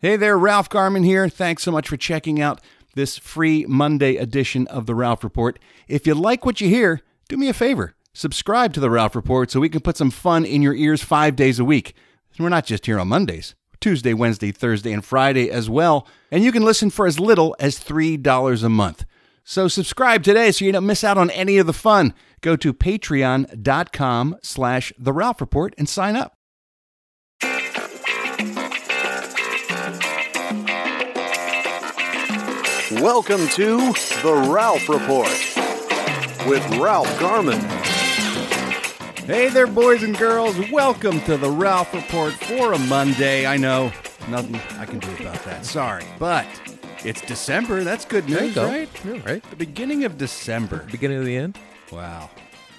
Hey 0.00 0.14
there, 0.14 0.38
Ralph 0.38 0.68
Garman 0.68 1.02
here. 1.02 1.28
Thanks 1.28 1.64
so 1.64 1.72
much 1.72 1.88
for 1.88 1.96
checking 1.96 2.40
out 2.40 2.60
this 2.94 3.18
free 3.18 3.66
Monday 3.66 4.14
edition 4.14 4.68
of 4.68 4.86
the 4.86 4.94
Ralph 4.94 5.24
Report. 5.24 5.58
If 5.88 6.06
you 6.06 6.14
like 6.14 6.46
what 6.46 6.60
you 6.60 6.68
hear, 6.68 7.00
do 7.28 7.36
me 7.36 7.48
a 7.48 7.52
favor. 7.52 7.96
Subscribe 8.12 8.72
to 8.74 8.80
the 8.80 8.90
Ralph 8.90 9.16
Report 9.16 9.50
so 9.50 9.58
we 9.58 9.68
can 9.68 9.80
put 9.80 9.96
some 9.96 10.12
fun 10.12 10.44
in 10.44 10.62
your 10.62 10.76
ears 10.76 11.02
five 11.02 11.34
days 11.34 11.58
a 11.58 11.64
week. 11.64 11.96
And 12.36 12.44
we're 12.44 12.48
not 12.48 12.64
just 12.64 12.86
here 12.86 13.00
on 13.00 13.08
Mondays. 13.08 13.56
Tuesday, 13.80 14.14
Wednesday, 14.14 14.52
Thursday, 14.52 14.92
and 14.92 15.04
Friday 15.04 15.50
as 15.50 15.68
well. 15.68 16.06
And 16.30 16.44
you 16.44 16.52
can 16.52 16.62
listen 16.62 16.90
for 16.90 17.08
as 17.08 17.18
little 17.18 17.56
as 17.58 17.80
$3 17.80 18.62
a 18.62 18.68
month. 18.68 19.04
So 19.42 19.66
subscribe 19.66 20.22
today 20.22 20.52
so 20.52 20.64
you 20.64 20.70
don't 20.70 20.86
miss 20.86 21.02
out 21.02 21.18
on 21.18 21.30
any 21.30 21.58
of 21.58 21.66
the 21.66 21.72
fun. 21.72 22.14
Go 22.40 22.54
to 22.54 22.72
patreon.com 22.72 24.36
slash 24.44 24.92
the 24.96 25.12
Ralph 25.12 25.40
Report 25.40 25.74
and 25.76 25.88
sign 25.88 26.14
up. 26.14 26.37
Welcome 32.90 33.46
to 33.48 33.76
The 34.22 34.46
Ralph 34.50 34.88
Report 34.88 35.28
with 36.48 36.66
Ralph 36.78 37.20
Garman. 37.20 37.60
Hey 39.26 39.48
there, 39.50 39.66
boys 39.66 40.02
and 40.02 40.16
girls. 40.16 40.56
Welcome 40.70 41.20
to 41.22 41.36
the 41.36 41.50
Ralph 41.50 41.92
Report 41.92 42.32
for 42.32 42.72
a 42.72 42.78
Monday. 42.78 43.46
I 43.46 43.58
know 43.58 43.92
nothing 44.28 44.56
I 44.78 44.86
can 44.86 45.00
do 45.00 45.10
about 45.20 45.42
that. 45.44 45.66
Sorry. 45.66 46.04
But 46.18 46.46
it's 47.04 47.20
December. 47.20 47.84
That's 47.84 48.06
good 48.06 48.24
There 48.26 48.40
you 48.40 48.46
news, 48.46 48.54
go. 48.54 48.66
right? 48.66 48.88
Yeah, 49.04 49.20
right. 49.26 49.42
The 49.50 49.56
beginning 49.56 50.04
of 50.04 50.16
December. 50.16 50.86
Beginning 50.90 51.18
of 51.18 51.26
the 51.26 51.36
end. 51.36 51.58
Wow. 51.92 52.30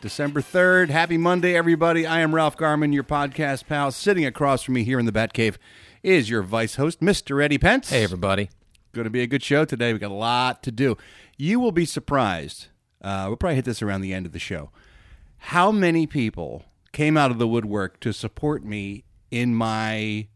December 0.01 0.41
3rd. 0.41 0.89
Happy 0.89 1.17
Monday, 1.17 1.55
everybody. 1.55 2.07
I 2.07 2.21
am 2.21 2.33
Ralph 2.33 2.57
Garman, 2.57 2.93
your 2.93 3.03
podcast 3.03 3.67
pal. 3.67 3.91
Sitting 3.91 4.25
across 4.25 4.63
from 4.63 4.73
me 4.73 4.83
here 4.83 4.97
in 4.99 5.05
the 5.05 5.11
Batcave 5.11 5.57
is 6.01 6.29
your 6.31 6.41
vice 6.41 6.75
host, 6.75 6.99
Mr. 6.99 7.43
Eddie 7.43 7.59
Pence. 7.59 7.89
Hey, 7.91 8.03
everybody. 8.03 8.49
Going 8.91 9.05
to 9.05 9.11
be 9.11 9.21
a 9.21 9.27
good 9.27 9.43
show 9.43 9.65
today. 9.65 9.93
We 9.93 9.99
got 9.99 10.11
a 10.11 10.15
lot 10.15 10.63
to 10.63 10.71
do. 10.71 10.97
You 11.37 11.59
will 11.59 11.71
be 11.71 11.85
surprised. 11.85 12.67
Uh, 13.01 13.25
we'll 13.27 13.37
probably 13.37 13.55
hit 13.55 13.65
this 13.65 13.81
around 13.81 14.01
the 14.01 14.13
end 14.13 14.25
of 14.25 14.31
the 14.31 14.39
show. 14.39 14.71
How 15.37 15.71
many 15.71 16.07
people 16.07 16.65
came 16.91 17.15
out 17.15 17.31
of 17.31 17.37
the 17.37 17.47
woodwork 17.47 17.99
to 18.01 18.11
support 18.11 18.65
me 18.65 19.03
in 19.31 19.55
my 19.55 20.27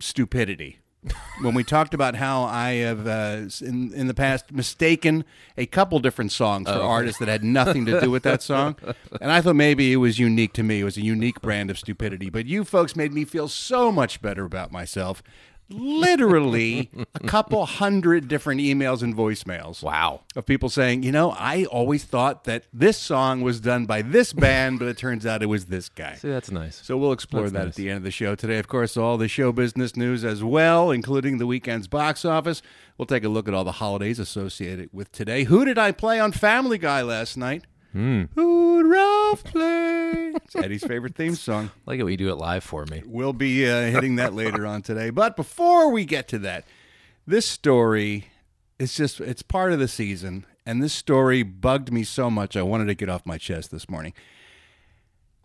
stupidity? 0.00 0.80
when 1.40 1.54
we 1.54 1.64
talked 1.64 1.94
about 1.94 2.14
how 2.16 2.44
I 2.44 2.72
have 2.74 3.06
uh, 3.06 3.42
in 3.60 3.92
in 3.92 4.06
the 4.06 4.14
past 4.14 4.52
mistaken 4.52 5.24
a 5.56 5.66
couple 5.66 5.98
different 5.98 6.32
songs 6.32 6.68
for 6.68 6.78
artists 6.78 7.18
that 7.18 7.28
had 7.28 7.44
nothing 7.44 7.84
to 7.86 8.00
do 8.00 8.10
with 8.10 8.22
that 8.22 8.42
song, 8.42 8.76
and 9.20 9.30
I 9.30 9.40
thought 9.40 9.56
maybe 9.56 9.92
it 9.92 9.96
was 9.96 10.18
unique 10.18 10.52
to 10.54 10.62
me. 10.62 10.80
It 10.80 10.84
was 10.84 10.96
a 10.96 11.02
unique 11.02 11.40
brand 11.40 11.70
of 11.70 11.78
stupidity. 11.78 12.30
But 12.30 12.46
you 12.46 12.64
folks 12.64 12.96
made 12.96 13.12
me 13.12 13.24
feel 13.24 13.48
so 13.48 13.92
much 13.92 14.22
better 14.22 14.44
about 14.44 14.72
myself. 14.72 15.22
Literally 15.70 16.90
a 17.14 17.20
couple 17.20 17.64
hundred 17.66 18.28
different 18.28 18.60
emails 18.60 19.02
and 19.02 19.14
voicemails 19.16 19.82
Wow. 19.82 20.20
of 20.36 20.46
people 20.46 20.68
saying, 20.68 21.02
you 21.02 21.12
know, 21.12 21.30
I 21.32 21.64
always 21.64 22.04
thought 22.04 22.44
that 22.44 22.64
this 22.72 22.96
song 22.98 23.40
was 23.40 23.60
done 23.60 23.86
by 23.86 24.02
this 24.02 24.32
band, 24.32 24.78
but 24.78 24.88
it 24.88 24.98
turns 24.98 25.24
out 25.26 25.42
it 25.42 25.46
was 25.46 25.66
this 25.66 25.88
guy. 25.88 26.14
See, 26.14 26.28
that's 26.28 26.50
nice. 26.50 26.80
So 26.84 26.96
we'll 26.96 27.12
explore 27.12 27.44
That's 27.48 27.52
that 27.52 27.66
at 27.68 27.74
the 27.74 27.88
end 27.88 27.98
of 27.98 28.02
the 28.04 28.10
show 28.10 28.34
today. 28.34 28.58
Of 28.58 28.68
course, 28.68 28.96
all 28.96 29.16
the 29.16 29.28
show 29.28 29.52
business 29.52 29.96
news 29.96 30.24
as 30.24 30.42
well, 30.44 30.90
including 30.90 31.38
the 31.38 31.46
weekend's 31.46 31.88
box 31.88 32.24
office. 32.24 32.62
We'll 32.98 33.06
take 33.06 33.24
a 33.24 33.28
look 33.28 33.48
at 33.48 33.54
all 33.54 33.64
the 33.64 33.72
holidays 33.72 34.18
associated 34.18 34.90
with 34.92 35.10
today. 35.12 35.44
Who 35.44 35.64
did 35.64 35.78
I 35.78 35.92
play 35.92 36.20
on 36.20 36.32
Family 36.32 36.78
Guy 36.78 37.02
last 37.02 37.36
night? 37.36 37.64
Hmm. 37.92 38.24
Who'd 38.34 38.86
Ralph 38.86 39.44
play? 39.44 40.23
It's 40.44 40.56
Eddie's 40.56 40.84
favorite 40.84 41.14
theme 41.14 41.34
song. 41.34 41.70
like 41.86 41.98
it 41.98 42.02
when 42.02 42.12
you 42.12 42.16
do 42.16 42.30
it 42.30 42.36
live 42.36 42.64
for 42.64 42.84
me. 42.86 43.02
We'll 43.06 43.32
be 43.32 43.68
uh, 43.68 43.82
hitting 43.90 44.16
that 44.16 44.34
later 44.34 44.66
on 44.66 44.82
today. 44.82 45.10
But 45.10 45.36
before 45.36 45.90
we 45.90 46.04
get 46.04 46.28
to 46.28 46.38
that, 46.40 46.64
this 47.26 47.46
story 47.46 48.26
is 48.78 48.94
just, 48.94 49.20
it's 49.20 49.42
part 49.42 49.72
of 49.72 49.78
the 49.78 49.88
season. 49.88 50.46
And 50.66 50.82
this 50.82 50.92
story 50.94 51.42
bugged 51.42 51.92
me 51.92 52.04
so 52.04 52.30
much, 52.30 52.56
I 52.56 52.62
wanted 52.62 52.86
to 52.86 52.94
get 52.94 53.08
off 53.08 53.24
my 53.26 53.38
chest 53.38 53.70
this 53.70 53.88
morning. 53.88 54.12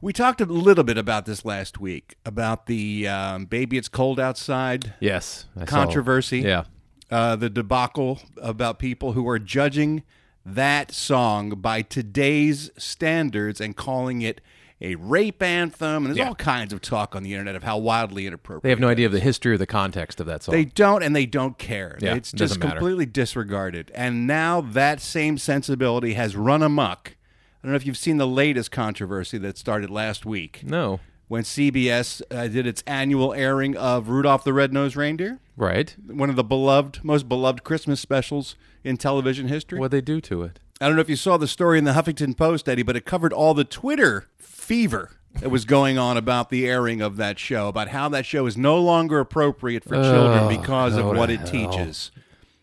We 0.01 0.13
talked 0.13 0.39
a 0.39 0.45
little 0.45 0.85
bit 0.85 0.97
about 0.97 1.25
this 1.25 1.43
last 1.43 1.79
week 1.79 2.15
about 2.25 2.67
the 2.67 3.05
um, 3.07 3.45
Baby 3.45 3.77
It's 3.77 3.89
Cold 3.89 4.17
Outside 4.19 4.93
Yes. 5.01 5.45
I 5.57 5.61
saw- 5.61 5.65
controversy. 5.65 6.39
Yeah. 6.39 6.63
Uh, 7.11 7.35
the 7.35 7.49
debacle 7.49 8.19
about 8.41 8.77
people 8.79 9.13
who 9.13 9.27
are 9.27 9.39
judging 9.39 10.03
that 10.45 10.93
song 10.93 11.49
by 11.49 11.81
today's 11.81 12.69
standards 12.77 13.59
and 13.59 13.75
calling 13.75 14.21
it 14.21 14.39
a 14.81 14.95
rape 14.95 15.41
anthem. 15.43 16.05
And 16.05 16.07
there's 16.07 16.17
Yeah. 16.17 16.27
all 16.29 16.35
kinds 16.35 16.71
of 16.73 16.81
talk 16.81 17.15
on 17.15 17.23
the 17.23 17.33
internet 17.33 17.55
of 17.55 17.63
how 17.63 17.77
wildly 17.77 18.25
inappropriate. 18.27 18.63
They 18.63 18.69
have 18.69 18.79
no 18.79 18.87
idea 18.87 19.05
of 19.05 19.11
the 19.11 19.19
history 19.19 19.53
or 19.53 19.57
the 19.57 19.65
context 19.67 20.19
of 20.19 20.25
that 20.27 20.43
song. 20.43 20.53
They 20.53 20.65
don't, 20.65 21.03
and 21.03 21.15
they 21.15 21.25
don't 21.25 21.57
care. 21.57 21.97
Yeah, 22.01 22.15
it's 22.15 22.31
just 22.31 22.61
completely 22.61 23.05
disregarded. 23.05 23.91
And 23.93 24.25
now 24.25 24.61
that 24.61 25.01
same 25.01 25.37
sensibility 25.37 26.13
has 26.13 26.35
run 26.35 26.63
amok. 26.63 27.15
I 27.61 27.67
don't 27.67 27.73
know 27.73 27.75
if 27.75 27.85
you've 27.85 27.97
seen 27.97 28.17
the 28.17 28.27
latest 28.27 28.71
controversy 28.71 29.37
that 29.39 29.57
started 29.57 29.89
last 29.89 30.25
week 30.25 30.61
no. 30.63 31.01
when 31.27 31.43
CBS 31.43 32.21
uh, 32.31 32.47
did 32.47 32.65
its 32.65 32.81
annual 32.87 33.33
airing 33.33 33.75
of 33.75 34.07
Rudolph 34.07 34.45
the 34.45 34.53
Red-Nosed 34.53 34.95
Reindeer, 34.95 35.39
Right. 35.57 35.93
one 36.07 36.29
of 36.29 36.37
the 36.37 36.43
beloved, 36.45 37.03
most 37.03 37.27
beloved 37.27 37.65
Christmas 37.65 37.99
specials 37.99 38.55
in 38.85 38.95
television 38.95 39.49
history. 39.49 39.77
What 39.77 39.91
they 39.91 39.99
do 39.99 40.21
to 40.21 40.43
it? 40.43 40.59
I 40.81 40.87
don't 40.87 40.95
know 40.95 41.01
if 41.01 41.09
you 41.09 41.15
saw 41.15 41.37
the 41.37 41.47
story 41.47 41.77
in 41.77 41.83
the 41.83 41.91
Huffington 41.93 42.37
Post, 42.37 42.69
Eddie, 42.69 42.83
but 42.83 42.95
it 42.95 43.05
covered 43.05 43.33
all 43.33 43.53
the 43.53 43.65
Twitter 43.65 44.27
fever 44.37 45.11
that 45.41 45.49
was 45.49 45.65
going 45.65 45.97
on 45.97 46.15
about 46.17 46.49
the 46.49 46.67
airing 46.67 47.01
of 47.01 47.17
that 47.17 47.37
show, 47.37 47.67
about 47.67 47.89
how 47.89 48.07
that 48.09 48.25
show 48.25 48.45
is 48.45 48.55
no 48.57 48.79
longer 48.79 49.19
appropriate 49.19 49.83
for 49.83 49.95
children 49.95 50.43
Oh, 50.45 50.49
because 50.49 50.95
of 50.95 51.05
what 51.05 51.29
it 51.29 51.41
hell. 51.41 51.47
teaches. 51.71 52.11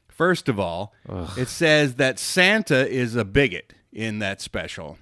First 0.09 0.49
of 0.49 0.59
all, 0.59 0.95
it 1.37 1.49
says 1.49 1.97
that 1.97 2.19
Santa 2.19 2.89
is 2.89 3.15
a 3.17 3.25
bigot 3.25 3.75
in 3.93 4.19
that 4.21 4.41
special. 4.41 4.99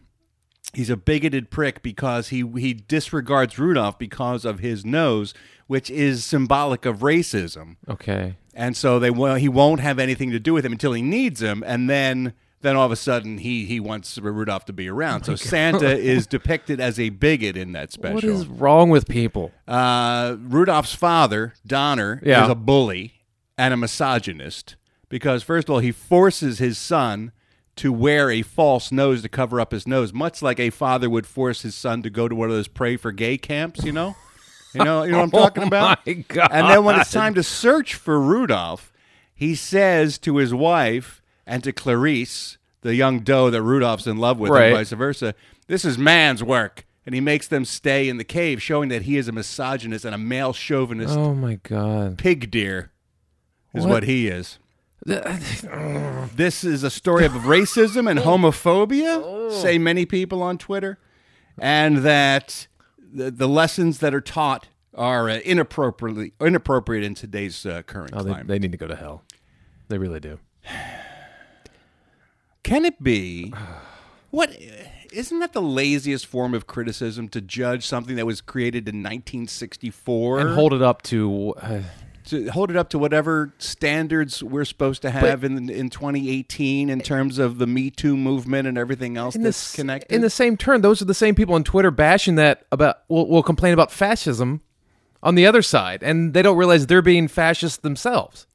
He's 0.72 0.90
a 0.90 0.96
bigoted 0.96 1.50
prick 1.50 1.82
because 1.82 2.30
he 2.30 2.44
he 2.58 2.74
disregards 2.74 3.58
Rudolph 3.60 3.96
because 3.96 4.44
of 4.44 4.58
his 4.58 4.84
nose, 4.84 5.32
which 5.68 5.88
is 5.88 6.24
symbolic 6.24 6.84
of 6.84 6.98
racism 6.98 7.76
Okay. 7.88 8.34
and 8.54 8.76
so 8.76 8.98
they 8.98 9.10
well, 9.10 9.36
he 9.36 9.48
won't 9.48 9.78
have 9.80 10.00
anything 10.00 10.32
to 10.32 10.40
do 10.40 10.52
with 10.52 10.66
him 10.66 10.72
until 10.72 10.92
he 10.92 11.00
needs 11.02 11.40
him, 11.40 11.62
and 11.64 11.88
then 11.88 12.32
then 12.64 12.74
all 12.76 12.86
of 12.86 12.90
a 12.92 12.96
sudden 12.96 13.38
he 13.38 13.64
he 13.66 13.78
wants 13.78 14.18
Rudolph 14.18 14.64
to 14.64 14.72
be 14.72 14.88
around. 14.88 15.24
so 15.24 15.36
Santa 15.36 15.96
is 16.14 16.26
depicted 16.26 16.80
as 16.80 16.98
a 16.98 17.10
bigot 17.10 17.56
in 17.56 17.72
that 17.72 17.92
special. 17.92 18.14
What 18.14 18.24
is 18.24 18.46
wrong 18.46 18.90
with 18.90 19.06
people? 19.06 19.52
uh, 19.68 20.36
Rudolph's 20.40 20.94
father, 20.94 21.54
Donner, 21.66 22.20
Yeah. 22.24 22.44
is 22.44 22.50
a 22.50 22.54
bully 22.54 23.14
and 23.56 23.72
a 23.72 23.76
misogynist 23.76 24.76
because 25.08 25.42
first 25.42 25.68
of 25.68 25.74
all 25.74 25.78
he 25.80 25.92
forces 25.92 26.58
his 26.58 26.76
son 26.78 27.30
to 27.76 27.92
wear 27.92 28.30
a 28.30 28.42
false 28.42 28.90
nose 28.92 29.22
to 29.22 29.28
cover 29.28 29.60
up 29.60 29.72
his 29.72 29.86
nose, 29.86 30.12
much 30.12 30.40
like 30.42 30.60
a 30.60 30.70
father 30.70 31.10
would 31.10 31.26
force 31.26 31.62
his 31.62 31.74
son 31.74 32.02
to 32.02 32.10
go 32.10 32.28
to 32.28 32.34
one 32.34 32.48
of 32.48 32.54
those 32.54 32.68
pray 32.68 32.96
for 32.96 33.10
gay 33.12 33.36
camps. 33.36 33.84
You 33.84 33.90
know, 33.92 34.14
you 34.74 34.84
know, 34.84 35.02
you 35.02 35.10
know 35.12 35.18
what 35.18 35.24
I'm 35.24 35.30
talking 35.42 35.62
about. 35.64 36.06
my 36.06 36.12
God. 36.12 36.48
And 36.52 36.68
then 36.68 36.84
when 36.84 36.98
it's 37.00 37.10
time 37.10 37.34
to 37.34 37.42
search 37.42 37.94
for 37.94 38.20
Rudolph, 38.20 38.92
he 39.34 39.54
says 39.56 40.18
to 40.18 40.36
his 40.36 40.54
wife 40.54 41.20
and 41.46 41.62
to 41.64 41.72
Clarice, 41.72 42.58
the 42.82 42.94
young 42.94 43.20
doe 43.20 43.50
that 43.50 43.62
Rudolph's 43.62 44.06
in 44.06 44.18
love 44.18 44.38
with, 44.38 44.50
Right. 44.50 44.66
and 44.66 44.76
vice 44.76 44.90
versa, 44.92 45.34
this 45.66 45.84
is 45.84 45.96
man's 45.98 46.42
work. 46.42 46.86
And 47.06 47.14
he 47.14 47.20
makes 47.20 47.46
them 47.48 47.66
stay 47.66 48.08
in 48.08 48.16
the 48.16 48.24
cave, 48.24 48.62
showing 48.62 48.88
that 48.88 49.02
he 49.02 49.18
is 49.18 49.28
a 49.28 49.32
misogynist 49.32 50.06
and 50.06 50.14
a 50.14 50.18
male 50.18 50.54
chauvinist 50.54 51.14
Oh 51.14 51.34
my 51.34 51.56
God. 51.62 52.16
pig 52.16 52.50
deer, 52.50 52.92
is 53.74 53.84
what, 53.84 53.90
What? 53.90 54.02
he 54.04 54.28
is. 54.28 54.58
This 56.36 56.64
is 56.64 56.82
a 56.82 56.90
story 56.90 57.24
of 57.26 57.32
racism 57.32 58.08
and 58.10 58.18
homophobia, 58.20 59.52
say 59.52 59.76
many 59.78 60.06
people 60.06 60.42
on 60.42 60.56
Twitter, 60.58 60.98
and 61.58 61.98
that 61.98 62.66
the, 62.98 63.30
the 63.30 63.48
lessons 63.48 63.98
that 63.98 64.14
are 64.14 64.20
taught 64.20 64.68
are 64.94 65.28
uh, 65.28 65.38
inappropriately 65.44 66.32
inappropriate 66.40 67.04
in 67.04 67.14
today's 67.14 67.66
uh, 67.66 67.82
current 67.82 68.10
Oh, 68.14 68.22
they, 68.22 68.30
climate. 68.30 68.46
they 68.48 68.58
need 68.58 68.72
to 68.72 68.78
go 68.78 68.86
to 68.86 68.96
hell. 68.96 69.22
They 69.88 69.98
really 69.98 70.20
do. 70.20 70.38
Can 72.64 72.84
it 72.84 73.02
be? 73.02 73.52
What 74.30 74.50
isn't 75.12 75.38
that 75.38 75.52
the 75.52 75.62
laziest 75.62 76.26
form 76.26 76.54
of 76.54 76.66
criticism 76.66 77.28
to 77.28 77.40
judge 77.40 77.86
something 77.86 78.16
that 78.16 78.26
was 78.26 78.40
created 78.40 78.88
in 78.88 78.96
1964 78.96 80.40
And 80.40 80.54
hold 80.56 80.72
it 80.72 80.82
up 80.82 81.02
to. 81.02 81.54
Uh, 81.56 81.82
to 82.24 82.48
hold 82.48 82.70
it 82.70 82.76
up 82.76 82.88
to 82.88 82.98
whatever 82.98 83.52
standards 83.58 84.42
we're 84.42 84.64
supposed 84.64 85.02
to 85.02 85.10
have 85.10 85.44
in 85.44 85.68
in 85.70 85.88
2018 85.90 86.88
in 86.90 87.00
terms 87.00 87.38
of 87.38 87.58
the 87.58 87.66
Me 87.66 87.90
Too 87.90 88.16
movement 88.16 88.66
and 88.66 88.76
everything 88.78 89.16
else 89.16 89.36
that's 89.36 89.72
the, 89.72 89.76
connected? 89.76 90.12
in 90.14 90.22
the 90.22 90.30
same 90.30 90.56
turn, 90.56 90.80
those 90.80 91.02
are 91.02 91.04
the 91.04 91.14
same 91.14 91.34
people 91.34 91.54
on 91.54 91.62
Twitter 91.64 91.90
bashing 91.90 92.34
that 92.36 92.64
about 92.72 93.00
will 93.08 93.28
will 93.28 93.42
complain 93.42 93.74
about 93.74 93.92
fascism 93.92 94.62
on 95.22 95.34
the 95.34 95.46
other 95.46 95.62
side, 95.62 96.02
and 96.02 96.34
they 96.34 96.42
don't 96.42 96.56
realize 96.56 96.86
they're 96.86 97.02
being 97.02 97.28
fascist 97.28 97.82
themselves. 97.82 98.46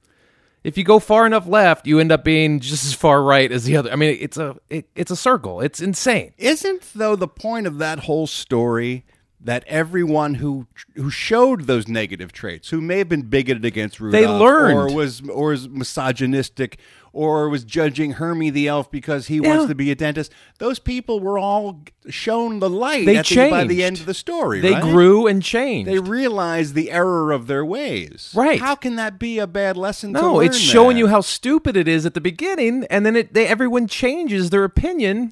If 0.70 0.78
you 0.78 0.84
go 0.84 1.00
far 1.00 1.26
enough 1.26 1.48
left, 1.48 1.88
you 1.88 1.98
end 2.00 2.12
up 2.12 2.24
being 2.24 2.60
just 2.60 2.86
as 2.86 2.94
far 2.94 3.24
right 3.24 3.52
as 3.52 3.64
the 3.64 3.76
other. 3.76 3.92
I 3.92 3.96
mean, 3.96 4.16
it's 4.22 4.38
a 4.38 4.56
it, 4.70 4.88
it's 4.96 5.10
a 5.10 5.16
circle. 5.16 5.62
It's 5.62 5.82
insane. 5.82 6.32
Isn't 6.38 6.84
though 6.94 7.16
the 7.16 7.28
point 7.28 7.66
of 7.66 7.80
that 7.80 8.02
whole 8.02 8.28
story 8.28 9.04
that 9.42 9.64
everyone 9.68 10.36
who 10.36 10.68
who 10.96 11.10
showed 11.10 11.62
those 11.62 11.88
negative 11.88 12.32
traits, 12.32 12.70
who 12.70 12.82
may 12.82 12.98
have 12.98 13.10
been 13.10 13.24
bigoted 13.24 13.64
against 13.64 14.00
Rudolph, 14.00 14.42
learned. 14.42 14.78
or 14.78 14.96
was 14.96 15.22
or 15.30 15.50
was 15.50 15.70
misogynistic, 15.70 16.78
or 17.14 17.50
was 17.50 17.64
judging 17.64 18.14
Hermie 18.14 18.50
the 18.50 18.68
elf 18.68 18.92
because 18.92 19.28
he 19.28 19.40
wants 19.40 19.68
to 19.68 19.76
be 19.76 19.92
a 19.92 19.96
dentist, 19.96 20.32
those 20.58 20.80
people 20.80 21.20
were 21.20 21.40
all 21.40 21.82
shown 22.10 22.60
the 22.60 22.70
light 22.70 23.06
They 23.06 23.18
at 23.18 23.26
the, 23.26 23.50
by 23.50 23.64
the 23.64 23.84
end 23.84 24.00
of 24.00 24.06
the 24.06 24.14
story. 24.14 24.60
They 24.60 24.74
right? 24.74 24.84
grew 24.84 25.28
and 25.28 25.42
changed. 25.42 25.90
They 25.90 26.00
realized 26.00 26.76
the 26.76 26.92
error 26.92 27.32
of 27.32 27.48
their 27.48 27.64
ways. 27.66 28.34
Right. 28.36 28.60
How 28.60 28.76
can 28.76 28.96
that 28.98 29.20
be 29.20 29.40
a 29.40 29.48
bad 29.48 29.78
lesson? 29.78 30.14
to 30.14 30.22
no, 30.22 30.40
it's 30.40 30.58
showing 30.58 30.96
that? 30.96 31.00
you 31.00 31.08
how 31.08 31.22
stupid 31.22 31.78
it 31.78 31.88
is 31.88 32.06
at 32.06 32.14
the 32.14 32.22
beginning, 32.22 32.86
and 32.90 33.06
then 33.06 33.16
it 33.16 33.34
they, 33.34 33.48
everyone 33.48 33.88
changes 33.88 34.50
their 34.50 34.64
opinion. 34.64 35.32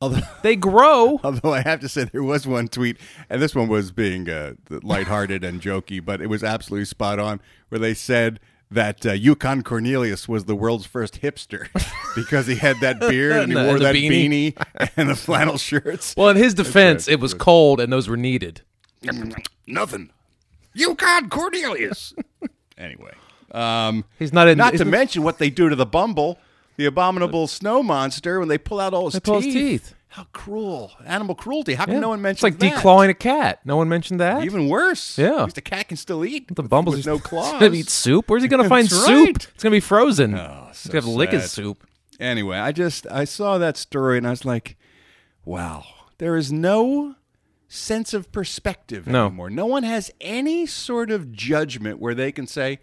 Although, 0.00 0.20
They 0.42 0.56
grow. 0.56 1.20
although 1.24 1.52
I 1.54 1.60
have 1.60 1.80
to 1.80 1.88
say 1.88 2.04
there 2.04 2.22
was 2.22 2.46
one 2.46 2.68
tweet, 2.68 2.98
and 3.30 3.40
this 3.40 3.54
one 3.54 3.68
was 3.68 3.92
being 3.92 4.28
uh, 4.28 4.54
lighthearted 4.70 5.42
and 5.44 5.60
jokey, 5.60 6.04
but 6.04 6.20
it 6.20 6.26
was 6.28 6.42
absolutely 6.44 6.84
spot 6.86 7.18
on, 7.18 7.40
where 7.68 7.78
they 7.78 7.94
said 7.94 8.40
that 8.70 9.06
uh, 9.06 9.12
Yukon 9.12 9.62
Cornelius 9.62 10.28
was 10.28 10.46
the 10.46 10.56
world's 10.56 10.84
first 10.86 11.20
hipster 11.22 11.68
because 12.16 12.46
he 12.48 12.56
had 12.56 12.80
that 12.80 12.98
beard 12.98 13.32
and 13.42 13.52
he 13.52 13.58
And 13.58 13.66
wore 13.66 13.76
and 13.76 13.84
that 13.84 13.94
beanie. 13.94 14.54
beanie. 14.54 14.90
and 14.96 15.08
the 15.08 15.14
flannel 15.14 15.58
shirts. 15.58 16.14
Well, 16.16 16.28
in 16.30 16.36
his 16.36 16.54
defense, 16.54 17.06
right. 17.06 17.12
it 17.14 17.20
was 17.20 17.34
cold 17.34 17.78
and 17.80 17.92
those 17.92 18.08
were 18.08 18.16
needed. 18.16 18.62
Nothing. 19.66 20.10
Yukon 20.74 21.28
Cornelius. 21.28 22.14
anyway, 22.76 23.12
um, 23.52 24.04
He's 24.18 24.32
not 24.32 24.48
in. 24.48 24.58
not 24.58 24.74
to 24.74 24.84
mention 24.84 25.22
what 25.22 25.38
they 25.38 25.50
do 25.50 25.68
to 25.68 25.76
the 25.76 25.86
Bumble, 25.86 26.38
the 26.76 26.86
abominable 26.86 27.46
snow 27.46 27.82
monster, 27.82 28.38
when 28.40 28.48
they 28.48 28.58
pull 28.58 28.80
out 28.80 28.94
all 28.94 29.04
his 29.06 29.14
They 29.14 29.20
pull 29.20 29.36
his 29.36 29.44
teeth. 29.46 29.54
teeth. 29.54 29.94
How 30.08 30.26
cruel! 30.32 30.92
Animal 31.04 31.34
cruelty. 31.34 31.74
How 31.74 31.86
Yeah. 31.88 31.98
no 31.98 32.10
one 32.10 32.24
It's 32.26 32.42
like 32.42 32.58
that? 32.60 32.72
declawing 32.74 33.08
a 33.08 33.14
cat. 33.14 33.58
No 33.64 33.76
one 33.76 33.88
mentioned 33.88 34.20
that. 34.20 34.44
Even 34.44 34.68
worse. 34.68 35.18
Yeah. 35.18 35.38
At 35.40 35.44
least 35.46 35.58
a 35.58 35.60
cat 35.60 35.88
can 35.88 35.96
still 35.96 36.24
eat. 36.24 36.54
the 36.54 36.62
with- 36.62 36.70
Bumble's 36.70 36.98
with 36.98 37.06
no 37.06 37.14
he's 37.18 37.22
claws. 37.26 37.60
gonna 37.60 37.74
eat 37.74 37.90
soup. 37.90 38.30
Where's 38.30 38.42
he 38.42 38.48
gonna 38.48 38.68
find 38.68 38.88
That's 38.88 39.04
soup? 39.06 39.26
right. 39.26 39.48
It's 39.54 39.62
gonna 39.62 39.74
be 39.74 39.80
frozen. 39.80 40.34
Oh, 40.36 40.68
He's 40.70 40.86
gonna 40.86 40.98
have 40.98 41.04
to 41.04 41.10
lick 41.10 41.30
his 41.30 41.50
soup. 41.50 41.84
Anyway, 42.20 42.56
I 42.56 42.70
just 42.70 43.08
I 43.10 43.24
saw 43.24 43.58
that 43.58 43.76
story 43.76 44.16
and 44.18 44.26
I 44.26 44.30
was 44.30 44.44
like, 44.44 44.76
wow, 45.44 45.84
there 46.18 46.36
is 46.36 46.52
no 46.52 47.16
sense 47.66 48.14
of 48.14 48.30
perspective 48.30 49.08
No. 49.08 49.26
anymore. 49.26 49.50
No 49.50 49.66
one 49.66 49.82
has 49.82 50.12
any 50.20 50.64
sort 50.64 51.10
of 51.10 51.32
judgment 51.32 51.98
where 51.98 52.14
they 52.14 52.30
can 52.30 52.46
say, 52.46 52.78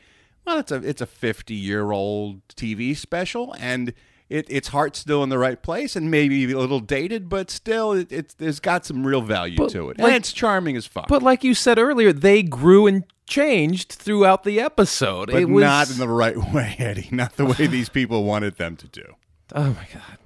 well, 0.45 0.59
it's 0.59 0.71
a 0.71 0.75
it's 0.77 1.01
a 1.01 1.07
50-year-old 1.07 2.47
TV 2.49 2.95
special 2.95 3.55
and 3.59 3.93
it, 4.29 4.45
its 4.49 4.69
heart's 4.69 4.99
still 4.99 5.23
in 5.23 5.29
the 5.29 5.37
right 5.37 5.61
place 5.61 5.95
and 5.95 6.09
maybe 6.09 6.49
a 6.51 6.57
little 6.57 6.79
dated, 6.79 7.27
but 7.27 7.51
still 7.51 7.91
it, 7.91 8.11
it's 8.11 8.33
there's 8.35 8.59
got 8.61 8.85
some 8.85 9.05
real 9.05 9.21
value 9.21 9.57
But, 9.57 9.69
to 9.71 9.89
it. 9.89 9.99
like- 9.99 10.07
and 10.07 10.15
it's 10.15 10.31
charming 10.31 10.77
as 10.77 10.85
fuck. 10.85 11.07
But 11.09 11.21
like 11.21 11.43
you 11.43 11.53
said 11.53 11.77
earlier, 11.77 12.13
they 12.13 12.41
grew 12.43 12.87
and 12.87 13.03
changed 13.27 13.91
throughout 13.91 14.43
the 14.43 14.59
episode. 14.59 15.31
but 15.31 15.41
it 15.41 15.45
was 15.49 15.61
not 15.63 15.89
in 15.91 15.97
the 15.97 16.07
right 16.07 16.37
way, 16.53 16.75
Eddie. 16.79 17.09
Not 17.11 17.35
the 17.35 17.45
way 17.45 17.67
these 17.67 17.89
people 17.89 18.23
wanted 18.23 18.57
them 18.57 18.75
to 18.77 18.87
do. 18.87 19.03
oh 19.55 19.67
my 19.69 19.87
god. 19.93 20.17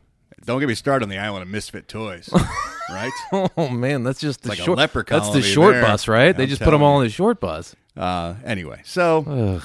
Don't 0.45 0.59
get 0.59 0.67
me 0.69 0.75
started 0.75 1.03
on 1.05 1.09
the 1.09 1.17
island 1.17 1.41
of 1.41 1.47
misfit 1.49 1.87
toys, 1.87 2.29
right? 2.91 3.11
Oh 3.57 3.69
man, 3.69 4.03
that's 4.03 4.19
just 4.19 4.43
the 4.43 4.49
like 4.49 4.59
a 4.59 4.61
short. 4.63 4.77
that's 4.77 5.31
the 5.31 5.41
short 5.41 5.73
there. 5.73 5.81
bus, 5.81 6.07
right? 6.07 6.37
they 6.37 6.43
I'm 6.43 6.49
just 6.49 6.61
put 6.61 6.69
them 6.69 6.83
all 6.83 6.97
you. 6.97 7.01
in 7.01 7.07
the 7.07 7.11
short 7.11 7.39
bus. 7.39 7.75
Uh, 7.97 8.35
anyway, 8.43 8.81
so 8.85 9.59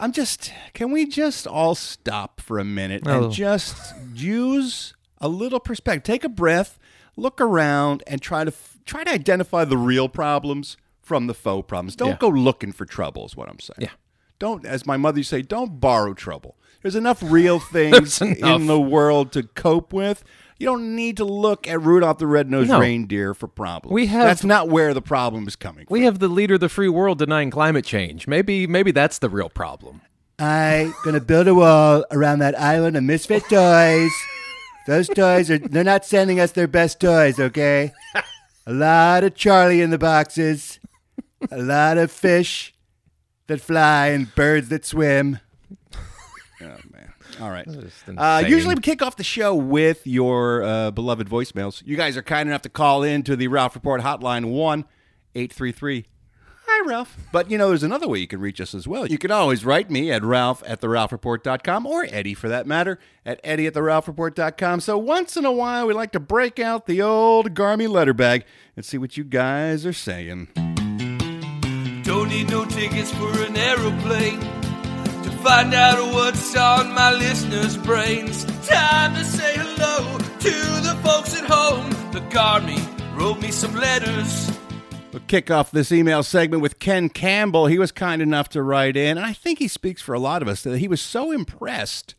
I'm 0.00 0.12
just. 0.12 0.52
Can 0.74 0.90
we 0.90 1.06
just 1.06 1.46
all 1.46 1.74
stop 1.74 2.40
for 2.40 2.58
a 2.58 2.64
minute 2.64 3.02
Oh. 3.06 3.24
and 3.24 3.32
just 3.32 3.76
use 4.14 4.94
a 5.18 5.28
little 5.28 5.60
perspective? 5.60 6.02
Take 6.04 6.24
a 6.24 6.28
breath, 6.28 6.78
look 7.16 7.40
around, 7.40 8.02
and 8.06 8.20
try 8.22 8.44
to 8.44 8.50
f- 8.50 8.78
try 8.84 9.04
to 9.04 9.10
identify 9.12 9.64
the 9.64 9.76
real 9.76 10.08
problems 10.08 10.76
from 11.02 11.26
the 11.26 11.34
faux 11.34 11.66
problems. 11.68 11.96
Don't 11.96 12.10
Yeah. 12.10 12.16
go 12.18 12.28
looking 12.28 12.72
for 12.72 12.86
trouble. 12.86 13.26
Is 13.26 13.36
what 13.36 13.48
I'm 13.48 13.60
saying. 13.60 13.76
Yeah. 13.78 13.90
Don't, 14.38 14.64
as 14.64 14.86
my 14.86 14.96
mother 14.96 15.18
used 15.18 15.30
to 15.30 15.36
say, 15.36 15.42
don't 15.42 15.80
borrow 15.80 16.14
trouble. 16.14 16.56
There's 16.82 16.96
enough 16.96 17.22
real 17.22 17.58
things 17.76 18.22
enough. 18.22 18.38
in 18.60 18.66
the 18.66 18.80
world 18.80 19.32
to 19.32 19.42
cope 19.42 19.92
with. 19.92 20.24
You 20.60 20.66
don't 20.66 20.94
need 20.94 21.16
to 21.16 21.24
look 21.24 21.66
at 21.66 21.80
Rudolph 21.80 22.18
the 22.18 22.26
Red-Nosed 22.26 22.68
No. 22.68 22.78
Reindeer 22.80 23.32
for 23.32 23.48
problems. 23.48 23.94
We 23.94 24.06
have- 24.08 24.26
That's 24.26 24.44
not 24.44 24.68
where 24.68 24.92
the 24.92 25.00
problem 25.00 25.48
is 25.48 25.56
coming 25.56 25.86
from. 25.86 25.92
We 25.94 26.04
have 26.04 26.18
the 26.18 26.28
leader 26.28 26.54
of 26.54 26.60
the 26.60 26.68
free 26.68 26.88
world 26.90 27.18
denying 27.18 27.50
climate 27.50 27.84
change. 27.86 28.28
Maybe 28.28 28.66
maybe 28.66 28.90
that's 28.92 29.18
the 29.18 29.30
real 29.30 29.48
problem. 29.48 30.02
I'm 30.38 30.94
gonna 31.02 31.20
build 31.20 31.48
a 31.48 31.54
wall 31.54 32.04
around 32.10 32.40
that 32.40 32.58
island 32.60 32.94
of 32.96 33.02
misfit 33.04 33.42
toys. 33.48 34.10
Those 34.86 35.08
toys 35.08 35.50
are 35.50 35.58
they're 35.58 35.82
not 35.82 36.04
sending 36.04 36.38
us 36.38 36.52
their 36.52 36.68
best 36.68 37.00
toys, 37.00 37.38
okay? 37.40 37.92
A 38.66 38.72
lot 38.72 39.24
of 39.24 39.34
Charlie 39.34 39.80
in 39.80 39.88
the 39.90 39.98
boxes. 39.98 40.78
A 41.50 41.56
lot 41.62 41.96
of 41.96 42.10
fish 42.10 42.74
that 43.46 43.62
fly 43.62 44.08
and 44.08 44.34
birds 44.34 44.68
that 44.68 44.84
swim. 44.84 45.38
Oh 46.62 46.76
man! 46.92 47.12
All 47.40 47.50
right. 47.50 47.66
Uh, 48.16 48.44
usually 48.46 48.74
we 48.74 48.80
kick 48.80 49.02
off 49.02 49.16
the 49.16 49.24
show 49.24 49.54
with 49.54 50.06
your 50.06 50.62
uh, 50.62 50.90
beloved 50.90 51.28
voicemails. 51.28 51.82
You 51.86 51.96
guys 51.96 52.16
are 52.16 52.22
kind 52.22 52.48
enough 52.48 52.62
to 52.62 52.68
call 52.68 53.02
in 53.02 53.22
to 53.22 53.36
the 53.36 53.48
Ralph 53.48 53.74
Report 53.74 54.02
hotline 54.02 54.50
one 54.50 54.84
eight 55.34 55.52
three 55.52 55.72
three. 55.72 56.06
Hi, 56.66 56.88
Ralph. 56.88 57.16
But 57.32 57.50
you 57.50 57.58
know, 57.58 57.68
there's 57.68 57.82
another 57.82 58.06
way 58.08 58.18
you 58.20 58.26
can 58.28 58.40
reach 58.40 58.60
us 58.60 58.74
as 58.74 58.86
well. 58.86 59.06
You 59.06 59.18
can 59.18 59.30
always 59.30 59.64
write 59.64 59.90
me 59.90 60.12
at 60.12 60.22
ralph 60.22 60.62
at 60.66 60.80
theralphreport.com 60.80 61.84
or 61.84 62.06
Eddie 62.08 62.34
for 62.34 62.48
that 62.48 62.66
matter 62.66 62.98
at 63.26 63.40
eddie 63.42 63.66
at 63.66 63.74
theralphreport.com. 63.74 64.80
So 64.80 64.96
once 64.96 65.36
in 65.36 65.44
a 65.44 65.52
while, 65.52 65.86
we 65.86 65.94
like 65.94 66.12
to 66.12 66.20
break 66.20 66.58
out 66.60 66.86
the 66.86 67.02
old 67.02 67.54
Garmy 67.54 67.88
letter 67.88 68.14
bag 68.14 68.44
and 68.76 68.84
see 68.84 68.98
what 68.98 69.16
you 69.16 69.24
guys 69.24 69.84
are 69.84 69.92
saying. 69.92 70.48
Don't 72.04 72.28
need 72.28 72.50
no 72.50 72.64
tickets 72.64 73.10
for 73.12 73.30
an 73.42 73.56
aeroplane 73.56 74.40
to 74.40 74.69
find 75.42 75.72
out 75.72 76.12
what's 76.12 76.54
on 76.54 76.92
my 76.92 77.12
listeners' 77.12 77.76
brains. 77.78 78.44
Time 78.66 79.14
to 79.14 79.24
say 79.24 79.54
hello 79.56 80.18
to 80.18 80.50
the 80.86 80.98
folks 81.02 81.34
at 81.34 81.44
home. 81.48 81.88
The 82.12 82.20
Garmy 82.28 82.78
wrote 83.18 83.40
me 83.40 83.50
some 83.50 83.74
letters. 83.74 84.50
We'll 85.12 85.22
kick 85.26 85.50
off 85.50 85.70
this 85.70 85.92
email 85.92 86.22
segment 86.22 86.62
with 86.62 86.78
Ken 86.78 87.08
Campbell. 87.08 87.66
He 87.66 87.78
was 87.78 87.90
kind 87.90 88.20
enough 88.20 88.50
to 88.50 88.62
write 88.62 88.96
in, 88.96 89.16
and 89.16 89.26
I 89.26 89.32
think 89.32 89.58
he 89.58 89.66
speaks 89.66 90.02
for 90.02 90.14
a 90.14 90.20
lot 90.20 90.42
of 90.42 90.48
us 90.48 90.62
that 90.62 90.78
he 90.78 90.88
was 90.88 91.00
so 91.00 91.32
impressed 91.32 92.14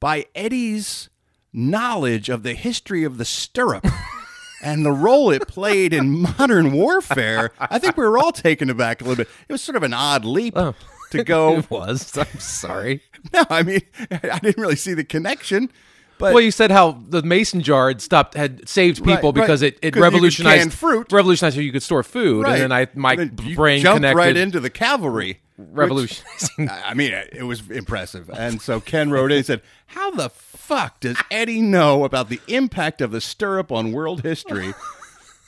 by 0.00 0.26
Eddie's 0.34 1.08
knowledge 1.52 2.28
of 2.28 2.42
the 2.42 2.54
history 2.54 3.04
of 3.04 3.16
the 3.16 3.24
stirrup 3.24 3.86
and 4.62 4.84
the 4.84 4.92
role 4.92 5.30
it 5.30 5.46
played 5.46 5.94
in 5.94 6.20
modern 6.38 6.72
warfare. 6.72 7.52
I 7.60 7.78
think 7.78 7.96
we 7.96 8.04
were 8.04 8.18
all 8.18 8.32
taken 8.32 8.68
aback 8.68 9.00
a 9.00 9.04
little 9.04 9.24
bit. 9.24 9.32
It 9.48 9.52
was 9.52 9.62
sort 9.62 9.76
of 9.76 9.84
an 9.84 9.94
odd 9.94 10.24
leap 10.24 10.54
oh. 10.56 10.74
To 11.16 11.24
go. 11.36 11.58
It 11.58 11.70
was. 11.70 12.16
I'm 12.18 12.38
sorry. 12.40 13.02
No, 13.32 13.44
I 13.50 13.64
mean, 13.64 13.80
I 14.10 14.38
didn't 14.38 14.60
really 14.62 14.76
see 14.76 14.94
the 14.94 15.02
connection. 15.02 15.68
But 16.16 16.32
Well, 16.32 16.42
you 16.42 16.52
said 16.52 16.70
how 16.70 17.02
the 17.08 17.22
mason 17.22 17.60
jar 17.60 17.88
had 17.88 18.00
stopped 18.00 18.34
had 18.34 18.68
saved 18.68 18.98
people 18.98 19.14
Right, 19.14 19.22
right. 19.24 19.34
because 19.34 19.62
it, 19.62 19.72
'Cause 19.74 19.78
it 19.82 19.90
could 19.94 20.00
revolutionized 20.02 20.72
fruit. 20.72 21.10
revolutionized 21.12 21.56
how 21.56 21.62
you 21.62 21.72
could 21.72 21.82
store 21.82 22.04
food, 22.04 22.44
Right. 22.44 22.52
and 22.52 22.62
then 22.62 22.72
I 22.72 22.86
my 22.94 23.16
then 23.16 23.34
brain 23.56 23.82
jumped 23.82 23.96
connected 23.96 24.16
right 24.16 24.36
into 24.36 24.60
the 24.60 24.70
cavalry. 24.70 25.40
which- 25.58 26.22
I 26.58 26.94
mean, 26.94 27.12
it 27.32 27.42
was 27.42 27.68
impressive. 27.68 28.30
And 28.30 28.62
so 28.62 28.78
Ken 28.80 29.10
wrote 29.10 29.32
in 29.32 29.38
and 29.38 29.46
said, 29.46 29.62
How 29.86 30.10
the 30.12 30.28
fuck 30.30 31.00
does 31.00 31.16
Eddie 31.30 31.62
know 31.62 32.04
about 32.04 32.28
the 32.28 32.40
impact 32.46 33.00
of 33.00 33.10
the 33.10 33.20
stirrup 33.20 33.72
on 33.72 33.90
world 33.90 34.22
history, 34.22 34.72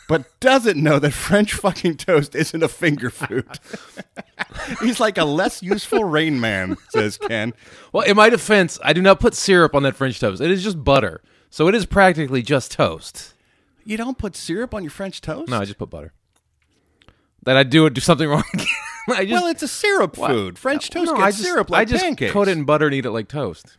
but 0.08 0.40
doesn't 0.40 0.82
know 0.82 0.98
that 0.98 1.12
French 1.12 1.54
fucking 1.54 1.98
toast 1.98 2.34
isn't 2.34 2.62
a 2.62 2.68
finger 2.68 3.10
food? 3.10 3.46
He's 4.80 4.98
like 4.98 5.18
a 5.18 5.24
less 5.24 5.62
useful 5.62 6.02
rain 6.02 6.40
man, 6.40 6.76
says 6.88 7.18
Ken. 7.18 7.52
well, 7.92 8.04
in 8.04 8.16
my 8.16 8.28
defense, 8.30 8.78
I 8.82 8.92
do 8.92 9.00
not 9.02 9.20
put 9.20 9.34
syrup 9.34 9.74
on 9.74 9.84
that 9.84 9.94
French 9.94 10.18
toast. 10.18 10.40
It 10.40 10.50
is 10.50 10.64
just 10.64 10.82
butter, 10.82 11.20
so 11.50 11.68
it 11.68 11.74
is 11.74 11.86
practically 11.86 12.42
just 12.42 12.72
toast. 12.72 13.34
You 13.84 13.96
don't 13.96 14.18
put 14.18 14.34
syrup 14.34 14.74
on 14.74 14.82
your 14.82 14.90
French 14.90 15.20
toast? 15.20 15.48
No, 15.50 15.60
I 15.60 15.64
just 15.64 15.78
put 15.78 15.90
butter. 15.90 16.12
Then 17.44 17.56
I 17.56 17.62
do 17.62 17.88
do 17.88 18.00
something 18.00 18.28
wrong. 18.28 18.44
I 19.10 19.24
just, 19.24 19.32
well, 19.32 19.46
it's 19.46 19.62
a 19.62 19.68
syrup 19.68 20.16
food. 20.16 20.58
French 20.58 20.90
toast 20.90 21.06
no, 21.06 21.16
gets 21.16 21.22
I 21.22 21.30
just, 21.30 21.42
syrup 21.42 21.70
like 21.70 21.80
I 21.80 21.84
just 21.90 22.04
pancakes. 22.04 22.32
coat 22.32 22.48
it 22.48 22.58
in 22.58 22.64
butter 22.64 22.86
and 22.86 22.94
eat 22.94 23.06
it 23.06 23.10
like 23.10 23.28
toast. 23.28 23.76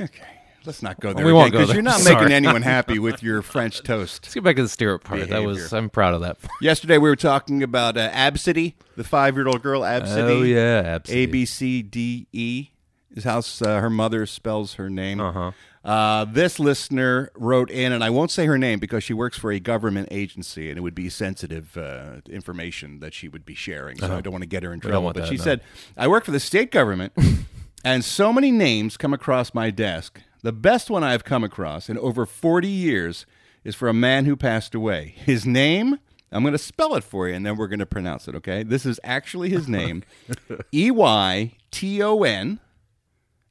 Okay, 0.00 0.37
let's 0.68 0.82
not 0.82 1.00
go 1.00 1.12
there. 1.12 1.24
We 1.24 1.32
won't 1.32 1.52
go 1.52 1.60
because 1.60 1.74
you're 1.74 1.82
not 1.82 2.00
Sorry. 2.00 2.14
making 2.14 2.32
anyone 2.32 2.62
happy 2.62 2.98
with 2.98 3.22
your 3.22 3.42
French 3.42 3.82
toast. 3.82 4.24
Let's 4.24 4.34
get 4.34 4.44
back 4.44 4.56
to 4.56 4.62
the 4.62 4.68
syrup 4.68 5.02
part. 5.02 5.28
That 5.28 5.42
was 5.42 5.72
I'm 5.72 5.90
proud 5.90 6.14
of 6.14 6.20
that. 6.20 6.36
Yesterday 6.60 6.98
we 6.98 7.08
were 7.08 7.16
talking 7.16 7.62
about 7.62 7.96
uh, 7.96 8.10
Absidy, 8.10 8.74
the 8.96 9.02
five-year-old 9.02 9.62
girl 9.62 9.80
Absidy. 9.80 10.40
Oh 10.40 10.42
yeah, 10.42 10.80
A 10.80 10.84
absolutely. 10.84 11.26
B 11.26 11.44
C 11.46 11.82
D 11.82 12.26
E 12.32 12.68
is 13.16 13.24
how 13.24 13.38
uh, 13.38 13.80
her 13.80 13.90
mother 13.90 14.26
spells 14.26 14.74
her 14.74 14.88
name. 14.88 15.20
Uh-huh. 15.20 15.52
Uh, 15.84 16.26
this 16.26 16.60
listener 16.60 17.30
wrote 17.34 17.70
in, 17.70 17.92
and 17.92 18.04
I 18.04 18.10
won't 18.10 18.30
say 18.30 18.44
her 18.44 18.58
name 18.58 18.78
because 18.78 19.02
she 19.02 19.14
works 19.14 19.38
for 19.38 19.50
a 19.50 19.58
government 19.58 20.08
agency, 20.10 20.68
and 20.68 20.76
it 20.76 20.82
would 20.82 20.94
be 20.94 21.08
sensitive 21.08 21.78
uh, 21.78 22.16
information 22.28 23.00
that 23.00 23.14
she 23.14 23.26
would 23.26 23.46
be 23.46 23.54
sharing. 23.54 23.96
So 23.98 24.14
I 24.14 24.20
don't 24.20 24.32
want 24.32 24.42
to 24.42 24.48
get 24.48 24.62
her 24.64 24.72
in 24.74 24.80
trouble. 24.80 25.08
But 25.08 25.22
that, 25.22 25.28
she 25.28 25.36
no. 25.36 25.44
said, 25.44 25.62
"I 25.96 26.06
work 26.06 26.24
for 26.24 26.30
the 26.30 26.40
state 26.40 26.70
government, 26.70 27.14
and 27.84 28.04
so 28.04 28.34
many 28.34 28.50
names 28.50 28.98
come 28.98 29.14
across 29.14 29.54
my 29.54 29.70
desk. 29.70 30.20
The 30.42 30.52
best 30.52 30.90
one 30.90 31.04
I've 31.04 31.24
come 31.24 31.44
across 31.44 31.88
in 31.88 31.98
over 31.98 32.26
forty 32.26 32.68
years 32.68 33.26
is 33.64 33.74
for 33.74 33.88
a 33.88 33.94
man 33.94 34.24
who 34.24 34.36
passed 34.36 34.74
away. 34.74 35.14
His 35.16 35.46
name." 35.46 35.98
I'm 36.30 36.42
going 36.42 36.52
to 36.52 36.58
spell 36.58 36.94
it 36.94 37.04
for 37.04 37.26
you, 37.28 37.34
and 37.34 37.46
then 37.46 37.56
we're 37.56 37.68
going 37.68 37.78
to 37.78 37.86
pronounce 37.86 38.28
it. 38.28 38.34
Okay, 38.34 38.62
this 38.62 38.84
is 38.84 39.00
actually 39.02 39.48
his 39.48 39.66
name, 39.66 40.02
E 40.74 40.90
Y 40.90 41.52
T 41.70 42.02
O 42.02 42.22
N, 42.22 42.60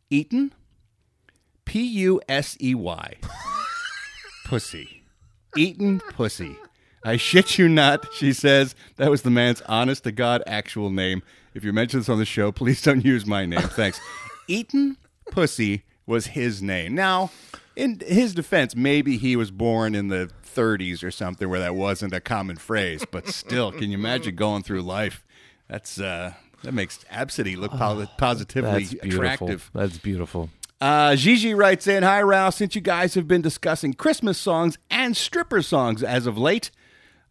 Eaton, 0.09 0.53
P 1.65 1.83
U 1.83 2.21
S 2.29 2.55
E 2.61 2.75
Y, 2.75 3.15
pussy, 4.45 5.03
Eaton 5.55 6.01
pussy. 6.11 6.55
I 7.03 7.17
shit 7.17 7.57
you 7.57 7.67
not. 7.67 8.05
She 8.13 8.33
says 8.33 8.75
that 8.97 9.09
was 9.09 9.21
the 9.21 9.29
man's 9.29 9.61
honest 9.61 10.03
to 10.03 10.11
God 10.11 10.43
actual 10.45 10.89
name. 10.89 11.23
If 11.53 11.63
you 11.63 11.73
mention 11.73 11.99
this 11.99 12.09
on 12.09 12.19
the 12.19 12.25
show, 12.25 12.51
please 12.51 12.81
don't 12.81 13.03
use 13.03 13.25
my 13.25 13.45
name. 13.45 13.61
Thanks. 13.61 13.99
Eaton 14.47 14.97
pussy 15.31 15.83
was 16.07 16.27
his 16.27 16.63
name. 16.63 16.95
Now, 16.95 17.29
in 17.75 17.99
his 18.07 18.33
defense, 18.33 18.75
maybe 18.75 19.17
he 19.17 19.35
was 19.35 19.51
born 19.51 19.93
in 19.93 20.07
the 20.07 20.31
30s 20.55 21.03
or 21.03 21.11
something 21.11 21.47
where 21.47 21.59
that 21.59 21.75
wasn't 21.75 22.13
a 22.13 22.19
common 22.19 22.55
phrase, 22.55 23.03
but 23.11 23.27
still, 23.27 23.71
can 23.71 23.91
you 23.91 23.97
imagine 23.97 24.35
going 24.35 24.63
through 24.63 24.81
life? 24.81 25.23
That's 25.67 25.99
uh, 25.99 26.33
that 26.63 26.71
makes 26.73 27.05
Absidy 27.11 27.55
look 27.55 27.71
po- 27.71 28.07
positively 28.17 28.85
That's 28.85 28.93
beautiful. 28.95 29.19
attractive. 29.19 29.71
That's 29.75 29.97
beautiful. 29.99 30.49
Uh, 30.79 31.15
Gigi 31.15 31.53
writes 31.53 31.87
in, 31.87 32.03
Hi, 32.03 32.21
Ralph. 32.21 32.55
Since 32.55 32.73
you 32.75 32.81
guys 32.81 33.13
have 33.15 33.27
been 33.27 33.41
discussing 33.41 33.93
Christmas 33.93 34.37
songs 34.37 34.77
and 34.89 35.15
stripper 35.17 35.61
songs 35.61 36.03
as 36.03 36.25
of 36.25 36.37
late, 36.37 36.71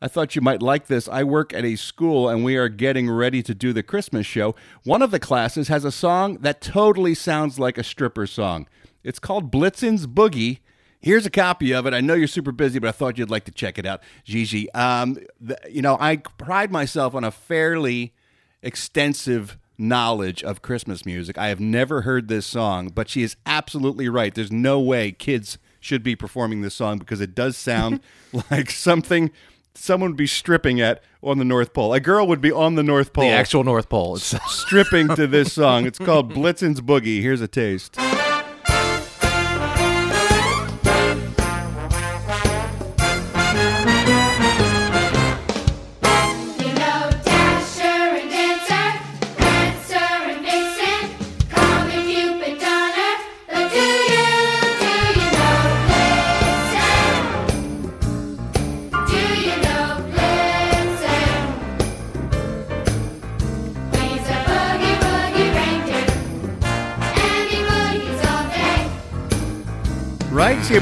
I 0.00 0.09
thought 0.09 0.37
you 0.37 0.43
might 0.43 0.61
like 0.61 0.87
this. 0.87 1.09
I 1.09 1.25
work 1.25 1.55
at 1.55 1.65
a 1.65 1.76
school 1.76 2.29
and 2.29 2.45
we 2.45 2.57
are 2.57 2.69
getting 2.69 3.11
ready 3.11 3.43
to 3.43 3.55
do 3.55 3.73
the 3.73 3.83
Christmas 3.83 4.26
show. 4.26 4.55
One 4.85 5.03
of 5.03 5.11
the 5.11 5.19
classes 5.19 5.69
has 5.69 5.85
a 5.85 5.93
song 5.93 6.38
that 6.41 6.61
totally 6.61 7.15
sounds 7.15 7.59
like 7.59 7.79
a 7.79 7.85
stripper 7.85 8.26
song. 8.26 8.69
It's 9.03 9.19
called 9.19 9.50
Blitzen's 9.50 10.07
Boogie. 10.07 10.59
Here's 11.00 11.25
a 11.25 11.31
copy 11.31 11.73
of 11.73 11.87
it. 11.87 11.95
I 11.95 12.00
know 12.00 12.15
you're 12.15 12.26
super 12.26 12.53
busy, 12.53 12.79
but 12.79 12.88
I 12.88 12.93
thought 12.93 13.17
you'd 13.17 13.31
like 13.31 13.45
to 13.45 13.53
check 13.53 13.79
it 13.79 13.87
out, 13.87 14.03
Gigi. 14.25 14.71
Um, 14.73 15.19
the, 15.41 15.59
you 15.71 15.81
know, 15.81 15.97
I 16.00 16.17
pride 16.17 16.71
myself 16.71 17.15
on 17.15 17.25
a 17.25 17.31
fairly 17.31 18.12
extensive 18.62 19.57
knowledge 19.79 20.43
of 20.43 20.62
Christmas 20.62 21.07
music. 21.07 21.38
I 21.38 21.49
have 21.49 21.61
never 21.61 22.03
heard 22.03 22.29
this 22.29 22.47
song, 22.47 22.88
but 22.88 23.09
she 23.09 23.23
is 23.23 23.37
absolutely 23.47 24.09
right. 24.09 24.35
There's 24.35 24.53
no 24.53 24.81
way 24.81 25.12
kids 25.12 25.59
should 25.81 26.03
be 26.03 26.17
performing 26.17 26.62
this 26.62 26.75
song 26.75 26.99
because 26.99 27.21
it 27.21 27.35
does 27.35 27.57
sound 27.57 28.00
like 28.50 28.71
something 28.71 29.31
someone 29.76 30.11
would 30.11 30.16
be 30.16 30.26
stripping 30.26 30.80
at 30.80 31.02
on 31.23 31.38
the 31.38 31.45
North 31.45 31.73
Pole. 31.73 31.92
A 31.92 32.00
girl 32.00 32.26
would 32.26 32.40
be 32.40 32.52
on 32.52 32.75
the 32.75 32.83
North 32.83 33.12
Pole 33.12 33.25
The 33.25 33.30
actual 33.30 33.64
North 33.64 33.88
Pole. 33.88 34.14
It's, 34.16 34.35
stripping 34.49 35.09
to 35.16 35.26
this 35.26 35.52
song. 35.52 35.87
It's 35.87 35.99
called 35.99 36.33
Blitzen's 36.33 36.80
Boogie. 36.80 37.21
Here's 37.21 37.40
a 37.40 37.49
taste. 37.49 37.97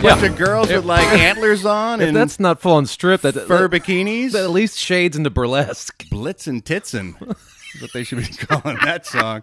Bunch 0.04 0.23
of 0.23 0.37
girls 0.37 0.68
with 0.68 0.84
like 0.84 1.06
antlers 1.18 1.64
on 1.64 2.00
if 2.00 2.08
and 2.08 2.16
that's 2.16 2.38
not 2.38 2.61
full 2.61 2.75
on 2.75 2.87
strip, 2.87 3.23
that 3.23 3.34
fur 3.34 3.68
bikinis. 3.68 4.32
that 4.32 4.44
at 4.44 4.50
least 4.50 4.78
shades 4.78 5.16
into 5.16 5.30
burlesque. 5.30 6.04
Blitzen 6.08 6.62
Titsin. 6.62 7.14
is 7.75 7.82
what 7.82 7.92
they 7.92 8.04
should 8.04 8.18
be 8.18 8.25
calling 8.25 8.78
that 8.84 9.06
song. 9.06 9.42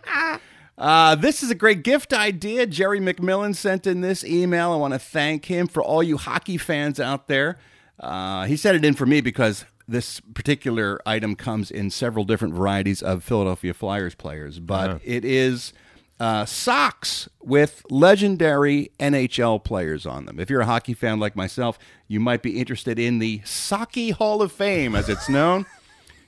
Uh, 0.77 1.15
this 1.15 1.43
is 1.43 1.51
a 1.51 1.55
great 1.55 1.83
gift 1.83 2.13
idea. 2.13 2.65
Jerry 2.65 2.99
McMillan 2.99 3.55
sent 3.55 3.85
in 3.85 4.01
this 4.01 4.23
email. 4.23 4.71
I 4.71 4.77
want 4.77 4.93
to 4.93 4.99
thank 4.99 5.45
him 5.45 5.67
for 5.67 5.83
all 5.83 6.01
you 6.01 6.17
hockey 6.17 6.57
fans 6.57 6.99
out 6.99 7.27
there. 7.27 7.59
Uh, 7.99 8.45
he 8.45 8.57
sent 8.57 8.77
it 8.77 8.85
in 8.85 8.95
for 8.95 9.05
me 9.05 9.21
because 9.21 9.65
this 9.87 10.19
particular 10.33 10.99
item 11.05 11.35
comes 11.35 11.69
in 11.69 11.89
several 11.89 12.23
different 12.25 12.53
varieties 12.53 13.03
of 13.03 13.23
Philadelphia 13.23 13.73
Flyers 13.73 14.15
players, 14.15 14.59
but 14.59 15.01
it 15.03 15.25
is 15.25 15.73
uh, 16.21 16.45
socks 16.45 17.27
with 17.41 17.83
legendary 17.89 18.91
NHL 18.99 19.63
players 19.63 20.05
on 20.05 20.25
them. 20.25 20.39
If 20.39 20.51
you're 20.51 20.61
a 20.61 20.67
hockey 20.67 20.93
fan 20.93 21.19
like 21.19 21.35
myself, 21.35 21.79
you 22.07 22.19
might 22.19 22.43
be 22.43 22.59
interested 22.59 22.99
in 22.99 23.17
the 23.17 23.39
Socky 23.39 24.13
Hall 24.13 24.43
of 24.43 24.51
Fame, 24.51 24.95
as 24.95 25.09
it's 25.09 25.27
known. 25.27 25.65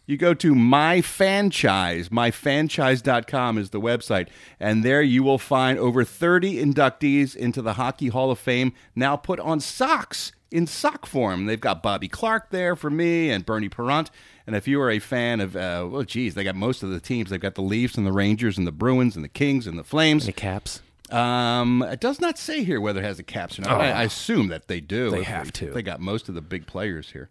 You 0.05 0.17
go 0.17 0.33
to 0.33 0.53
my 0.53 0.97
myfanchise, 0.97 2.09
myfanchise.com 2.09 3.57
is 3.57 3.69
the 3.69 3.79
website, 3.79 4.27
and 4.59 4.83
there 4.83 5.01
you 5.01 5.23
will 5.23 5.37
find 5.37 5.79
over 5.79 6.03
30 6.03 6.61
inductees 6.61 7.37
into 7.37 7.61
the 7.61 7.75
Hockey 7.75 8.09
Hall 8.09 8.29
of 8.29 8.37
Fame 8.37 8.73
now 8.97 9.15
put 9.15 9.39
on 9.39 9.61
socks 9.61 10.33
in 10.53 10.67
sock 10.67 11.07
form. 11.07 11.47
They've 11.47 11.59
got 11.59 11.81
Bobby 11.81 12.07
Clarke 12.07 12.51
there 12.51 12.75
for 12.75 12.91
me 12.91 13.31
and 13.31 13.43
Bernie 13.43 13.69
Parent. 13.69 14.11
And 14.45 14.55
if 14.55 14.67
you 14.67 14.79
are 14.81 14.91
a 14.91 14.99
fan 14.99 15.41
of, 15.41 15.55
uh, 15.55 15.87
well, 15.89 16.03
geez, 16.03 16.35
they 16.35 16.43
got 16.43 16.55
most 16.55 16.83
of 16.83 16.91
the 16.91 16.99
teams. 16.99 17.31
They've 17.31 17.39
got 17.39 17.55
the 17.55 17.63
Leafs 17.63 17.95
and 17.97 18.05
the 18.05 18.11
Rangers 18.11 18.57
and 18.57 18.67
the 18.67 18.71
Bruins 18.71 19.15
and 19.15 19.25
the 19.25 19.29
Kings 19.29 19.65
and 19.65 19.79
the 19.79 19.83
Flames. 19.83 20.25
Any 20.25 20.33
caps? 20.33 20.81
Um, 21.09 21.81
it 21.81 21.99
does 21.99 22.21
not 22.21 22.37
say 22.37 22.63
here 22.63 22.79
whether 22.79 23.01
it 23.01 23.03
has 23.03 23.17
a 23.17 23.23
caps 23.23 23.57
or 23.57 23.63
not. 23.63 23.81
I, 23.81 23.91
I 23.91 24.03
assume 24.03 24.49
that 24.49 24.67
they 24.67 24.79
do. 24.79 25.09
They 25.09 25.23
have 25.23 25.51
to. 25.53 25.71
They 25.71 25.81
got 25.81 25.99
most 25.99 26.29
of 26.29 26.35
the 26.35 26.41
big 26.41 26.67
players 26.67 27.11
here. 27.11 27.29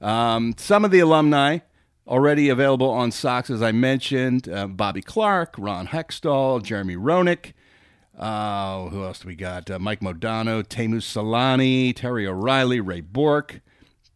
Um, 0.00 0.54
some 0.56 0.84
of 0.84 0.90
the 0.90 1.00
alumni 1.00 1.58
already 2.06 2.48
available 2.48 2.90
on 2.90 3.10
socks, 3.12 3.50
as 3.50 3.62
I 3.62 3.72
mentioned: 3.72 4.48
uh, 4.48 4.66
Bobby 4.66 5.02
Clarke, 5.02 5.54
Ron 5.58 5.88
Hextall, 5.88 6.62
Jeremy 6.62 6.96
Roenick. 6.96 7.52
Uh, 8.18 8.88
who 8.88 9.02
else 9.04 9.20
do 9.20 9.28
we 9.28 9.34
got? 9.34 9.70
Uh, 9.70 9.78
Mike 9.78 10.00
Modano, 10.00 10.62
Teemu 10.62 10.96
Selanne, 10.96 11.94
Terry 11.96 12.26
O'Reilly, 12.26 12.78
Ray 12.80 13.00
Bourque, 13.00 13.60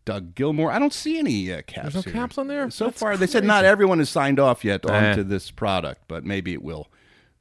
Doug 0.05 0.35
Gilmour. 0.35 0.71
I 0.71 0.79
don't 0.79 0.93
see 0.93 1.19
any 1.19 1.53
uh, 1.53 1.63
caps. 1.67 1.95
There's 1.95 2.07
no 2.07 2.13
here. 2.13 2.21
caps 2.21 2.39
on 2.39 2.47
there? 2.47 2.71
So 2.71 2.87
That's 2.87 3.01
far, 3.01 3.17
they 3.17 3.27
said 3.27 3.45
not 3.45 3.65
everyone 3.65 3.99
has 3.99 4.11
signed 4.11 4.39
off 4.39 4.65
yet 4.65 4.89
Eh. 4.89 5.11
onto 5.11 5.23
this 5.25 5.51
product, 5.51 6.03
but 6.09 6.25
maybe 6.25 6.53
it 6.53 6.63
will 6.63 6.89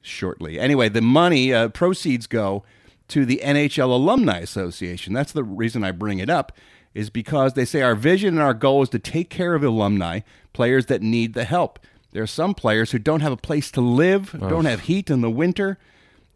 shortly. 0.02 0.60
Anyway, 0.60 0.88
the 0.90 1.02
money 1.02 1.54
uh, 1.54 1.68
proceeds 1.70 2.26
go 2.26 2.64
to 3.10 3.26
the 3.26 3.42
NHL 3.44 3.92
Alumni 3.92 4.40
Association. 4.40 5.14
That's 5.14 5.32
the 5.34 5.44
reason 5.44 5.84
I 5.84 5.92
bring 5.92 6.20
it 6.20 6.30
up, 6.30 6.54
is 6.94 7.10
because 7.10 7.54
they 7.54 7.66
say 7.66 7.82
our 7.82 7.96
vision 7.96 8.30
and 8.36 8.42
our 8.42 8.54
goal 8.54 8.82
is 8.82 8.90
to 8.90 9.00
take 9.00 9.30
care 9.30 9.54
of 9.56 9.64
alumni, 9.64 10.22
players 10.54 10.86
that 10.88 11.02
need 11.02 11.34
the 11.34 11.44
help. 11.44 11.80
There 12.14 12.24
are 12.24 12.28
some 12.28 12.54
players 12.56 12.92
who 12.92 13.00
don't 13.00 13.20
have 13.22 13.34
a 13.34 13.38
place 13.38 13.70
to 13.72 13.82
live, 13.82 14.32
don't 14.40 14.66
have 14.66 14.82
heat 14.82 15.10
in 15.10 15.20
the 15.22 15.30
winter. 15.30 15.78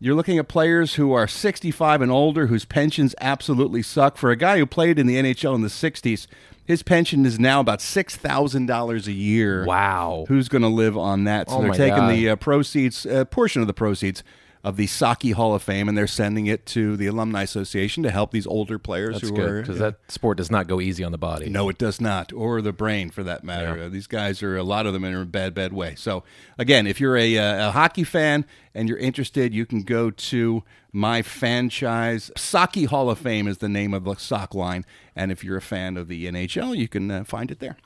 You're 0.01 0.15
looking 0.15 0.37
at 0.37 0.47
players 0.47 0.95
who 0.95 1.11
are 1.11 1.27
65 1.27 2.01
and 2.01 2.09
older 2.09 2.47
whose 2.47 2.63
pensions 2.63 3.13
absolutely 3.19 3.81
suck. 3.81 4.15
For 4.17 4.31
a 4.31 4.37
guy 4.37 4.57
who 4.57 4.65
played 4.65 4.97
in 4.97 5.07
the 5.07 5.17
NHL 5.17 5.55
in 5.55 5.61
the 5.61 5.67
60s, 5.67 6.25
his 6.63 6.83
pension 6.83 7.25
is 7.25 7.37
now 7.37 7.59
about 7.59 7.79
$6,000 7.79 9.07
a 9.07 9.11
year. 9.11 9.65
Wow. 9.65 10.23
Who's 10.29 10.47
going 10.47 10.61
to 10.61 10.69
live 10.69 10.97
on 10.97 11.25
that? 11.25 11.49
So 11.49 11.57
Oh 11.57 11.61
they're 11.63 11.71
taking 11.73 11.97
God. 11.97 12.11
the 12.13 12.29
uh, 12.29 12.35
proceeds, 12.37 13.05
uh, 13.05 13.25
portion 13.25 13.61
of 13.61 13.67
the 13.67 13.73
proceeds 13.73 14.23
of 14.63 14.75
the 14.75 14.87
Saki 14.87 15.31
Hall 15.31 15.55
of 15.55 15.63
Fame, 15.63 15.87
and 15.87 15.97
they're 15.97 16.05
sending 16.07 16.47
it 16.47 16.65
to 16.67 16.97
the 16.97 17.07
Alumni 17.07 17.43
Association 17.43 18.03
to 18.03 18.11
help 18.11 18.31
these 18.31 18.45
older 18.45 18.77
players 18.77 19.15
That's 19.15 19.29
who 19.29 19.35
good 19.35 19.49
are. 19.49 19.61
because 19.61 19.79
that 19.79 19.99
sport 20.09 20.37
does 20.37 20.51
not 20.51 20.67
go 20.67 20.81
easy 20.81 21.03
on 21.03 21.13
the 21.13 21.17
body. 21.17 21.49
No, 21.49 21.69
it 21.69 21.77
does 21.77 22.01
not, 22.01 22.33
or 22.33 22.61
the 22.61 22.73
brain 22.73 23.09
for 23.09 23.23
that 23.23 23.43
matter. 23.43 23.77
Yeah. 23.77 23.85
Uh, 23.85 23.89
these 23.89 24.07
guys 24.07 24.43
are 24.43 24.57
a 24.57 24.63
lot 24.63 24.85
of 24.85 24.91
them 24.93 25.05
in 25.05 25.15
a 25.15 25.25
bad, 25.25 25.53
bad 25.53 25.71
way. 25.71 25.95
So, 25.95 26.23
again, 26.57 26.87
if 26.87 26.99
you're 26.99 27.15
a, 27.15 27.37
uh, 27.37 27.69
a 27.69 27.71
hockey 27.71 28.03
fan 28.03 28.45
and 28.73 28.89
you're 28.89 28.97
interested, 28.97 29.53
you 29.53 29.65
can 29.65 29.83
go 29.83 30.11
to 30.11 30.63
my 30.91 31.21
franchise. 31.21 32.29
Saki 32.35 32.83
Hall 32.85 33.09
of 33.09 33.19
Fame 33.19 33.47
is 33.47 33.59
the 33.59 33.69
name 33.69 33.93
of 33.93 34.03
the 34.03 34.15
sock 34.15 34.53
line, 34.53 34.85
and 35.15 35.31
if 35.31 35.43
you're 35.43 35.57
a 35.57 35.61
fan 35.61 35.95
of 35.95 36.09
the 36.09 36.25
NHL, 36.25 36.75
you 36.75 36.87
can 36.89 37.09
uh, 37.09 37.23
find 37.23 37.49
it 37.49 37.59
there. 37.59 37.77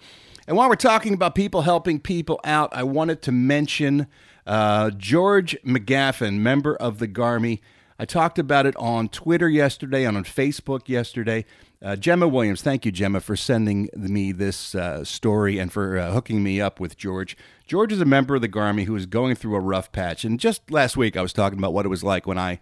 And 0.48 0.58
while 0.58 0.68
we're 0.68 0.76
talking 0.76 1.14
about 1.14 1.36
people 1.36 1.62
helping 1.62 2.00
people 2.00 2.40
out, 2.44 2.76
I 2.76 2.84
wanted 2.84 3.22
to 3.24 3.32
mention 3.32 4.08
uh, 4.46 4.90
George 4.92 5.56
McGaffin, 5.66 6.40
member 6.40 6.76
of 6.76 7.00
the 7.00 7.08
Garmy. 7.08 7.62
I 7.98 8.06
talked 8.06 8.38
about 8.38 8.66
it 8.66 8.76
on 8.76 9.08
Twitter 9.08 9.48
yesterday 9.48 10.04
and 10.04 10.18
on 10.18 10.26
Facebook 10.26 10.90
yesterday. 10.90 11.46
Uh, 11.82 11.96
Gemma 11.96 12.28
Williams, 12.28 12.62
thank 12.62 12.86
you, 12.86 12.92
Gemma, 12.92 13.22
for 13.22 13.38
sending 13.38 13.90
me 13.96 14.34
this 14.34 14.76
uh, 14.76 15.06
story 15.06 15.60
and 15.60 15.72
for 15.72 15.98
uh, 15.98 16.12
hooking 16.12 16.44
me 16.44 16.60
up 16.60 16.80
with 16.80 16.98
George. 16.98 17.38
George 17.66 17.94
is 17.94 18.02
a 18.02 18.06
member 18.06 18.36
of 18.36 18.42
the 18.42 18.50
Garmy 18.50 18.84
who 18.84 18.96
is 18.98 19.06
going 19.06 19.36
through 19.36 19.56
a 19.56 19.62
rough 19.62 19.94
patch. 19.94 20.26
And 20.26 20.40
just 20.40 20.70
last 20.70 20.98
week, 20.98 21.16
I 21.16 21.22
was 21.22 21.32
talking 21.32 21.58
about 21.58 21.74
what 21.74 21.86
it 21.86 21.90
was 21.90 22.04
like 22.04 22.28
when 22.28 22.38
I 22.38 22.60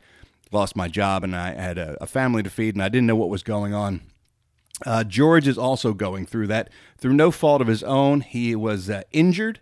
lost 0.52 0.76
my 0.76 0.88
job 0.88 1.24
and 1.24 1.36
I 1.36 1.54
had 1.54 1.80
a, 1.80 1.98
a 2.02 2.08
family 2.08 2.44
to 2.44 2.50
feed 2.50 2.76
and 2.76 2.84
I 2.84 2.90
didn't 2.90 3.08
know 3.08 3.16
what 3.16 3.30
was 3.30 3.42
going 3.42 3.74
on. 3.74 4.02
Uh, 4.86 5.04
George 5.04 5.48
is 5.48 5.58
also 5.58 5.94
going 5.94 6.26
through 6.26 6.48
that 6.48 6.70
through 6.98 7.14
no 7.14 7.32
fault 7.32 7.62
of 7.62 7.68
his 7.68 7.84
own. 7.84 8.22
He 8.22 8.56
was 8.56 8.90
uh, 8.90 9.04
injured 9.12 9.60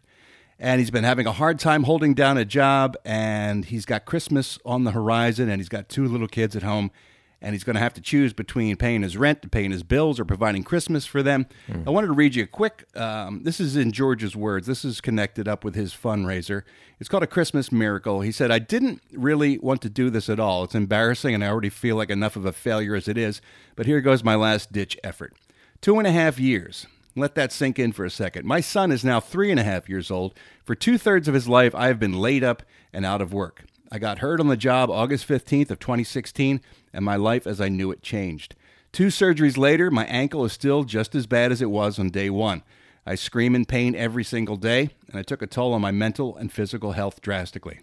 and 0.60 0.80
he's 0.80 0.92
been 0.92 1.04
having 1.04 1.26
a 1.26 1.32
hard 1.32 1.60
time 1.60 1.84
holding 1.84 2.14
down 2.14 2.38
a 2.38 2.46
job 2.46 2.98
and 3.06 3.66
he's 3.66 3.86
got 3.86 4.06
Christmas 4.06 4.60
on 4.66 4.84
the 4.84 4.92
horizon 4.92 5.50
and 5.50 5.60
he's 5.60 5.70
got 5.70 5.90
two 5.90 6.06
little 6.06 6.28
kids 6.28 6.56
at 6.56 6.64
home 6.64 6.92
and 7.42 7.54
he's 7.54 7.64
going 7.64 7.76
to 7.76 7.80
have 7.80 7.94
to 7.94 8.02
choose 8.02 8.34
between 8.34 8.76
paying 8.76 9.02
his 9.02 9.16
rent, 9.16 9.50
paying 9.52 9.72
his 9.72 9.84
bills, 9.84 10.20
or 10.20 10.26
providing 10.26 10.64
Christmas 10.64 11.06
for 11.06 11.24
them. 11.24 11.46
I 11.88 11.90
wanted 11.90 12.08
to 12.08 12.14
read 12.14 12.36
you 12.36 12.44
a 12.44 12.48
quick. 12.48 12.86
Um, 12.98 13.44
this 13.44 13.60
is 13.60 13.76
in 13.76 13.92
George's 13.92 14.36
words. 14.36 14.68
This 14.68 14.84
is 14.84 15.00
connected 15.02 15.48
up 15.48 15.64
with 15.64 15.76
his 15.76 15.94
fundraiser. 15.94 16.64
It's 17.00 17.08
called 17.08 17.24
a 17.24 17.28
Christmas 17.28 17.72
Miracle. 17.72 18.22
He 18.22 18.32
said, 18.32 18.52
"I 18.52 18.60
didn't 18.60 19.02
really 19.14 19.58
want 19.58 19.82
to 19.84 19.90
do 19.90 20.10
this 20.10 20.30
at 20.30 20.40
all. 20.40 20.64
It's 20.66 20.76
embarrassing, 20.76 21.34
and 21.34 21.44
I 21.44 21.48
already 21.48 21.70
feel 21.70 21.96
like 21.96 22.10
enough 22.10 22.36
of 22.36 22.46
a 22.46 22.52
failure 22.52 22.96
as 22.96 23.08
it 23.08 23.18
is. 23.18 23.42
But 23.76 23.86
here 23.86 24.02
goes 24.02 24.24
my 24.24 24.36
last 24.36 24.72
ditch 24.72 24.98
effort. 25.04 25.34
Two 25.82 25.98
and 25.98 26.08
a 26.08 26.12
half 26.12 26.40
years." 26.40 26.88
Let 27.16 27.36
that 27.36 27.52
sink 27.52 27.80
in 27.80 27.92
for 27.92 28.06
a 28.06 28.10
second. 28.10 28.46
My 28.46 28.62
son 28.62 28.92
is 28.92 29.04
now 29.04 29.20
three 29.20 29.50
and 29.52 29.60
a 29.60 29.64
half 29.64 29.90
years 29.90 30.12
old. 30.12 30.34
For 30.64 30.76
two 30.76 30.98
thirds 30.98 31.28
of 31.28 31.34
his 31.34 31.50
life, 31.50 31.74
I 31.74 31.88
have 31.88 32.00
been 32.00 32.14
laid 32.14 32.44
up 32.44 32.64
and 32.94 33.06
out 33.06 33.22
of 33.22 33.34
work. 33.34 33.66
I 33.92 33.98
got 33.98 34.20
hurt 34.20 34.40
on 34.40 34.48
the 34.48 34.56
job 34.56 34.92
August 34.92 35.28
15th 35.28 35.72
of 35.72 35.80
2016, 35.80 36.62
and 36.94 37.06
my 37.06 37.16
life 37.16 37.46
as 37.48 37.60
I 37.62 37.70
knew 37.70 37.92
it 37.92 38.02
changed. 38.02 38.56
Two 38.92 39.08
surgeries 39.08 39.58
later, 39.58 39.92
my 39.92 40.06
ankle 40.06 40.46
is 40.46 40.54
still 40.54 40.84
just 40.84 41.14
as 41.16 41.28
bad 41.28 41.52
as 41.52 41.62
it 41.62 41.70
was 41.70 42.00
on 42.00 42.10
day 42.10 42.30
one. 42.30 42.64
I 43.06 43.16
scream 43.16 43.56
in 43.56 43.66
pain 43.66 43.96
every 43.96 44.24
single 44.24 44.56
day, 44.56 44.90
and 45.08 45.20
it 45.20 45.28
took 45.28 45.42
a 45.42 45.48
toll 45.48 45.74
on 45.74 45.82
my 45.82 45.92
mental 45.92 46.36
and 46.38 46.52
physical 46.52 46.94
health 46.94 47.22
drastically. 47.22 47.80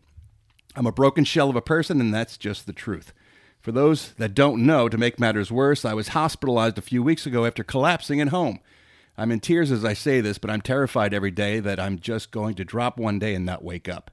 I'm 0.75 0.87
a 0.87 0.93
broken 0.93 1.25
shell 1.25 1.49
of 1.49 1.57
a 1.57 1.63
person, 1.63 2.01
and 2.01 2.13
that's 2.13 2.37
just 2.37 2.67
the 2.67 2.73
truth. 2.73 3.13
For 3.61 3.73
those 3.73 4.13
that 4.15 4.35
don't 4.35 4.65
know, 4.65 4.89
to 4.89 4.99
make 4.99 5.19
matters 5.19 5.51
worse, 5.51 5.85
I 5.85 5.95
was 5.95 6.09
hospitalized 6.09 6.79
a 6.79 6.83
few 6.83 7.03
weeks 7.03 7.27
ago 7.27 7.47
after 7.47 7.65
collapsing 7.65 8.21
at 8.21 8.29
home. 8.29 8.61
I'm 9.19 9.33
in 9.33 9.41
tears 9.41 9.73
as 9.73 9.85
I 9.85 9.95
say 9.95 10.21
this, 10.21 10.39
but 10.39 10.51
I'm 10.51 10.61
terrified 10.61 11.15
every 11.15 11.31
day 11.31 11.59
that 11.61 11.81
I'm 11.81 11.99
just 11.99 12.31
going 12.31 12.55
to 12.57 12.65
drop 12.65 12.99
one 12.99 13.19
day 13.19 13.35
and 13.35 13.47
not 13.47 13.65
wake 13.65 13.89
up. 13.89 14.11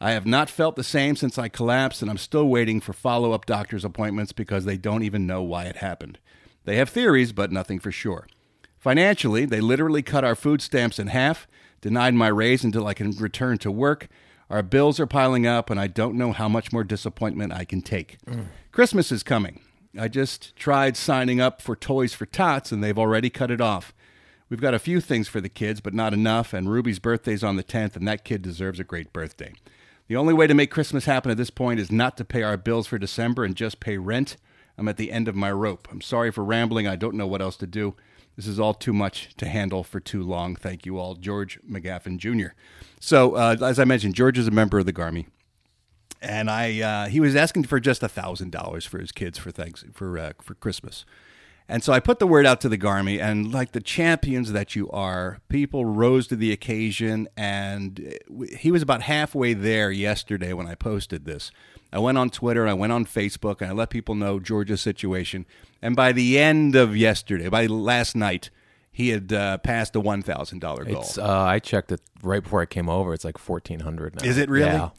I 0.00 0.12
have 0.12 0.26
not 0.26 0.50
felt 0.50 0.76
the 0.76 0.84
same 0.84 1.16
since 1.16 1.38
I 1.38 1.48
collapsed, 1.48 2.02
and 2.02 2.10
I'm 2.10 2.18
still 2.18 2.46
waiting 2.46 2.80
for 2.80 2.92
follow 2.92 3.32
up 3.32 3.46
doctor's 3.46 3.84
appointments 3.84 4.32
because 4.32 4.64
they 4.64 4.76
don't 4.76 5.02
even 5.02 5.26
know 5.26 5.42
why 5.42 5.64
it 5.64 5.76
happened. 5.76 6.18
They 6.64 6.76
have 6.76 6.88
theories, 6.88 7.32
but 7.32 7.52
nothing 7.52 7.78
for 7.78 7.92
sure. 7.92 8.26
Financially, 8.78 9.44
they 9.46 9.60
literally 9.60 10.02
cut 10.02 10.24
our 10.24 10.34
food 10.34 10.60
stamps 10.60 10.98
in 10.98 11.06
half, 11.06 11.46
denied 11.80 12.14
my 12.14 12.28
raise 12.28 12.64
until 12.64 12.86
I 12.86 12.94
can 12.94 13.12
return 13.12 13.58
to 13.58 13.70
work. 13.70 14.08
Our 14.50 14.62
bills 14.62 15.00
are 15.00 15.06
piling 15.06 15.46
up, 15.46 15.70
and 15.70 15.80
I 15.80 15.86
don't 15.86 16.16
know 16.16 16.32
how 16.32 16.48
much 16.48 16.72
more 16.72 16.84
disappointment 16.84 17.52
I 17.52 17.64
can 17.64 17.80
take. 17.80 18.18
Mm. 18.26 18.46
Christmas 18.72 19.10
is 19.10 19.22
coming. 19.22 19.60
I 19.98 20.08
just 20.08 20.56
tried 20.56 20.96
signing 20.96 21.40
up 21.40 21.62
for 21.62 21.76
Toys 21.76 22.12
for 22.12 22.26
Tots, 22.26 22.72
and 22.72 22.82
they've 22.82 22.98
already 22.98 23.30
cut 23.30 23.50
it 23.50 23.60
off. 23.60 23.94
We've 24.50 24.60
got 24.60 24.74
a 24.74 24.78
few 24.78 25.00
things 25.00 25.28
for 25.28 25.40
the 25.40 25.48
kids, 25.48 25.80
but 25.80 25.94
not 25.94 26.12
enough, 26.12 26.52
and 26.52 26.70
Ruby's 26.70 26.98
birthday's 26.98 27.44
on 27.44 27.56
the 27.56 27.64
10th, 27.64 27.96
and 27.96 28.06
that 28.06 28.24
kid 28.24 28.42
deserves 28.42 28.78
a 28.78 28.84
great 28.84 29.12
birthday. 29.12 29.54
The 30.08 30.16
only 30.16 30.34
way 30.34 30.46
to 30.46 30.54
make 30.54 30.70
Christmas 30.70 31.06
happen 31.06 31.30
at 31.30 31.36
this 31.36 31.50
point 31.50 31.80
is 31.80 31.90
not 31.90 32.16
to 32.18 32.24
pay 32.24 32.42
our 32.42 32.56
bills 32.56 32.86
for 32.86 32.98
December 32.98 33.44
and 33.44 33.56
just 33.56 33.80
pay 33.80 33.96
rent. 33.96 34.36
I'm 34.76 34.88
at 34.88 34.96
the 34.96 35.12
end 35.12 35.28
of 35.28 35.34
my 35.34 35.50
rope. 35.50 35.88
I'm 35.90 36.00
sorry 36.00 36.30
for 36.30 36.44
rambling. 36.44 36.86
I 36.86 36.96
don't 36.96 37.14
know 37.14 37.26
what 37.26 37.40
else 37.40 37.56
to 37.58 37.66
do. 37.66 37.94
This 38.36 38.46
is 38.46 38.58
all 38.58 38.74
too 38.74 38.92
much 38.92 39.34
to 39.36 39.46
handle 39.46 39.84
for 39.84 40.00
too 40.00 40.22
long. 40.22 40.56
Thank 40.56 40.84
you 40.84 40.98
all. 40.98 41.14
George 41.14 41.58
McGaffin 41.68 42.18
Jr. 42.18 42.54
So, 43.00 43.36
uh, 43.36 43.56
as 43.62 43.78
I 43.78 43.84
mentioned, 43.84 44.14
George 44.14 44.38
is 44.38 44.48
a 44.48 44.50
member 44.50 44.78
of 44.78 44.86
the 44.86 44.92
Garmy 44.92 45.26
and 46.24 46.50
I 46.50 46.80
uh, 46.80 47.08
he 47.08 47.20
was 47.20 47.36
asking 47.36 47.64
for 47.64 47.78
just 47.78 48.02
a 48.02 48.08
thousand 48.08 48.50
dollars 48.50 48.84
for 48.84 48.98
his 48.98 49.12
kids 49.12 49.38
for 49.38 49.50
thanks 49.50 49.84
for 49.92 50.18
uh, 50.18 50.32
for 50.40 50.54
Christmas, 50.54 51.04
and 51.68 51.82
so 51.82 51.92
I 51.92 52.00
put 52.00 52.18
the 52.18 52.26
word 52.26 52.46
out 52.46 52.60
to 52.62 52.68
the 52.68 52.78
Garmy, 52.78 53.20
and 53.20 53.52
like 53.52 53.72
the 53.72 53.80
champions 53.80 54.52
that 54.52 54.76
you 54.76 54.90
are, 54.90 55.38
people 55.48 55.84
rose 55.84 56.26
to 56.28 56.36
the 56.36 56.52
occasion, 56.52 57.28
and 57.36 58.18
he 58.58 58.70
was 58.70 58.82
about 58.82 59.02
halfway 59.02 59.54
there 59.54 59.90
yesterday 59.90 60.52
when 60.52 60.66
I 60.66 60.74
posted 60.74 61.24
this. 61.24 61.50
I 61.92 61.98
went 61.98 62.18
on 62.18 62.30
Twitter, 62.30 62.66
I 62.66 62.74
went 62.74 62.92
on 62.92 63.06
Facebook, 63.06 63.60
and 63.60 63.70
I 63.70 63.72
let 63.72 63.88
people 63.88 64.14
know 64.14 64.40
Georgia's 64.40 64.80
situation, 64.80 65.46
and 65.80 65.94
by 65.96 66.12
the 66.12 66.38
end 66.38 66.74
of 66.76 66.96
yesterday, 66.96 67.48
by 67.48 67.66
last 67.66 68.14
night. 68.16 68.50
He 68.96 69.08
had 69.08 69.32
uh, 69.32 69.58
passed 69.58 69.92
the 69.92 70.00
one 70.00 70.22
thousand 70.22 70.60
dollar 70.60 70.84
goal. 70.84 71.00
It's 71.00 71.18
uh, 71.18 71.24
I 71.26 71.58
checked 71.58 71.90
it 71.90 72.00
right 72.22 72.40
before 72.40 72.62
I 72.62 72.66
came 72.66 72.88
over. 72.88 73.12
It's 73.12 73.24
like 73.24 73.38
fourteen 73.38 73.80
hundred 73.80 74.14
now. 74.14 74.24
Is 74.24 74.38
it 74.38 74.48
really? 74.48 74.66
Yeah. 74.66 74.90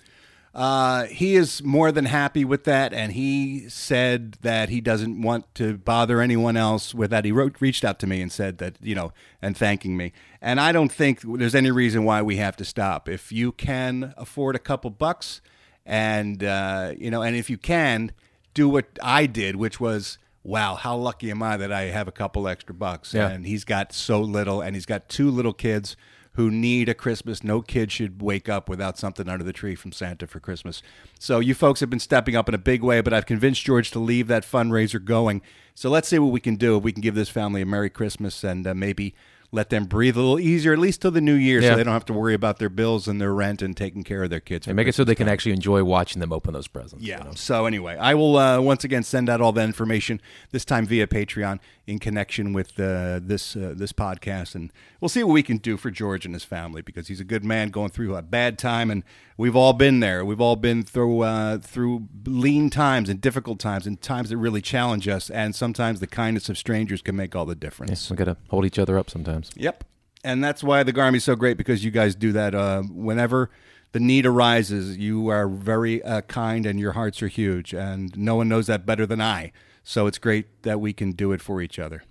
Uh, 0.55 1.03
he 1.07 1.35
is 1.35 1.61
more 1.63 1.91
than 1.91 2.05
happy 2.05 2.45
with 2.45 2.63
that, 2.63 2.93
and 2.93 3.11
he 3.11 3.67
said 3.67 4.37
that 4.41 4.69
he 4.69 4.79
doesn't 4.79 5.21
want 5.21 5.53
to 5.53 5.77
bother 5.77 6.21
anyone 6.21 6.55
else 6.55 6.95
with 6.95 7.11
that. 7.11 7.25
He 7.25 7.31
wrote, 7.33 7.59
reached 7.59 7.83
out 7.83 7.99
to 7.99 8.07
me 8.07 8.21
and 8.21 8.31
said 8.31 8.59
that 8.59 8.77
you 8.81 8.95
know, 8.95 9.11
and 9.41 9.57
thanking 9.57 9.97
me. 9.97 10.13
And 10.41 10.61
I 10.61 10.71
don't 10.71 10.91
think 10.91 11.19
there's 11.23 11.55
any 11.55 11.71
reason 11.71 12.05
why 12.05 12.21
we 12.21 12.37
have 12.37 12.55
to 12.55 12.63
stop. 12.63 13.09
If 13.09 13.33
you 13.33 13.51
can 13.51 14.13
afford 14.15 14.55
a 14.55 14.59
couple 14.59 14.89
bucks, 14.91 15.41
and 15.85 16.41
uh, 16.41 16.93
you 16.97 17.11
know, 17.11 17.21
and 17.21 17.35
if 17.35 17.49
you 17.49 17.57
can 17.57 18.13
do 18.53 18.69
what 18.69 18.85
I 19.03 19.25
did, 19.25 19.57
which 19.57 19.79
was. 19.79 20.17
Wow, 20.47 20.75
how 20.75 20.95
lucky 20.95 21.31
am 21.31 21.41
I 21.41 21.57
that 21.57 21.71
I 21.71 21.85
have 21.85 22.07
a 22.07 22.11
couple 22.11 22.47
extra 22.47 22.75
bucks? 22.75 23.15
Yeah. 23.15 23.29
And 23.29 23.47
he's 23.47 23.63
got 23.63 23.91
so 23.91 24.21
little, 24.21 24.61
and 24.61 24.75
he's 24.75 24.85
got 24.85 25.09
two 25.09 25.31
little 25.31 25.53
kids 25.53 25.95
who 26.35 26.51
need 26.51 26.89
a 26.89 26.93
Christmas. 26.93 27.43
No 27.43 27.61
kid 27.61 27.91
should 27.91 28.21
wake 28.21 28.49
up 28.49 28.67
without 28.67 28.97
something 28.97 29.27
under 29.29 29.43
the 29.43 29.53
tree 29.53 29.75
from 29.75 29.91
Santa 29.91 30.27
for 30.27 30.39
Christmas. 30.39 30.81
So 31.19 31.39
you 31.39 31.55
folks 31.55 31.79
have 31.79 31.89
been 31.89 31.99
stepping 31.99 32.35
up 32.35 32.49
in 32.49 32.55
a 32.55 32.59
big 32.59 32.83
way, 32.83 33.01
but 33.01 33.13
I've 33.13 33.25
convinced 33.25 33.63
George 33.63 33.91
to 33.91 33.99
leave 33.99 34.27
that 34.27 34.43
fundraiser 34.43 35.03
going. 35.03 35.41
So 35.73 35.89
let's 35.89 36.07
see 36.07 36.19
what 36.19 36.31
we 36.31 36.39
can 36.39 36.55
do. 36.55 36.77
If 36.77 36.83
we 36.83 36.91
can 36.91 37.01
give 37.01 37.15
this 37.15 37.29
family 37.29 37.61
a 37.61 37.65
Merry 37.65 37.89
Christmas 37.89 38.43
and 38.43 38.67
uh, 38.67 38.73
maybe 38.73 39.15
let 39.55 39.69
them 39.69 39.85
breathe 39.85 40.15
a 40.17 40.19
little 40.19 40.39
easier, 40.39 40.73
at 40.73 40.79
least 40.79 41.01
till 41.01 41.11
the 41.11 41.21
new 41.21 41.33
year, 41.33 41.61
Yeah. 41.61 41.71
so 41.71 41.75
they 41.77 41.83
don't 41.83 41.93
have 41.93 42.05
to 42.05 42.13
worry 42.13 42.33
about 42.33 42.59
their 42.59 42.69
bills 42.69 43.07
and 43.07 43.19
their 43.19 43.33
rent 43.33 43.61
and 43.61 43.75
taking 43.75 44.03
care 44.03 44.23
of 44.23 44.29
their 44.29 44.39
kids. 44.39 44.67
And 44.67 44.75
make 44.75 44.87
it 44.87 44.91
so 44.93 44.97
Christmas 45.03 45.07
they 45.07 45.15
can 45.15 45.25
time. 45.27 45.33
actually 45.33 45.51
enjoy 45.53 45.83
watching 45.83 46.19
them 46.19 46.31
open 46.33 46.53
those 46.53 46.67
presents. 46.67 47.03
Yeah. 47.03 47.19
you 47.19 47.23
know? 47.23 47.31
So 47.35 47.65
anyway, 47.65 47.97
I 47.97 48.13
will 48.13 48.37
uh, 48.37 48.59
once 48.61 48.83
again 48.83 49.03
send 49.03 49.29
out 49.29 49.41
all 49.41 49.51
that 49.53 49.65
information 49.65 50.21
this 50.51 50.65
time 50.65 50.85
via 50.85 51.07
Patreon 51.07 51.59
in 51.87 51.99
connection 51.99 52.51
with 52.53 52.79
uh, 52.79 53.19
this 53.21 53.55
uh, 53.55 53.73
this 53.75 53.93
podcast, 53.93 54.55
and 54.55 54.71
we'll 54.99 55.09
see 55.09 55.23
what 55.23 55.33
we 55.33 55.43
can 55.43 55.57
do 55.57 55.77
for 55.77 55.91
George 55.91 56.25
and 56.25 56.33
his 56.33 56.43
family 56.43 56.81
because 56.81 57.07
he's 57.07 57.19
a 57.19 57.23
good 57.23 57.43
man 57.43 57.69
going 57.69 57.89
through 57.89 58.15
a 58.15 58.23
bad 58.23 58.57
time, 58.57 58.89
and 58.89 59.03
we've 59.37 59.55
all 59.55 59.71
been 59.73 59.99
there. 59.99 60.25
We've 60.25 60.41
all 60.41 60.55
been 60.55 60.81
through 60.83 61.21
uh, 61.21 61.59
through 61.59 62.07
lean 62.25 62.71
times 62.71 63.07
and 63.07 63.21
difficult 63.21 63.59
times 63.59 63.85
and 63.85 64.01
times 64.01 64.29
that 64.29 64.37
really 64.37 64.61
challenge 64.61 65.07
us, 65.07 65.29
and 65.29 65.53
sometimes 65.55 65.99
the 65.99 66.07
kindness 66.07 66.49
of 66.49 66.57
strangers 66.57 67.03
can 67.03 67.15
make 67.15 67.35
all 67.35 67.45
the 67.45 67.53
difference. 67.55 68.09
We 68.09 68.15
got 68.17 68.25
to 68.25 68.37
hold 68.49 68.65
each 68.65 68.79
other 68.79 68.97
up 68.97 69.11
sometimes. 69.11 69.44
Yep. 69.55 69.83
And 70.23 70.43
that's 70.43 70.63
why 70.63 70.83
the 70.83 70.91
Garmy's 70.91 71.23
so 71.23 71.35
great 71.35 71.57
because 71.57 71.83
you 71.85 71.91
guys 71.91 72.15
do 72.15 72.31
that 72.31 72.55
uh, 72.55 72.81
whenever 72.81 73.51
the 73.91 73.99
need 73.99 74.25
arises. 74.25 74.97
You 74.97 75.27
are 75.29 75.47
very 75.47 76.03
uh, 76.03 76.21
kind 76.21 76.65
and 76.65 76.79
your 76.79 76.93
hearts 76.93 77.21
are 77.21 77.27
huge, 77.27 77.73
and 77.73 78.17
no 78.17 78.35
one 78.35 78.49
knows 78.49 78.67
that 78.67 78.85
better 78.85 79.05
than 79.05 79.21
I. 79.21 79.51
So 79.83 80.07
it's 80.07 80.17
great 80.17 80.63
that 80.63 80.81
we 80.81 80.93
can 80.93 81.11
do 81.11 81.31
it 81.31 81.41
for 81.41 81.61
each 81.61 81.77
other. 81.77 82.03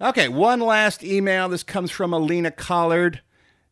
Okay, 0.00 0.28
one 0.28 0.60
last 0.60 1.04
email. 1.04 1.48
This 1.48 1.62
comes 1.62 1.90
from 1.92 2.12
Alina 2.12 2.50
Collard. 2.50 3.20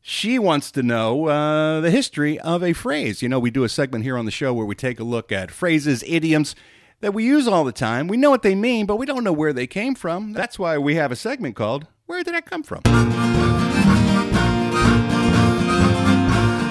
She 0.01 0.39
wants 0.39 0.71
to 0.73 0.83
know 0.83 1.27
uh, 1.27 1.81
the 1.81 1.91
history 1.91 2.39
of 2.39 2.63
a 2.63 2.73
phrase. 2.73 3.21
You 3.21 3.29
know, 3.29 3.39
we 3.39 3.51
do 3.51 3.65
a 3.65 3.69
segment 3.69 4.05
here 4.05 4.17
on 4.17 4.25
the 4.25 4.31
show 4.31 4.55
where 4.55 4.67
we 4.67 4.75
take 4.75 4.99
a 4.99 5.05
look 5.05 5.31
at 5.31 5.51
phrases, 5.51 6.05
idioms 6.07 6.55
that 7.01 7.13
we 7.13 7.25
use 7.25 7.47
all 7.47 7.65
the 7.65 7.73
time. 7.73 8.09
We 8.09 8.17
know 8.17 8.31
what 8.31 8.43
they 8.43 8.55
mean, 8.55 8.87
but 8.87 8.97
we 8.97 9.07
don't 9.07 9.25
know 9.25 9.33
where 9.33 9.53
they 9.53 9.67
came 9.67 9.95
from. 9.95 10.33
That's 10.33 10.59
why 10.59 10.79
we 10.79 10.95
have 10.95 11.13
a 11.13 11.17
segment 11.17 11.57
called 11.57 11.87
Where 12.07 12.23
Did 12.25 12.35
That 12.35 12.47
Come 12.47 12.63
From? 12.63 12.83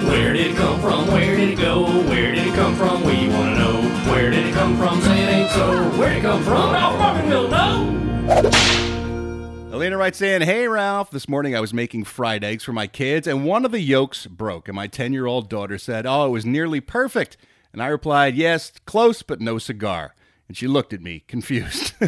Where 0.08 0.32
did 0.34 0.48
it 0.48 0.56
come 0.56 0.80
from? 0.80 1.06
Where 1.08 1.36
did 1.36 1.48
it 1.50 1.58
go? 1.58 1.84
Where 2.04 2.34
did 2.34 2.46
it 2.46 2.54
come 2.54 2.76
from? 2.76 3.02
We 3.04 3.28
wanna 3.28 3.58
know. 3.58 3.80
Where 4.12 4.30
did 4.30 4.46
it 4.46 4.54
come 4.54 4.76
from? 4.76 5.00
Say 5.00 5.22
it 5.22 5.28
ain't 5.28 5.50
so. 5.50 5.88
Where 5.98 6.10
did 6.10 6.18
it 6.18 6.22
come 6.22 6.42
from? 6.42 6.70
I 6.74 6.96
fucking 6.98 7.30
will 7.30 7.48
know. 7.48 7.98
Alina 9.72 9.96
writes 9.96 10.20
in, 10.20 10.42
Hey 10.42 10.68
Ralph, 10.68 11.10
this 11.10 11.28
morning 11.28 11.56
I 11.56 11.60
was 11.60 11.72
making 11.72 12.04
fried 12.04 12.44
eggs 12.44 12.62
for 12.62 12.74
my 12.74 12.86
kids, 12.86 13.26
and 13.26 13.44
one 13.46 13.64
of 13.64 13.72
the 13.72 13.80
yolks 13.80 14.26
broke, 14.26 14.68
and 14.68 14.76
my 14.76 14.86
10 14.86 15.14
year 15.14 15.24
old 15.26 15.48
daughter 15.48 15.78
said, 15.78 16.04
Oh, 16.06 16.26
it 16.26 16.30
was 16.30 16.44
nearly 16.44 16.80
perfect. 16.80 17.38
And 17.72 17.82
I 17.82 17.86
replied, 17.86 18.34
Yes, 18.36 18.72
close, 18.84 19.22
but 19.22 19.40
no 19.40 19.56
cigar. 19.58 20.14
And 20.52 20.56
she 20.58 20.66
looked 20.66 20.92
at 20.92 21.00
me, 21.00 21.24
confused. 21.28 21.94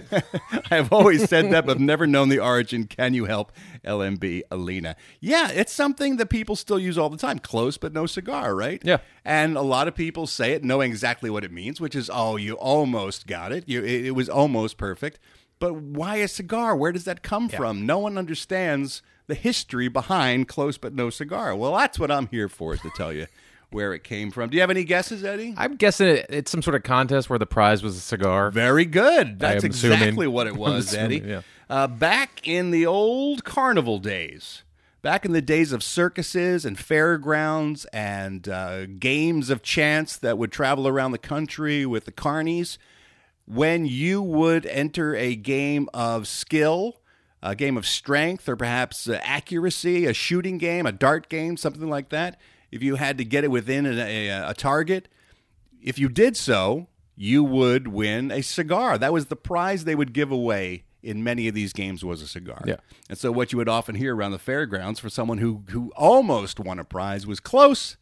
I 0.70 0.74
have 0.74 0.92
always 0.92 1.30
said 1.30 1.50
that, 1.52 1.64
but 1.64 1.76
I've 1.76 1.80
never 1.80 2.06
known 2.06 2.28
the 2.28 2.40
origin. 2.40 2.84
Can 2.84 3.14
you 3.14 3.24
help? 3.24 3.52
LMB 3.86 4.42
Alina. 4.50 4.96
Yeah, 5.18 5.50
it's 5.50 5.72
something 5.72 6.18
that 6.18 6.26
people 6.26 6.54
still 6.54 6.78
use 6.78 6.98
all 6.98 7.08
the 7.08 7.16
time. 7.16 7.38
Close, 7.38 7.78
but 7.78 7.94
no 7.94 8.04
cigar, 8.04 8.54
right? 8.54 8.82
Yeah. 8.84 8.98
And 9.24 9.56
a 9.56 9.62
lot 9.62 9.88
of 9.88 9.94
people 9.94 10.26
say 10.26 10.52
it 10.52 10.62
knowing 10.62 10.90
exactly 10.90 11.30
what 11.30 11.42
it 11.42 11.52
means, 11.52 11.80
which 11.80 11.94
is, 11.94 12.10
oh, 12.12 12.36
you 12.36 12.52
almost 12.56 13.26
got 13.26 13.50
it. 13.50 13.66
You, 13.66 13.80
it, 13.82 14.08
it 14.08 14.10
was 14.10 14.28
almost 14.28 14.76
perfect. 14.76 15.18
But 15.58 15.76
why 15.76 16.16
a 16.16 16.28
cigar? 16.28 16.76
Where 16.76 16.92
does 16.92 17.04
that 17.04 17.22
come 17.22 17.48
from? 17.48 17.86
No 17.86 17.98
one 17.98 18.18
understands 18.18 19.00
the 19.26 19.34
history 19.34 19.88
behind 19.88 20.48
close 20.48 20.76
but 20.76 20.92
no 20.92 21.08
cigar. 21.08 21.56
Well, 21.56 21.74
that's 21.74 21.98
what 21.98 22.10
I'm 22.10 22.26
here 22.26 22.50
for, 22.50 22.74
is 22.74 22.82
to 22.82 22.90
tell 22.94 23.10
you 23.10 23.26
where 23.74 23.92
it 23.92 24.04
came 24.04 24.30
from. 24.30 24.48
Do 24.48 24.54
you 24.56 24.60
have 24.60 24.70
any 24.70 24.84
guesses, 24.84 25.24
Eddie? 25.24 25.52
I'm 25.58 25.74
guessing 25.74 26.06
it, 26.06 26.26
it's 26.28 26.50
some 26.50 26.62
sort 26.62 26.76
of 26.76 26.84
contest 26.84 27.28
where 27.28 27.40
the 27.40 27.44
prize 27.46 27.82
was 27.82 27.96
a 27.96 28.00
cigar. 28.00 28.52
Very 28.52 28.84
good. 28.84 29.40
That's 29.40 29.64
am 29.64 29.70
assuming. 29.72 29.98
exactly 29.98 30.26
what 30.28 30.46
it 30.46 30.56
was, 30.56 30.94
assuming, 30.94 31.22
Eddie. 31.22 31.28
yeah. 31.28 31.40
Uh, 31.68 31.86
back 31.88 32.46
in 32.46 32.70
the 32.70 32.86
old 32.86 33.42
carnival 33.44 33.98
days, 33.98 34.62
back 35.02 35.24
in 35.24 35.32
the 35.32 35.42
days 35.42 35.72
of 35.72 35.82
circuses 35.82 36.64
and 36.64 36.78
fairgrounds 36.78 37.84
and 37.86 38.48
uh, 38.48 38.86
games 38.86 39.50
of 39.50 39.60
chance 39.62 40.16
that 40.18 40.38
would 40.38 40.52
travel 40.52 40.86
around 40.86 41.10
the 41.10 41.18
country 41.18 41.84
with 41.84 42.04
the 42.04 42.12
carnies, 42.12 42.78
when 43.44 43.86
you 43.86 44.22
would 44.22 44.66
enter 44.66 45.16
a 45.16 45.34
game 45.34 45.88
of 45.92 46.28
skill, 46.28 47.00
a 47.42 47.56
game 47.56 47.76
of 47.76 47.86
strength, 47.86 48.48
or 48.48 48.54
perhaps 48.54 49.08
uh, 49.08 49.18
accuracy, 49.24 50.06
a 50.06 50.14
shooting 50.14 50.58
game, 50.58 50.86
a 50.86 50.92
dart 50.92 51.28
game, 51.28 51.56
something 51.56 51.90
like 51.90 52.10
that. 52.10 52.38
If 52.74 52.82
you 52.82 52.96
had 52.96 53.18
to 53.18 53.24
get 53.24 53.44
it 53.44 53.52
within 53.52 53.86
a, 53.86 54.28
a, 54.28 54.50
a 54.50 54.54
target, 54.54 55.08
if 55.80 55.96
you 55.96 56.08
did 56.08 56.36
so, 56.36 56.88
you 57.14 57.44
would 57.44 57.86
win 57.86 58.32
a 58.32 58.42
cigar. 58.42 58.98
That 58.98 59.12
was 59.12 59.26
the 59.26 59.36
prize 59.36 59.84
they 59.84 59.94
would 59.94 60.12
give 60.12 60.32
away 60.32 60.82
in 61.00 61.22
many 61.22 61.46
of 61.46 61.54
these 61.54 61.72
games 61.72 62.04
was 62.04 62.20
a 62.20 62.26
cigar. 62.26 62.62
Yeah. 62.66 62.76
And 63.08 63.16
so 63.16 63.30
what 63.30 63.52
you 63.52 63.58
would 63.58 63.68
often 63.68 63.94
hear 63.94 64.16
around 64.16 64.32
the 64.32 64.40
fairgrounds 64.40 64.98
for 64.98 65.08
someone 65.08 65.38
who 65.38 65.62
who 65.68 65.92
almost 65.94 66.58
won 66.58 66.80
a 66.80 66.84
prize 66.84 67.28
was 67.28 67.38
close, 67.38 67.96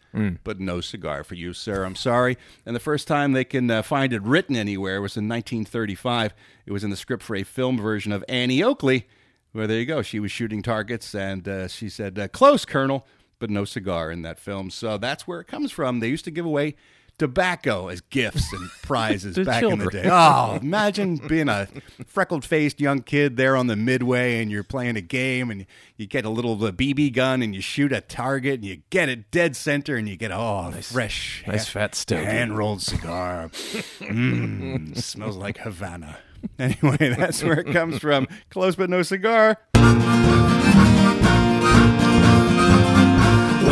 but 0.45 0.59
no 0.59 0.81
cigar 0.81 1.23
for 1.23 1.35
you, 1.35 1.53
sir. 1.53 1.85
I'm 1.85 1.97
sorry. 1.97 2.39
And 2.65 2.75
the 2.75 2.81
first 2.81 3.07
time 3.07 3.33
they 3.33 3.45
can 3.45 3.71
uh, 3.71 3.83
find 3.83 4.15
it 4.15 4.23
written 4.23 4.57
anywhere 4.57 5.03
was 5.03 5.17
in 5.17 5.29
1935. 5.29 6.33
It 6.65 6.73
was 6.73 6.83
in 6.83 6.91
the 6.91 6.97
script 6.97 7.23
for 7.23 7.37
a 7.37 7.43
film 7.43 7.77
version 7.77 8.13
of 8.13 8.25
Annie 8.29 8.63
Oakley, 8.63 9.07
where 9.51 9.67
there 9.67 9.81
you 9.81 9.87
go. 9.87 10.01
She 10.01 10.21
was 10.21 10.31
shooting 10.31 10.63
targets, 10.63 11.15
and 11.15 11.47
uh, 11.47 11.69
she 11.69 11.91
said, 11.91 12.19
uh, 12.19 12.29
"Close, 12.29 12.65
Colonel." 12.65 13.07
But 13.43 13.51
no 13.51 13.65
cigar 13.65 14.13
in 14.13 14.23
that 14.23 14.39
film, 14.39 14.71
so 14.71 14.99
that's 14.99 15.27
where 15.27 15.41
it 15.41 15.49
comes 15.49 15.73
from. 15.73 15.99
They 15.99 16.07
used 16.07 16.25
to 16.27 16.31
give 16.31 16.47
away 16.47 16.77
tobacco 17.19 17.89
as 17.89 18.01
gifts 18.01 18.53
and 18.53 18.71
prizes 18.83 19.37
back 19.37 19.65
in 19.65 19.81
the 19.81 19.91
day. 19.91 20.09
Oh, 20.09 20.61
imagine 20.63 21.17
being 21.17 21.49
a 21.49 21.67
freckled 22.07 22.45
faced 22.45 22.81
young 22.81 23.01
kid 23.03 23.37
there 23.37 23.57
on 23.57 23.67
the 23.67 23.75
midway 23.75 24.41
and 24.41 24.49
you're 24.49 24.63
playing 24.63 24.97
a 24.97 25.01
game 25.01 25.51
and 25.51 25.67
you 25.97 26.07
get 26.07 26.25
a 26.25 26.31
little 26.31 26.57
BB 26.57 27.13
gun 27.15 27.43
and 27.43 27.53
you 27.53 27.61
shoot 27.61 27.93
a 27.93 28.01
target 28.01 28.61
and 28.61 28.65
you 28.65 28.83
get 28.91 29.09
it 29.09 29.33
dead 29.33 29.57
center 29.57 29.97
and 29.97 30.09
you 30.09 30.15
get, 30.17 30.31
oh, 30.31 30.71
fresh, 30.81 31.43
nice 31.45 31.67
fat 31.67 31.97
stogie. 31.97 32.25
hand 32.25 32.57
rolled 32.57 32.81
cigar. 32.81 33.49
Mmm, 33.53 34.97
smells 34.97 35.37
like 35.37 35.59
Havana. 35.59 36.17
Anyway, 36.61 36.97
that's 37.19 37.43
where 37.43 37.59
it 37.59 37.73
comes 37.73 37.99
from. 37.99 38.29
Close 38.51 38.77
but 38.77 38.89
no 38.89 39.03
cigar. 39.03 39.59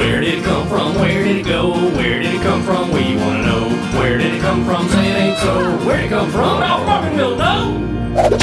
Where 0.01 0.23
did 0.23 0.39
it 0.39 0.45
come 0.45 0.67
from? 0.67 0.95
Where 0.95 1.25
did 1.25 1.37
it 1.37 1.45
go? 1.45 1.73
Where 1.73 2.23
did 2.23 2.35
it 2.35 2.41
come 2.41 2.63
from? 2.63 2.91
We 2.91 3.17
wanna 3.17 3.43
know. 3.45 3.69
Where 4.01 4.17
did 4.17 4.33
it 4.33 4.41
come 4.41 4.65
from? 4.65 4.89
Say 4.89 5.11
it 5.11 5.15
ain't 5.15 5.37
so. 5.37 5.77
Where 5.87 5.99
did 5.99 6.07
it 6.07 6.09
come 6.09 6.31
from? 6.31 6.61
Now 6.61 6.87
fucking 6.87 7.19
will 7.19 7.37
know. 7.37 8.39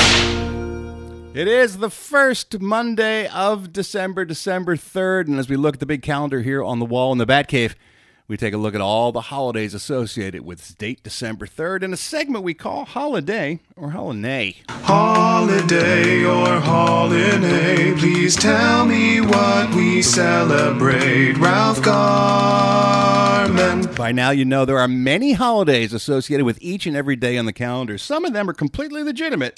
It 1.34 1.48
is 1.48 1.80
the 1.80 1.90
first 1.90 2.60
Monday 2.60 3.28
of 3.30 3.74
December, 3.74 4.24
December 4.24 4.76
3rd. 4.76 5.30
And 5.30 5.40
as 5.40 5.50
we 5.50 5.56
look 5.56 5.74
at 5.74 5.80
the 5.80 5.88
big 5.88 6.04
calendar 6.04 6.44
here 6.44 6.64
on 6.64 6.78
the 6.78 6.86
wall 6.86 7.12
in 7.12 7.18
the 7.18 7.26
Batcave, 7.26 7.74
we 8.28 8.36
take 8.36 8.54
a 8.54 8.58
look 8.58 8.76
at 8.76 8.82
all 8.82 9.14
the 9.14 9.22
holidays 9.22 9.74
associated 9.74 10.46
with 10.46 10.58
this 10.60 10.74
date, 10.74 11.02
December 11.02 11.48
3rd, 11.48 11.84
in 11.84 11.94
a 11.94 11.98
segment 11.98 12.44
we 12.44 12.54
call 12.54 12.84
Holiday 12.84 13.62
or 13.78 13.92
Holiday. 13.92 14.58
Holiday 14.70 16.26
or 16.26 16.60
holiday, 16.60 17.94
please 17.94 18.36
tell 18.36 18.86
me 18.86 19.22
what 19.22 19.74
we 19.74 20.02
celebrate. 20.02 21.38
Ralph 21.38 21.82
Garman. 21.82 22.26
By 23.96 24.12
now, 24.12 24.32
you 24.32 24.44
know 24.44 24.66
there 24.66 24.80
are 24.80 24.90
many 24.90 25.32
holidays 25.32 25.94
associated 25.94 26.46
with 26.46 26.58
each 26.62 26.86
and 26.86 26.98
every 26.98 27.16
day 27.16 27.38
on 27.38 27.46
the 27.46 27.54
calendar. 27.54 27.98
Some 27.98 28.26
of 28.26 28.34
them 28.34 28.50
are 28.50 28.54
completely 28.54 29.04
legitimate, 29.04 29.58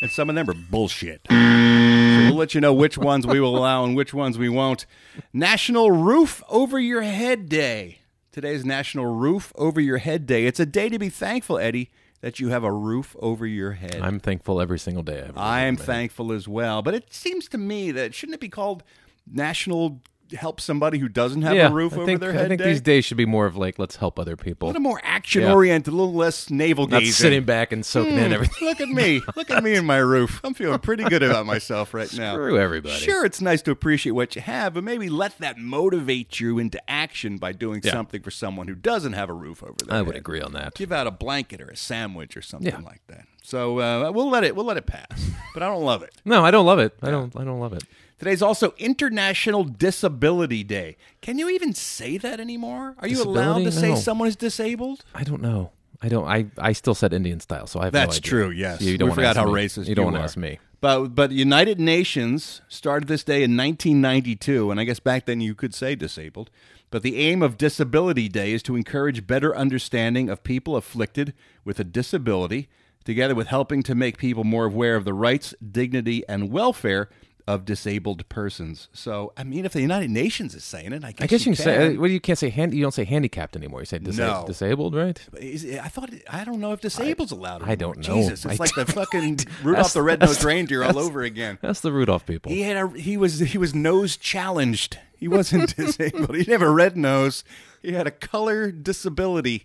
and 0.00 0.10
some 0.10 0.30
of 0.30 0.36
them 0.36 0.48
are 0.48 0.54
bullshit. 0.54 1.20
So 1.28 1.34
we'll 1.34 2.34
let 2.34 2.54
you 2.54 2.62
know 2.62 2.72
which 2.72 2.96
ones 2.96 3.26
we 3.26 3.40
will 3.40 3.58
allow 3.58 3.84
and 3.84 3.94
which 3.94 4.14
ones 4.14 4.38
we 4.38 4.48
won't. 4.48 4.86
National 5.34 5.90
Roof 5.90 6.42
Over 6.48 6.78
Your 6.80 7.02
Head 7.02 7.50
Day. 7.50 7.98
Today's 8.36 8.66
National 8.66 9.06
Roof 9.06 9.50
Over 9.54 9.80
Your 9.80 9.96
Head 9.96 10.26
Day. 10.26 10.44
It's 10.44 10.60
a 10.60 10.66
day 10.66 10.90
to 10.90 10.98
be 10.98 11.08
thankful, 11.08 11.56
Eddie, 11.58 11.88
that 12.20 12.38
you 12.38 12.50
have 12.50 12.64
a 12.64 12.70
roof 12.70 13.16
over 13.18 13.46
your 13.46 13.72
head. 13.72 13.98
I'm 14.02 14.20
thankful 14.20 14.60
every 14.60 14.78
single 14.78 15.02
day. 15.02 15.26
I 15.34 15.62
am 15.62 15.74
thankful 15.78 16.30
as 16.32 16.46
well. 16.46 16.82
But 16.82 16.92
it 16.92 17.14
seems 17.14 17.48
to 17.48 17.56
me 17.56 17.92
that 17.92 18.14
shouldn't 18.14 18.34
it 18.34 18.42
be 18.42 18.50
called 18.50 18.82
National 19.26 20.02
Help 20.32 20.60
Somebody 20.60 20.98
Who 20.98 21.08
Doesn't 21.08 21.42
Have 21.42 21.54
yeah, 21.54 21.68
a 21.68 21.72
Roof 21.72 21.92
I 21.92 21.96
over 21.96 22.06
think, 22.06 22.20
their 22.20 22.32
head. 22.32 22.46
I 22.46 22.48
think 22.48 22.60
Day? 22.60 22.68
these 22.68 22.80
days 22.80 23.04
should 23.04 23.16
be 23.16 23.26
more 23.26 23.46
of 23.46 23.56
like 23.56 23.78
let's 23.78 23.96
help 23.96 24.18
other 24.18 24.36
people. 24.36 24.66
a 24.66 24.70
little 24.70 24.82
more 24.82 25.00
action 25.04 25.44
oriented, 25.44 25.92
a 25.92 25.96
little 25.96 26.12
less 26.14 26.50
navel 26.50 26.86
gazing. 26.86 27.06
Not 27.06 27.12
sitting 27.14 27.44
back 27.44 27.72
and 27.72 27.84
soaking 27.84 28.18
in 28.18 28.32
everything. 28.32 28.66
Look 28.68 28.80
at 28.80 28.88
me. 28.88 29.22
Look 29.36 29.50
at 29.50 29.62
me 29.62 29.74
and 29.76 29.86
my 29.86 29.98
roof. 29.98 30.40
I'm 30.42 30.54
feeling 30.54 30.78
pretty 30.80 31.04
good 31.04 31.22
about 31.22 31.46
myself 31.54 31.94
right 31.94 32.12
now. 32.16 32.34
Screw 32.34 32.58
everybody. 32.58 32.96
Sure, 32.96 33.24
it's 33.24 33.40
nice 33.40 33.62
to 33.62 33.70
appreciate 33.70 34.12
what 34.12 34.34
you 34.34 34.42
have, 34.42 34.74
but 34.74 34.84
maybe 34.84 35.08
let 35.08 35.38
that 35.38 35.58
motivate 35.58 36.40
you 36.40 36.58
into 36.58 36.80
action 36.90 37.36
by 37.38 37.52
doing 37.52 37.80
Yeah. 37.84 37.92
something 37.92 38.22
for 38.22 38.30
someone 38.30 38.66
who 38.68 38.74
doesn't 38.74 39.12
have 39.12 39.28
a 39.28 39.34
roof 39.34 39.62
over 39.62 39.74
their 39.78 39.86
head. 39.86 39.92
I 39.94 39.96
head. 39.98 40.06
would 40.06 40.16
agree 40.16 40.40
on 40.40 40.52
that. 40.54 40.74
Give 40.74 40.90
out 40.92 41.06
a 41.06 41.10
blanket 41.10 41.60
or 41.60 41.68
a 41.68 41.76
sandwich 41.76 42.36
or 42.36 42.42
something 42.42 42.82
like 42.82 43.02
that. 43.08 43.26
So 43.42 43.78
uh, 43.78 44.10
we'll 44.12 44.28
let 44.28 44.42
it 44.42 44.56
we'll 44.56 44.64
let 44.64 44.76
it 44.76 44.86
pass. 44.86 45.30
But 45.54 45.62
I 45.62 45.68
don't 45.68 45.84
love 45.84 46.02
it. 46.02 46.12
No, 46.24 46.44
I 46.44 46.50
don't 46.50 46.66
love 46.66 46.80
it. 46.80 46.94
I 47.00 47.10
don't. 47.12 47.34
I 47.38 47.44
don't 47.44 47.60
love 47.60 47.72
it. 47.72 47.84
Today's 48.18 48.40
also 48.42 48.72
International 48.78 49.64
Disability 49.64 50.64
Day. 50.64 50.96
Can 51.20 51.38
you 51.38 51.50
even 51.50 51.74
say 51.74 52.16
that 52.18 52.40
anymore? 52.40 52.94
Are 52.98 53.08
you 53.08 53.22
allowed 53.22 53.58
to 53.58 53.64
Disability? 53.64 53.70
say 53.72 53.88
No. 53.90 53.96
someone 53.96 54.28
is 54.28 54.36
disabled? 54.36 55.04
I 55.14 55.22
don't 55.22 55.42
know. 55.42 55.72
I 56.00 56.08
don't. 56.08 56.26
I, 56.26 56.46
I 56.58 56.72
still 56.72 56.94
said 56.94 57.12
Indian 57.12 57.40
style, 57.40 57.66
so 57.66 57.80
I 57.80 57.84
have 57.84 57.92
no 57.92 58.00
That's 58.00 58.16
idea. 58.18 58.28
true. 58.30 58.50
Yes, 58.50 58.80
You 58.82 58.98
don't 58.98 59.10
we 59.10 59.14
forgot 59.16 59.30
ask 59.30 59.38
how 59.38 59.46
me. 59.46 59.52
racist 59.52 59.86
You 59.88 59.94
don't 59.94 60.06
want 60.06 60.16
to 60.16 60.22
ask 60.22 60.36
me. 60.36 60.58
But 60.80 61.08
but 61.08 61.30
United 61.30 61.80
Nations 61.80 62.60
started 62.68 63.08
this 63.08 63.24
day 63.24 63.42
in 63.42 63.56
1992, 63.56 64.70
and 64.70 64.78
I 64.78 64.84
guess 64.84 65.00
back 65.00 65.24
then 65.26 65.40
you 65.40 65.54
could 65.54 65.74
say 65.74 65.94
disabled. 65.94 66.50
But 66.90 67.02
the 67.02 67.16
aim 67.16 67.42
of 67.42 67.56
Disability 67.58 68.28
Day 68.28 68.52
is 68.52 68.62
to 68.64 68.76
encourage 68.76 69.26
better 69.26 69.56
understanding 69.56 70.28
of 70.28 70.42
people 70.44 70.76
afflicted 70.76 71.32
with 71.64 71.80
a 71.80 71.84
disability, 71.84 72.68
together 73.04 73.34
with 73.34 73.48
helping 73.48 73.82
to 73.84 73.94
make 73.94 74.18
people 74.18 74.44
more 74.44 74.66
aware 74.66 74.96
of 74.96 75.04
the 75.04 75.14
rights, 75.14 75.54
dignity, 75.68 76.22
and 76.28 76.50
welfare 76.52 77.08
of 77.48 77.64
disabled 77.64 78.28
persons. 78.28 78.88
So, 78.92 79.32
I 79.36 79.44
mean, 79.44 79.64
if 79.64 79.72
the 79.72 79.80
United 79.80 80.10
Nations 80.10 80.54
is 80.54 80.64
saying 80.64 80.92
it, 80.92 81.04
I 81.04 81.12
guess, 81.12 81.22
I 81.22 81.26
guess 81.26 81.46
you 81.46 81.54
can 81.54 81.62
say. 81.64 81.94
Uh, 81.94 82.00
well, 82.00 82.10
you 82.10 82.18
can't 82.20 82.38
say 82.38 82.48
hand. 82.50 82.74
You 82.74 82.82
don't 82.82 82.92
say 82.94 83.04
handicapped 83.04 83.54
anymore. 83.54 83.80
You 83.80 83.86
say 83.86 84.00
No. 84.00 84.44
disabled, 84.46 84.94
right? 84.96 85.20
It- 85.34 85.78
I 85.80 85.88
thought 85.88 86.10
I 86.28 86.42
don't 86.44 86.58
know 86.60 86.72
if 86.72 86.80
disabled's 86.80 87.30
allowed. 87.30 87.62
I 87.62 87.76
don't 87.76 87.98
know. 87.98 88.02
Jesus, 88.16 88.44
it's 88.44 88.60
I 88.60 88.64
like 88.64 88.74
the 88.74 88.86
fucking 88.86 89.38
Rudolph 89.62 89.92
the 89.92 90.02
Red-Nosed 90.02 90.42
Reindeer 90.42 90.82
all 90.82 90.98
over 90.98 91.22
again. 91.22 91.58
That's 91.62 91.80
the 91.80 91.92
Rudolph 91.92 92.26
people. 92.26 92.50
He 92.50 92.62
had 92.62 92.76
a 92.76 92.88
he 92.98 93.16
was 93.16 93.38
he 93.38 93.58
was 93.58 93.74
nose 93.74 94.16
challenged. 94.16 94.98
He 95.16 95.28
wasn't 95.28 95.74
disabled. 95.76 96.34
He 96.34 96.42
didn't 96.44 96.60
have 96.60 96.62
a 96.68 96.70
red 96.70 96.96
nose. 96.96 97.44
He 97.80 97.92
had 97.92 98.06
a 98.06 98.10
color 98.10 98.70
disability. 98.72 99.64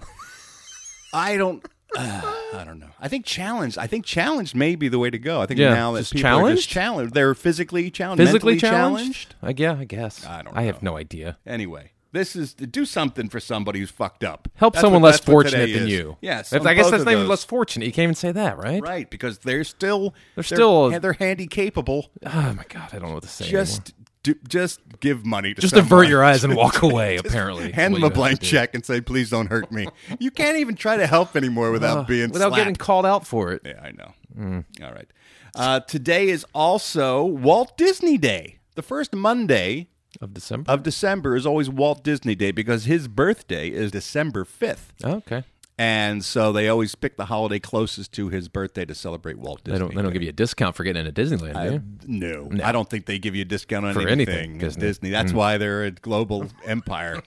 I 1.13 1.35
don't. 1.37 1.65
Uh, 1.97 2.21
I 2.53 2.63
don't 2.65 2.79
know. 2.79 2.87
I 2.99 3.07
think 3.07 3.25
challenged. 3.25 3.77
I 3.77 3.87
think 3.87 4.05
challenged 4.05 4.55
may 4.55 4.75
be 4.75 4.87
the 4.87 4.99
way 4.99 5.09
to 5.09 5.17
go. 5.19 5.41
I 5.41 5.45
think 5.45 5.59
Yeah, 5.59 5.73
now 5.73 5.91
that 5.93 6.01
just 6.01 6.13
people 6.13 6.27
are 6.27 6.31
challenged? 6.31 6.57
just 6.63 6.69
challenged, 6.69 7.13
they're 7.13 7.33
physically 7.35 7.89
challenged, 7.91 8.23
Physically 8.23 8.53
mentally 8.53 8.71
challenged? 8.71 9.35
I, 9.41 9.53
yeah, 9.57 9.73
I 9.79 9.85
guess. 9.85 10.25
I 10.25 10.41
don't 10.41 10.55
I 10.55 10.63
have 10.63 10.81
no 10.83 10.97
idea. 10.97 11.37
Anyway, 11.45 11.91
this 12.11 12.35
is 12.35 12.53
to 12.55 12.67
do 12.67 12.85
something 12.85 13.29
for 13.29 13.39
somebody 13.39 13.79
who's 13.79 13.89
fucked 13.91 14.23
up. 14.23 14.47
Help 14.55 14.73
That's 14.73 14.81
someone 14.81 15.01
what- 15.01 15.07
less 15.09 15.19
that's 15.19 15.27
what 15.29 15.43
today 15.45 15.57
fortunate 15.57 15.79
than 15.79 15.87
is. 15.87 15.93
you. 15.93 16.17
Yes, 16.21 16.51
If- 16.53 16.65
I 16.65 16.73
guess 16.73 16.91
that's 16.91 17.05
not 17.05 17.11
even 17.13 17.27
less 17.27 17.43
fortunate. 17.43 17.85
You 17.85 17.91
can't 17.91 18.03
even 18.03 18.15
say 18.15 18.31
that, 18.33 18.57
right? 18.57 18.81
Right, 18.81 19.09
because 19.09 19.39
they're 19.39 19.63
still 19.63 20.13
They're 20.35 20.43
still- 20.43 20.89
they're 20.99 21.13
handy 21.13 21.47
capable. 21.47 22.11
Oh 22.25 22.53
my 22.53 22.65
god, 22.69 22.89
I 22.93 22.99
don't 22.99 23.09
know 23.09 23.13
what 23.15 23.23
to 23.23 23.29
say. 23.29 23.49
Just 23.49 23.93
do, 24.23 24.35
just 24.47 24.79
give 24.99 25.25
money 25.25 25.53
to 25.53 25.61
Just 25.61 25.73
someone. 25.75 25.85
avert 25.87 26.07
your 26.09 26.23
eyes 26.23 26.43
and 26.43 26.55
walk 26.55 26.81
away, 26.83 27.17
apparently, 27.17 27.71
hand 27.71 27.95
them 27.95 28.03
a 28.03 28.09
blank 28.09 28.39
check 28.41 28.75
and 28.75 28.85
say, 28.85 29.01
"Please 29.01 29.29
don't 29.29 29.47
hurt 29.47 29.71
me." 29.71 29.87
You 30.19 30.31
can't 30.31 30.57
even 30.57 30.75
try 30.75 30.97
to 30.97 31.07
help 31.07 31.35
anymore 31.35 31.71
without 31.71 31.89
anymore. 31.89 32.05
being 32.07 32.29
without 32.31 32.55
getting 32.55 32.75
called 32.75 33.05
out 33.05 33.25
for 33.25 33.51
it. 33.51 33.61
Yeah, 33.65 33.79
I 33.81 33.91
know. 33.91 34.11
Mm. 34.37 34.65
All 34.83 34.91
right. 34.93 35.07
Uh, 35.55 35.79
today 35.81 36.29
is 36.29 36.45
also 36.53 37.23
Walt 37.23 37.77
Disney 37.77 38.17
Day. 38.17 38.59
The 38.75 38.81
first 38.81 39.13
Monday 39.13 39.87
Of 40.21 40.33
December. 40.33 40.71
of 40.71 40.83
December 40.83 41.35
is 41.35 41.45
always 41.45 41.69
Walt 41.69 42.03
Disney 42.03 42.35
Day 42.35 42.51
because 42.51 42.85
his 42.85 43.07
birthday 43.09 43.69
is 43.69 43.91
December 43.91 44.45
fifth. 44.45 44.93
Oh, 45.03 45.15
okay. 45.15 45.43
And 45.77 46.23
so 46.23 46.51
they 46.51 46.69
always 46.69 46.93
pick 46.93 47.17
the 47.17 47.25
holiday 47.25 47.57
closest 47.57 48.11
to 48.13 48.29
his 48.29 48.49
birthday 48.49 48.85
to 48.85 48.93
celebrate 48.93 49.39
Walt 49.39 49.63
Disney. 49.63 49.73
They 49.73 49.79
don't. 49.85 49.95
They 49.95 50.01
don't 50.03 50.13
give 50.13 50.21
you 50.21 50.29
a 50.29 50.33
discount 50.33 50.75
for 50.75 50.83
getting 50.83 51.05
into 51.07 51.19
Disneyland, 51.21 51.81
do 52.05 52.07
you? 52.07 52.19
No, 52.19 52.49
I 52.63 52.71
don't 52.71 52.87
think 52.87 53.07
they 53.07 53.17
give 53.17 53.33
you 53.35 53.41
a 53.41 53.45
discount 53.45 53.85
on 53.85 53.93
For 53.93 54.07
anything. 54.07 54.35
anything, 54.37 54.57
Disney. 54.59 54.81
Disney. 54.81 55.09
That's 55.09 55.31
Mm. 55.31 55.35
why 55.35 55.57
they're 55.57 55.85
a 55.85 55.91
global 55.91 56.45
empire. 56.65 57.23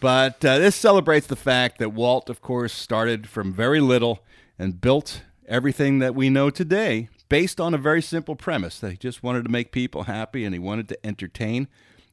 But 0.00 0.44
uh, 0.44 0.58
this 0.58 0.76
celebrates 0.76 1.26
the 1.28 1.36
fact 1.36 1.78
that 1.78 1.90
Walt, 1.90 2.28
of 2.28 2.42
course, 2.42 2.72
started 2.74 3.26
from 3.28 3.52
very 3.54 3.80
little 3.80 4.22
and 4.58 4.80
built 4.80 5.22
everything 5.46 5.98
that 6.00 6.14
we 6.14 6.28
know 6.28 6.50
today 6.50 7.08
based 7.30 7.58
on 7.60 7.72
a 7.74 7.78
very 7.78 8.02
simple 8.02 8.36
premise 8.36 8.78
that 8.80 8.90
he 8.90 8.96
just 8.98 9.22
wanted 9.22 9.44
to 9.44 9.50
make 9.50 9.72
people 9.72 10.02
happy 10.04 10.44
and 10.44 10.54
he 10.54 10.58
wanted 10.58 10.88
to 10.88 11.06
entertain. 11.06 11.68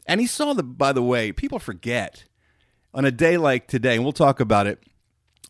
And 0.08 0.22
he 0.22 0.28
saw 0.28 0.54
the, 0.54 0.64
by 0.64 0.94
the 0.94 1.04
way, 1.04 1.32
people 1.34 1.60
forget 1.60 2.24
on 2.94 3.04
a 3.04 3.12
day 3.12 3.36
like 3.38 3.68
today, 3.68 3.96
and 3.96 4.04
we'll 4.04 4.14
talk 4.14 4.40
about 4.40 4.68
it 4.68 4.82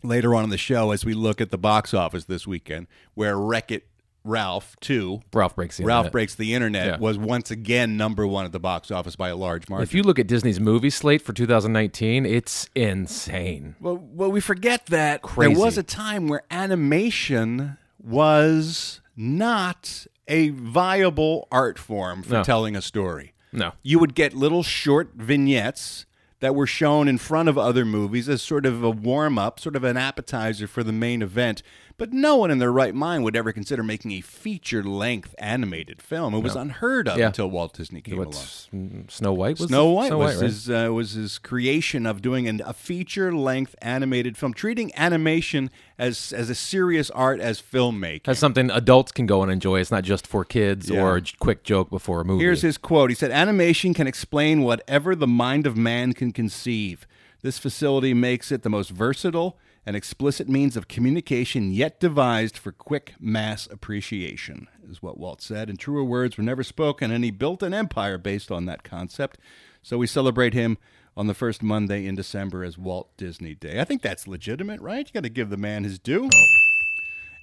later 0.08 0.34
on 0.36 0.44
in 0.44 0.50
the 0.50 0.58
show 0.58 0.92
as 0.92 1.04
we 1.06 1.14
look 1.14 1.42
at 1.42 1.52
the 1.52 1.58
box 1.58 1.94
office 1.94 2.26
this 2.26 2.46
weekend, 2.48 2.88
where 3.14 3.38
Wreck 3.38 3.72
It 3.72 3.88
Ralph 4.24 4.76
2 4.82 5.22
Ralph 5.34 5.56
breaks 5.56 5.78
the 5.78 5.84
Ralph 5.86 6.06
internet. 6.06 6.12
Breaks 6.12 6.34
the 6.36 6.54
Internet 6.56 6.86
Yeah. 6.88 6.98
was 6.98 7.16
once 7.16 7.52
again 7.52 7.96
number 7.96 8.26
one 8.26 8.44
at 8.46 8.52
the 8.54 8.60
box 8.60 8.90
office 8.90 9.16
by 9.16 9.30
a 9.30 9.36
large 9.36 9.70
margin. 9.70 9.84
If 9.84 9.94
you 9.94 10.02
look 10.02 10.18
at 10.18 10.26
Disney's 10.26 10.60
movie 10.60 10.90
slate 10.90 11.22
for 11.22 11.32
2019, 11.32 12.26
it's 12.26 12.68
insane. 12.74 13.76
well, 13.80 13.98
well, 13.98 14.32
we 14.32 14.40
forget 14.42 14.88
that 14.88 15.22
Crazy. 15.22 15.54
there 15.54 15.64
was 15.64 15.78
a 15.78 15.84
time 15.84 16.28
where 16.28 16.42
animation 16.50 17.78
was 18.04 19.00
not 19.16 20.08
a 20.28 20.50
viable 20.50 21.48
art 21.52 21.78
form 21.78 22.24
for 22.24 22.34
No. 22.34 22.44
telling 22.44 22.76
a 22.76 22.82
story. 22.82 23.34
No. 23.52 23.74
You 23.84 24.00
would 24.00 24.16
get 24.16 24.34
little 24.34 24.64
short 24.64 25.12
vignettes 25.16 26.06
that 26.40 26.56
were 26.56 26.68
shown 26.68 27.08
in 27.08 27.18
front 27.18 27.50
of 27.50 27.58
other 27.58 27.86
movies 27.86 28.28
as 28.28 28.42
sort 28.42 28.66
of 28.66 28.84
a 28.84 28.90
warm 28.90 29.38
up, 29.38 29.60
sort 29.60 29.76
of 29.76 29.84
an 29.84 29.98
appetizer 29.98 30.68
for 30.68 30.84
the 30.84 30.92
main 30.92 31.22
event. 31.22 31.64
But 31.98 32.12
no 32.12 32.36
one 32.36 32.52
in 32.52 32.58
their 32.58 32.74
right 32.74 32.94
mind 32.94 33.24
would 33.24 33.38
ever 33.38 33.54
consider 33.54 33.82
making 33.82 34.12
a 34.12 34.20
feature 34.20 34.84
length 34.84 35.34
animated 35.40 36.02
film. 36.02 36.34
It 36.34 36.40
was 36.40 36.54
unheard 36.56 37.08
of 37.08 37.18
Yeah. 37.18 37.28
until 37.28 37.50
Walt 37.50 37.74
Disney 37.74 38.02
came 38.02 38.16
along. 38.16 38.26
What's 38.28 38.68
mm, 38.76 39.10
Snow 39.10 39.32
White? 39.32 39.60
Was 39.60 39.70
Snow? 39.70 39.92
White 39.92 40.08
Snow 40.08 40.18
was 40.18 40.40
his 40.42 40.70
uh, 40.70 40.90
was 40.92 41.12
his 41.14 41.38
creation 41.38 42.06
of 42.06 42.22
doing 42.22 42.50
an, 42.50 42.62
a 42.66 42.74
feature 42.74 43.34
length 43.34 43.76
animated 43.82 44.36
film, 44.36 44.54
treating 44.54 44.92
animation 44.96 45.70
as 45.98 46.34
as 46.34 46.50
a 46.50 46.56
serious 46.56 47.10
art 47.12 47.40
as 47.40 47.62
filmmaking. 47.62 48.26
Has 48.26 48.40
something 48.40 48.70
adults 48.72 49.14
can 49.14 49.26
go 49.26 49.42
and 49.42 49.50
enjoy. 49.50 49.80
It's 49.80 49.92
not 49.92 50.04
just 50.04 50.28
for 50.28 50.44
kids 50.44 50.90
Yeah. 50.90 51.02
or 51.02 51.16
a 51.16 51.22
quick 51.40 51.64
joke 51.64 51.90
before 51.90 52.20
a 52.20 52.26
movie. 52.26 52.44
Here's 52.44 52.62
his 52.62 52.78
quote. 52.78 53.10
He 53.10 53.16
said, 53.16 53.32
Animation 53.32 53.94
can 53.94 54.06
explain 54.06 54.64
whatever 54.64 55.16
the 55.16 55.28
mind 55.28 55.66
of 55.66 55.78
man 55.78 56.12
can 56.12 56.34
conceive. 56.34 57.08
This 57.42 57.58
facility 57.58 58.14
makes 58.14 58.52
it 58.52 58.64
the 58.64 58.70
most 58.70 58.90
versatile 58.90 59.58
and 59.86 59.96
explicit 59.96 60.50
means 60.50 60.76
of 60.76 60.88
communication 60.88 61.72
yet 61.72 62.00
devised 62.00 62.58
for 62.58 62.72
quick 62.72 63.14
mass 63.20 63.68
appreciation, 63.68 64.68
is 64.90 65.02
what 65.02 65.18
Walt 65.18 65.42
said. 65.42 65.70
And 65.70 65.80
truer 65.80 66.04
words 66.04 66.38
were 66.38 66.44
never 66.44 66.64
spoken, 66.64 67.12
and 67.12 67.24
he 67.24 67.32
built 67.32 67.62
an 67.62 67.74
empire 67.74 68.18
based 68.18 68.52
on 68.52 68.66
that 68.66 68.84
concept. 68.84 69.38
So 69.84 69.98
we 69.98 70.08
celebrate 70.08 70.54
him 70.54 70.78
on 71.16 71.28
the 71.28 71.34
first 71.34 71.62
Monday 71.62 72.06
in 72.08 72.16
December 72.16 72.64
as 72.64 72.78
Walt 72.78 73.16
Disney 73.18 73.54
Day. 73.56 73.80
I 73.80 73.84
think 73.84 74.02
that's 74.02 74.28
legitimate, 74.28 74.82
right? 74.82 75.08
You 75.08 75.14
got 75.14 75.24
to 75.24 75.30
give 75.30 75.50
the 75.50 75.58
man 75.58 75.84
his 75.84 76.00
due. 76.00 76.30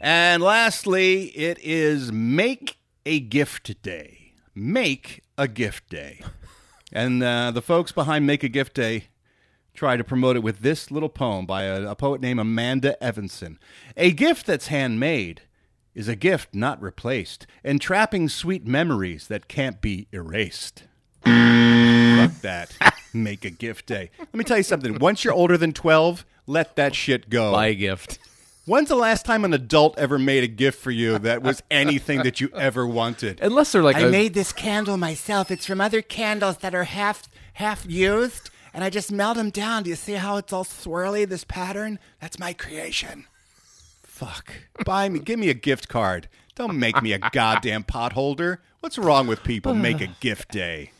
And 0.00 0.42
lastly, 0.42 1.26
it 1.26 1.59
is 1.62 2.11
Make 2.11 2.78
a 3.07 3.20
Gift 3.20 3.81
Day. 3.83 4.33
Make 4.55 5.22
a 5.38 5.46
Gift 5.46 5.88
Day. 5.88 6.20
And 6.92 7.22
uh, 7.22 7.52
the 7.52 7.62
folks 7.62 7.92
behind 7.92 8.26
Make 8.26 8.42
a 8.42 8.48
Gift 8.48 8.74
Day 8.74 9.05
try 9.75 9.97
to 9.97 10.05
promote 10.05 10.37
it 10.37 10.43
with 10.43 10.61
this 10.61 10.91
little 10.91 11.09
poem 11.09 11.47
by 11.47 11.65
a, 11.65 11.91
a 11.91 11.95
poet 11.95 12.21
named 12.21 12.41
Amanda 12.41 13.03
Evanson. 13.03 13.59
A 13.97 14.11
gift 14.13 14.47
that's 14.47 14.69
handmade 14.69 15.43
is 15.95 16.09
a 16.09 16.17
gift 16.17 16.55
not 16.55 16.81
replaced, 16.83 17.47
entrapping 17.65 18.29
sweet 18.29 18.67
memories 18.67 19.29
that 19.29 19.49
can't 19.49 19.81
be 19.81 20.09
erased. 20.13 20.85
Fuck 21.25 22.41
that. 22.43 22.75
Make 23.15 23.45
a 23.45 23.51
gift 23.51 23.87
day. 23.87 24.11
Let 24.19 24.35
me 24.35 24.45
tell 24.45 24.57
you 24.57 24.63
something. 24.63 24.99
Once 24.99 25.23
you're 25.25 25.35
older 25.35 25.59
than 25.59 25.73
12, 25.73 26.25
let 26.47 26.77
that 26.77 26.95
shit 26.95 27.29
go. 27.29 27.53
buy 27.53 27.67
a 27.67 27.75
gift. 27.75 28.19
When's 28.65 28.89
the 28.89 28.97
last 28.97 29.27
time 29.27 29.45
an 29.45 29.53
adult 29.53 29.99
ever 29.99 30.19
made 30.19 30.45
a 30.45 30.49
gift 30.49 30.81
for 30.81 30.93
you 30.93 31.19
that 31.19 31.43
was 31.43 31.63
anything 31.71 32.23
that 32.23 32.41
you 32.41 32.49
ever 32.55 32.87
wanted? 32.87 33.41
Unless 33.41 33.73
they're 33.73 33.83
like 33.83 33.97
I 33.97 34.03
a- 34.03 34.11
made 34.11 34.35
this 34.35 34.53
candle 34.53 34.97
myself. 34.97 35.51
It's 35.51 35.67
from 35.67 35.81
other 35.81 36.01
candles 36.01 36.59
that 36.59 36.75
are 36.75 36.85
half 36.85 37.29
half 37.55 37.85
used, 37.87 38.51
and 38.75 38.83
I 38.85 38.91
just 38.91 39.13
melt 39.13 39.37
them 39.37 39.51
down. 39.51 39.83
Do 39.85 39.91
you 39.91 39.97
see 39.97 40.15
how 40.15 40.37
it's 40.37 40.53
all 40.53 40.65
swirly? 40.65 41.29
This 41.29 41.45
pattern? 41.45 41.99
That's 42.21 42.39
my 42.39 42.53
creation. 42.53 43.27
Fuck. 44.03 44.53
Buy 44.85 45.09
me, 45.09 45.19
give 45.19 45.39
me 45.39 45.49
a 45.49 45.55
gift 45.55 45.89
card. 45.89 46.29
Don't 46.55 46.79
make 46.79 47.03
me 47.03 47.13
a 47.13 47.19
goddamn 47.33 47.85
potholder. 47.85 48.59
What's 48.81 48.99
wrong 48.99 49.27
with 49.27 49.43
people? 49.43 49.75
Make 49.75 50.01
a 50.01 50.09
gift 50.21 50.51
day. 50.53 50.93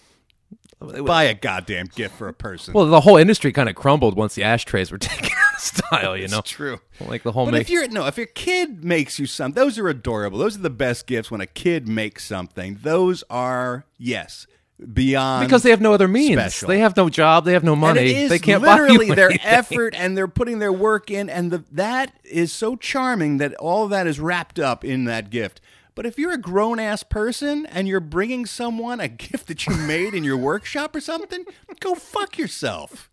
Buy 0.81 1.25
a 1.25 1.35
goddamn 1.35 1.87
gift 1.95 2.17
for 2.17 2.27
a 2.27 2.33
person. 2.33 2.75
well, 2.75 2.87
the 2.87 3.03
whole 3.03 3.17
industry 3.17 3.53
kind 3.53 3.69
of 3.69 3.77
crumbled 3.77 4.17
once 4.17 4.35
the 4.35 4.43
ashtrays 4.43 4.91
were 4.91 4.99
taken 4.99 5.27
out 5.27 5.55
of 5.55 5.61
style. 5.61 6.17
You 6.17 6.27
know, 6.27 6.39
It's 6.41 6.51
true. 6.51 6.81
Like 7.01 7.23
the 7.23 7.31
whole 7.33 7.45
But 7.45 7.53
make. 7.53 7.61
if 7.63 7.71
you're 7.71 7.87
no, 7.89 8.07
if 8.07 8.17
your 8.17 8.27
kid 8.27 8.83
makes 8.83 9.19
you 9.21 9.27
something, 9.27 9.63
those 9.63 9.79
are 9.79 9.89
adorable. 9.89 10.39
Those 10.39 10.57
are 10.57 10.61
the 10.63 10.71
best 10.71 11.07
gifts 11.07 11.31
when 11.31 11.41
a 11.41 11.47
kid 11.47 11.87
makes 11.87 12.25
something. 12.25 12.79
Those 12.83 13.23
are 13.31 13.85
yes, 13.97 14.49
beyond 14.93 15.47
because 15.47 15.63
they 15.63 15.71
have 15.71 15.81
no 15.81 15.93
other 15.93 16.09
means. 16.09 16.35
special. 16.35 16.69
They 16.69 16.79
have 16.79 16.97
no 16.97 17.09
job. 17.09 17.45
They 17.45 17.53
have 17.53 17.65
no 17.65 17.77
money. 17.77 18.27
they 18.27 18.39
can't 18.39 18.63
literally 18.63 19.09
buy 19.09 19.15
their 19.15 19.31
anything. 19.31 19.47
effort 19.47 19.95
and 19.97 20.17
they're 20.17 20.29
putting 20.29 20.59
their 20.59 20.73
work 20.73 21.11
in, 21.11 21.29
and 21.29 21.51
the, 21.51 21.65
that 21.73 22.13
is 22.25 22.53
so 22.53 22.77
charming 22.77 23.39
that 23.39 23.55
all 23.55 23.89
that 23.89 24.07
is 24.07 24.21
wrapped 24.21 24.59
up 24.59 24.85
in 24.85 25.05
that 25.05 25.31
gift. 25.31 25.61
But 25.95 26.07
if 26.07 26.19
you're 26.19 26.33
a 26.33 26.39
grown 26.39 26.79
ass 26.79 27.03
person 27.03 27.67
and 27.67 27.87
you're 27.87 28.01
bringing 28.01 28.47
someone 28.47 29.01
a 29.01 29.09
gift 29.09 29.49
that 29.49 29.67
you 29.67 29.77
made 29.77 30.15
in 30.15 30.25
your 30.25 30.37
workshop 30.37 30.97
or 30.97 31.01
something, 31.01 31.45
go 31.81 31.95
fuck 31.95 32.39
yourself. 32.39 33.11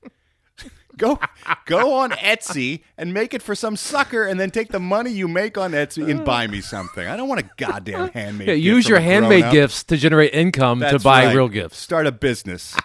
Go 0.99 1.17
go 1.65 1.95
on 1.95 2.11
Etsy 2.11 2.83
and 2.97 3.13
make 3.13 3.33
it 3.33 3.41
for 3.41 3.55
some 3.55 3.75
sucker, 3.75 4.25
and 4.25 4.39
then 4.39 4.51
take 4.51 4.69
the 4.69 4.79
money 4.79 5.11
you 5.11 5.27
make 5.27 5.57
on 5.57 5.71
Etsy 5.71 6.09
and 6.09 6.23
buy 6.23 6.45
me 6.45 6.61
something. 6.61 7.07
I 7.07 7.15
don't 7.15 7.29
want 7.29 7.41
a 7.41 7.49
goddamn 7.57 8.09
handmade. 8.09 8.49
Yeah, 8.49 8.53
gift 8.55 8.65
use 8.65 8.89
your 8.89 8.99
handmade 8.99 9.43
grown-up. 9.43 9.53
gifts 9.53 9.83
to 9.85 9.97
generate 9.97 10.33
income 10.33 10.81
to 10.81 10.99
buy 10.99 11.25
right. 11.25 11.35
real 11.35 11.47
gifts. 11.47 11.77
Start 11.77 12.05
a 12.05 12.11
business. 12.11 12.75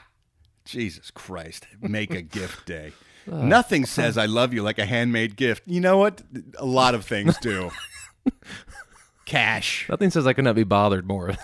Jesus 0.64 1.10
Christ. 1.10 1.66
Make 1.80 2.14
a 2.14 2.22
gift 2.22 2.66
day. 2.66 2.92
Ah. 3.30 3.42
Nothing 3.42 3.84
says 3.84 4.16
I 4.16 4.26
love 4.26 4.54
you 4.54 4.62
like 4.62 4.78
a 4.78 4.86
handmade 4.86 5.36
gift. 5.36 5.64
You 5.66 5.80
know 5.80 5.98
what? 5.98 6.22
A 6.58 6.64
lot 6.64 6.94
of 6.94 7.04
things 7.04 7.36
do. 7.38 7.70
Cash. 9.26 9.86
Nothing 9.88 10.10
says 10.10 10.26
I 10.26 10.32
could 10.32 10.44
not 10.44 10.54
be 10.54 10.64
bothered 10.64 11.06
more. 11.06 11.34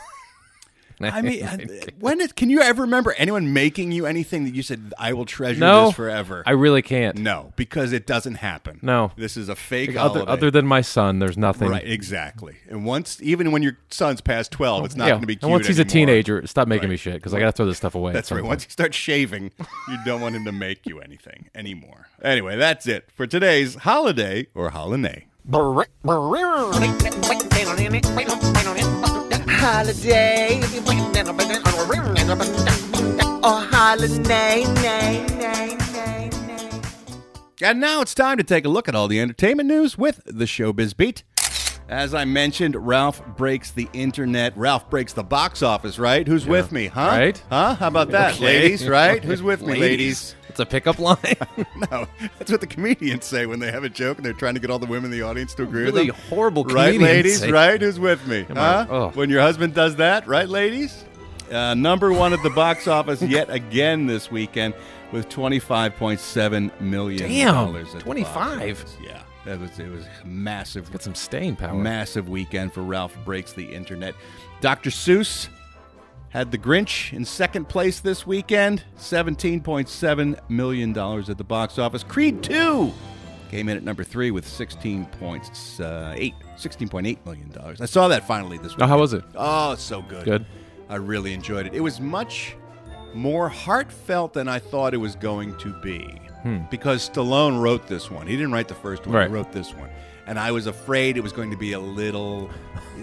I 1.15 1.23
mean, 1.23 1.43
uh, 1.43 1.57
when 1.99 2.21
is, 2.21 2.33
can 2.33 2.51
you 2.51 2.61
ever 2.61 2.83
remember 2.83 3.15
anyone 3.17 3.53
making 3.53 3.93
you 3.93 4.07
anything 4.07 4.45
that 4.45 4.55
you 4.55 4.63
said, 4.63 4.93
I 4.99 5.13
will 5.13 5.25
treasure 5.25 5.61
no, 5.61 5.87
this 5.87 5.95
forever? 5.95 6.43
I 6.47 6.53
really 6.53 6.83
can't. 6.83 7.17
no, 7.19 7.53
because 7.57 7.93
it 7.93 8.07
doesn't 8.07 8.37
happen. 8.37 8.79
No. 8.83 9.13
This 9.17 9.37
is 9.37 9.49
a 9.49 9.57
fake 9.57 9.97
Other, 9.97 10.29
other 10.29 10.51
than 10.51 10.67
my 10.67 10.81
son, 10.83 11.19
there's 11.19 11.39
nothing. 11.39 11.69
Right, 11.69 11.87
exactly. 11.87 12.57
And 12.69 12.85
once, 12.85 13.19
even 13.23 13.51
when 13.53 13.63
your 13.63 13.79
son's 13.91 14.21
past 14.21 14.53
12, 14.53 14.85
it's 14.85 14.97
not 14.97 15.07
yeah. 15.07 15.11
going 15.13 15.21
to 15.23 15.27
be 15.27 15.37
cute 15.37 15.45
and 15.45 15.53
once 15.53 15.67
he's 15.67 15.79
a 15.79 15.85
teenager, 15.85 16.47
stop 16.47 16.69
making 16.69 16.89
Right. 16.89 16.91
me 16.93 16.97
shit 16.97 17.15
because 17.15 17.35
I 17.35 17.39
got 17.39 17.47
to 17.47 17.53
throw 17.53 17.67
this 17.67 17.77
stuff 17.79 17.95
away. 17.95 18.13
That's 18.13 18.31
right. 18.31 18.39
point. 18.39 18.49
Once 18.49 18.65
you 18.65 18.71
start 18.71 18.95
shaving, 18.95 19.51
you 19.89 19.99
don't 20.05 20.21
want 20.21 20.35
him 20.35 20.45
to 20.45 20.53
make 20.53 20.87
you 20.87 21.01
anything 21.01 21.49
anymore. 21.55 22.09
Anyway, 22.23 22.57
that's 22.57 22.87
it 22.87 23.09
for 23.15 23.27
today's 23.27 23.75
holiday 23.77 24.47
or 24.55 24.71
holiday. 24.71 25.27
Holiday. 29.61 30.59
Or 33.43 33.61
holiday, 33.61 34.65
nay, 34.81 35.25
nay, 35.39 35.77
nay, 35.93 36.31
nay. 36.47 36.71
And 37.63 37.79
now 37.79 38.01
it's 38.01 38.15
time 38.15 38.39
to 38.39 38.43
take 38.43 38.65
a 38.65 38.69
look 38.71 38.89
at 38.89 38.95
all 38.95 39.07
the 39.07 39.21
entertainment 39.21 39.69
news 39.69 39.99
with 39.99 40.23
the 40.25 40.47
Showbiz 40.47 40.97
Beat. 40.97 41.25
As 41.91 42.15
I 42.15 42.25
mentioned, 42.25 42.75
Ralph 42.75 43.23
breaks 43.37 43.71
the 43.71 43.89
internet. 43.93 44.57
Ralph 44.57 44.89
breaks 44.89 45.13
the 45.13 45.25
box 45.25 45.63
office, 45.63 45.99
right? 45.99 46.27
Who's 46.27 46.47
with 46.47 46.73
me, 46.73 46.87
huh? 46.87 47.09
Right. 47.09 47.43
Huh? 47.51 47.75
How 47.75 47.89
about 47.89 48.11
that, 48.13 48.37
Okay. 48.37 48.45
ladies, 48.45 48.89
right? 48.89 49.23
Who's 49.23 49.43
with 49.43 49.61
me, 49.63 49.75
ladies? 49.79 50.37
It's 50.61 50.69
a 50.69 50.71
pickup 50.71 50.99
line. 50.99 51.17
No, 51.91 52.07
that's 52.39 52.51
what 52.51 52.61
the 52.61 52.67
comedians 52.67 53.25
say 53.25 53.47
when 53.47 53.59
they 53.59 53.71
have 53.73 53.85
a 53.85 53.89
joke 53.89 54.19
and 54.19 54.25
they're 54.27 54.33
trying 54.35 54.55
to 54.55 54.61
get 54.61 54.71
all 54.71 54.79
the 54.79 54.87
women 54.87 55.07
in 55.13 55.19
the 55.19 55.23
audience 55.23 55.55
to 55.55 55.63
agree 55.63 55.85
Really 55.85 56.07
with 56.11 56.17
them. 56.17 56.27
horrible 56.29 56.65
Right, 56.65 57.01
ladies? 57.01 57.41
say- 57.41 57.51
Right? 57.51 57.81
Who's 57.81 57.99
with 57.99 58.27
me? 58.27 58.47
Huh? 58.53 58.87
Oh. 58.91 59.09
When 59.15 59.31
your 59.31 59.41
husband 59.41 59.75
does 59.75 59.97
that, 59.97 60.27
right, 60.27 60.49
ladies? 60.49 61.05
Uh, 61.51 61.75
number 61.75 62.13
one 62.13 62.33
at 62.35 62.43
the 62.43 62.51
box 62.51 62.87
office 62.99 63.23
yet 63.23 63.49
again 63.51 64.07
this 64.07 64.31
weekend 64.31 64.75
with 65.13 65.29
twenty-five 65.31 65.97
point 65.97 66.21
seven 66.21 66.71
million 66.81 67.29
Damn, 67.29 67.55
dollars. 67.55 67.87
at 67.89 67.93
the 67.93 67.97
box 67.99 68.05
25? 68.05 68.85
Yeah, 69.03 69.23
that 69.47 69.59
was 69.59 69.79
it 69.79 69.91
was 69.91 70.05
massive. 70.25 70.93
Got 70.93 71.03
some 71.03 71.15
staying 71.15 71.57
power. 71.57 71.75
Massive 71.75 72.29
weekend 72.29 72.73
for 72.75 72.83
Ralph 72.83 73.17
Breaks 73.25 73.53
the 73.55 73.65
Internet. 73.75 74.15
Dr. 74.61 74.91
Seuss 74.91 75.49
had 76.31 76.51
The 76.51 76.59
Grinch 76.59 77.13
in 77.13 77.25
second 77.25 77.69
place 77.69 78.01
this 78.01 78.27
weekend, 78.27 78.85
$17.7 78.99 80.41
million 80.49 80.97
at 80.97 81.39
the 81.39 81.45
box 81.45 81.79
office. 81.79 82.03
Creed 82.03 82.43
2 82.43 82.93
came 83.51 83.69
in 83.69 83.77
at 83.77 83.83
number 83.83 84.05
three 84.05 84.31
with 84.31 84.47
$16.8 84.47 85.11
$16.8 85.43 87.27
million. 87.27 87.53
I 87.81 87.87
saw 87.87 88.09
that 88.09 88.27
finally 88.27 88.59
this 88.59 88.77
week. 88.77 88.83
Oh, 88.83 88.87
how 88.87 88.99
was 88.99 89.13
it? 89.13 89.25
Oh, 89.35 89.73
it's 89.73 89.83
so 89.83 90.03
good. 90.03 90.25
Good. 90.25 90.47
I 90.89 90.97
really 90.97 91.35
enjoyed 91.35 91.67
it. 91.67 91.75
It 91.75 91.81
was 91.81 92.01
much 92.01 92.55
more 93.13 93.49
heartfelt 93.49 94.33
than 94.35 94.47
I 94.47 94.61
thought 94.61 94.95
it 94.95 94.99
was 94.99 95.17
going 95.17 95.57
to 95.59 95.73
be. 95.81 96.21
Because 96.71 97.11
Stallone 97.11 97.61
wrote 97.61 97.87
this 97.87 98.11
one. 98.11 98.27
He 98.27 98.35
didn't 98.35 98.53
write 98.53 98.69
the 98.69 98.75
first 98.75 99.07
one. 99.07 99.11
Hmm. 99.11 99.17
Right. 99.17 99.29
He 99.29 99.35
wrote 99.35 99.53
this 99.53 99.75
one. 99.75 99.91
And 100.27 100.39
I 100.39 100.53
was 100.53 100.67
afraid 100.67 101.17
it 101.17 101.23
was 101.23 101.33
going 101.33 101.51
to 101.51 101.57
be 101.57 101.73
a 101.73 101.81
little 101.81 102.49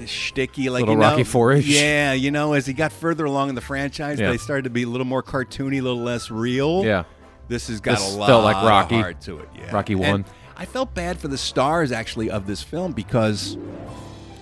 shticky, 0.03 0.69
like 0.71 0.81
Little 0.85 0.93
you 0.95 0.99
know, 1.01 1.09
Rocky 1.09 1.21
IV-ish. 1.21 1.65
Yeah, 1.67 2.13
you 2.13 2.31
know, 2.31 2.53
as 2.53 2.65
he 2.65 2.73
got 2.73 2.91
further 2.91 3.25
along 3.25 3.49
in 3.49 3.55
the 3.55 3.61
franchise, 3.61 4.19
Yeah. 4.19 4.29
they 4.31 4.37
started 4.37 4.63
to 4.63 4.69
be 4.69 4.83
a 4.83 4.87
little 4.87 5.05
more 5.07 5.23
cartoony, 5.23 5.79
a 5.79 5.81
little 5.81 6.03
less 6.03 6.31
real. 6.31 6.85
Yeah. 6.85 7.03
This 7.49 7.67
has 7.67 7.79
got 7.81 7.97
This 7.97 8.13
a 8.13 8.17
lot 8.17 8.27
felt 8.27 8.43
like 8.43 8.55
Rocky. 8.57 8.95
of 8.95 9.01
heart 9.01 9.21
to 9.21 9.39
it. 9.39 9.49
Yeah. 9.57 9.71
Rocky 9.73 9.93
And 9.93 10.01
one. 10.01 10.25
I 10.55 10.65
felt 10.65 10.93
bad 10.93 11.19
for 11.19 11.27
the 11.27 11.37
stars 11.37 11.91
actually 11.91 12.29
of 12.29 12.47
this 12.47 12.61
film 12.63 12.91
because 12.93 13.57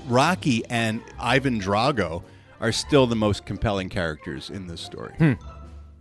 Rocky 0.07 0.63
and 0.69 1.01
Ivan 1.19 1.59
Drago 1.59 2.23
are 2.61 2.71
still 2.71 3.05
the 3.07 3.15
most 3.15 3.45
compelling 3.45 3.89
characters 3.89 4.49
in 4.49 4.67
this 4.67 4.81
story. 4.81 5.13
Hmm. 5.17 5.33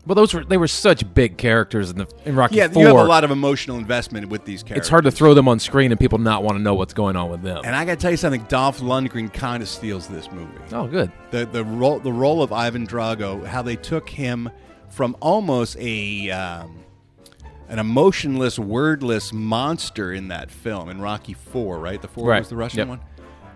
Well, 0.07 0.15
those 0.15 0.35
were 0.35 0.45
they 0.45 0.57
were 0.59 0.69
such 0.69 1.15
big 1.15 1.39
characters 1.39 1.91
in 1.91 1.97
the 1.99 2.07
in 2.27 2.37
Rocky 2.37 2.57
Yeah, 2.57 2.69
Four. 2.69 2.83
you 2.83 2.89
have 2.89 2.97
a 2.97 3.05
lot 3.05 3.25
of 3.25 3.31
emotional 3.31 3.79
investment 3.79 4.29
with 4.29 4.45
these 4.45 4.63
characters. 4.63 4.83
it's 4.83 4.89
hard 4.91 5.05
to 5.05 5.11
throw 5.11 5.33
them 5.35 5.49
on 5.49 5.59
screen 5.59 5.91
and 5.93 5.99
people 6.01 6.19
not 6.19 6.43
want 6.43 6.59
to 6.59 6.63
know 6.63 6.75
what's 6.75 6.93
going 6.93 7.17
on 7.17 7.31
with 7.31 7.43
them. 7.43 7.63
And 7.65 7.75
I 7.75 7.85
got 7.87 7.93
to 7.93 7.97
tell 7.97 8.11
you 8.11 8.17
something. 8.19 8.43
Dolph 8.49 8.81
Lundgren 8.81 9.33
kind 9.33 9.63
of 9.63 9.69
steals 9.69 10.07
this 10.09 10.31
movie. 10.31 10.53
oh, 10.73 10.87
good. 10.87 11.11
The 11.31 11.47
the 11.47 11.65
role 11.65 12.01
the 12.01 12.13
role 12.13 12.43
of 12.43 12.53
Ivan 12.53 12.87
Drago, 12.87 13.47
how 13.47 13.63
they 13.63 13.77
took 13.77 14.11
him 14.11 14.51
from 14.91 15.17
almost 15.21 15.77
a 15.79 16.31
um, 16.31 16.81
an 17.71 17.79
emotionless, 17.79 18.59
wordless 18.59 19.33
monster 19.33 20.13
in 20.13 20.29
that 20.29 20.51
film 20.51 20.91
in 20.91 21.01
Rocky 21.01 21.33
Four, 21.33 21.79
right? 21.81 22.01
The 22.03 22.09
four 22.09 22.29
Right. 22.29 22.41
was 22.41 22.51
the 22.51 22.57
Russian 22.57 22.79
Yep. 22.81 22.89
one. 22.89 23.01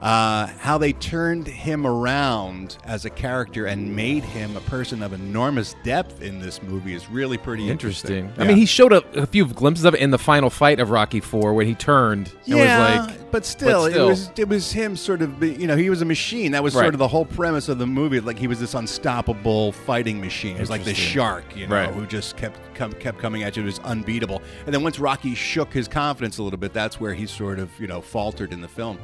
Uh, 0.00 0.46
how 0.58 0.78
they 0.78 0.92
turned 0.92 1.46
him 1.46 1.86
around 1.86 2.78
as 2.84 3.04
a 3.04 3.10
character 3.10 3.66
and 3.66 3.94
made 3.96 4.22
him 4.22 4.56
a 4.56 4.60
person 4.60 5.02
of 5.02 5.12
enormous 5.12 5.74
depth 5.82 6.22
in 6.22 6.38
this 6.38 6.62
movie 6.62 6.94
is 6.94 7.08
really 7.10 7.36
pretty 7.36 7.68
interesting. 7.68 8.16
Interesting. 8.26 8.42
I 8.42 8.46
mean, 8.46 8.56
he 8.56 8.66
showed 8.66 8.92
a, 8.92 9.02
a 9.20 9.26
few 9.26 9.46
glimpses 9.46 9.84
of 9.84 9.94
it 9.94 10.00
in 10.00 10.10
the 10.10 10.18
final 10.18 10.50
fight 10.50 10.78
of 10.78 10.90
Rocky 10.90 11.20
Four 11.20 11.54
when 11.54 11.66
he 11.66 11.74
turned 11.74 12.32
yeah, 12.44 12.98
was 13.00 13.08
like, 13.08 13.30
but 13.32 13.44
still, 13.44 13.82
but 13.84 13.90
still. 13.90 14.06
it 14.06 14.10
was 14.10 14.30
it 14.36 14.48
was 14.48 14.72
him 14.72 14.96
sort 14.96 15.22
of 15.22 15.40
be- 15.40 15.54
you 15.54 15.66
know 15.66 15.76
he 15.76 15.90
was 15.90 16.00
a 16.00 16.04
machine. 16.04 16.52
That 16.52 16.62
was 16.62 16.74
Right. 16.74 16.82
sort 16.82 16.94
of 16.94 16.98
the 16.98 17.08
whole 17.08 17.24
premise 17.24 17.68
of 17.68 17.78
the 17.78 17.86
movie. 17.86 18.20
Like 18.20 18.38
he 18.38 18.46
was 18.46 18.60
this 18.60 18.74
unstoppable 18.74 19.72
fighting 19.72 20.20
machine. 20.20 20.54
He 20.54 20.60
was 20.60 20.70
like 20.70 20.84
the 20.84 20.94
shark, 20.94 21.56
you 21.56 21.66
know, 21.66 21.74
Right. 21.74 21.90
who 21.92 22.06
just 22.06 22.36
kept 22.36 22.58
come, 22.74 22.92
kept 22.92 23.18
coming 23.18 23.42
at 23.42 23.56
you. 23.56 23.62
It 23.62 23.66
was 23.66 23.78
unbeatable. 23.80 24.42
And 24.66 24.74
then 24.74 24.82
once 24.82 24.98
Rocky 24.98 25.34
shook 25.34 25.72
his 25.72 25.88
confidence 25.88 26.38
a 26.38 26.42
little 26.42 26.58
bit, 26.58 26.72
that's 26.72 27.00
where 27.00 27.14
he 27.14 27.26
sort 27.26 27.58
of 27.58 27.70
you 27.80 27.86
know 27.86 28.00
faltered 28.00 28.52
in 28.52 28.60
the 28.60 28.68
film. 28.68 28.98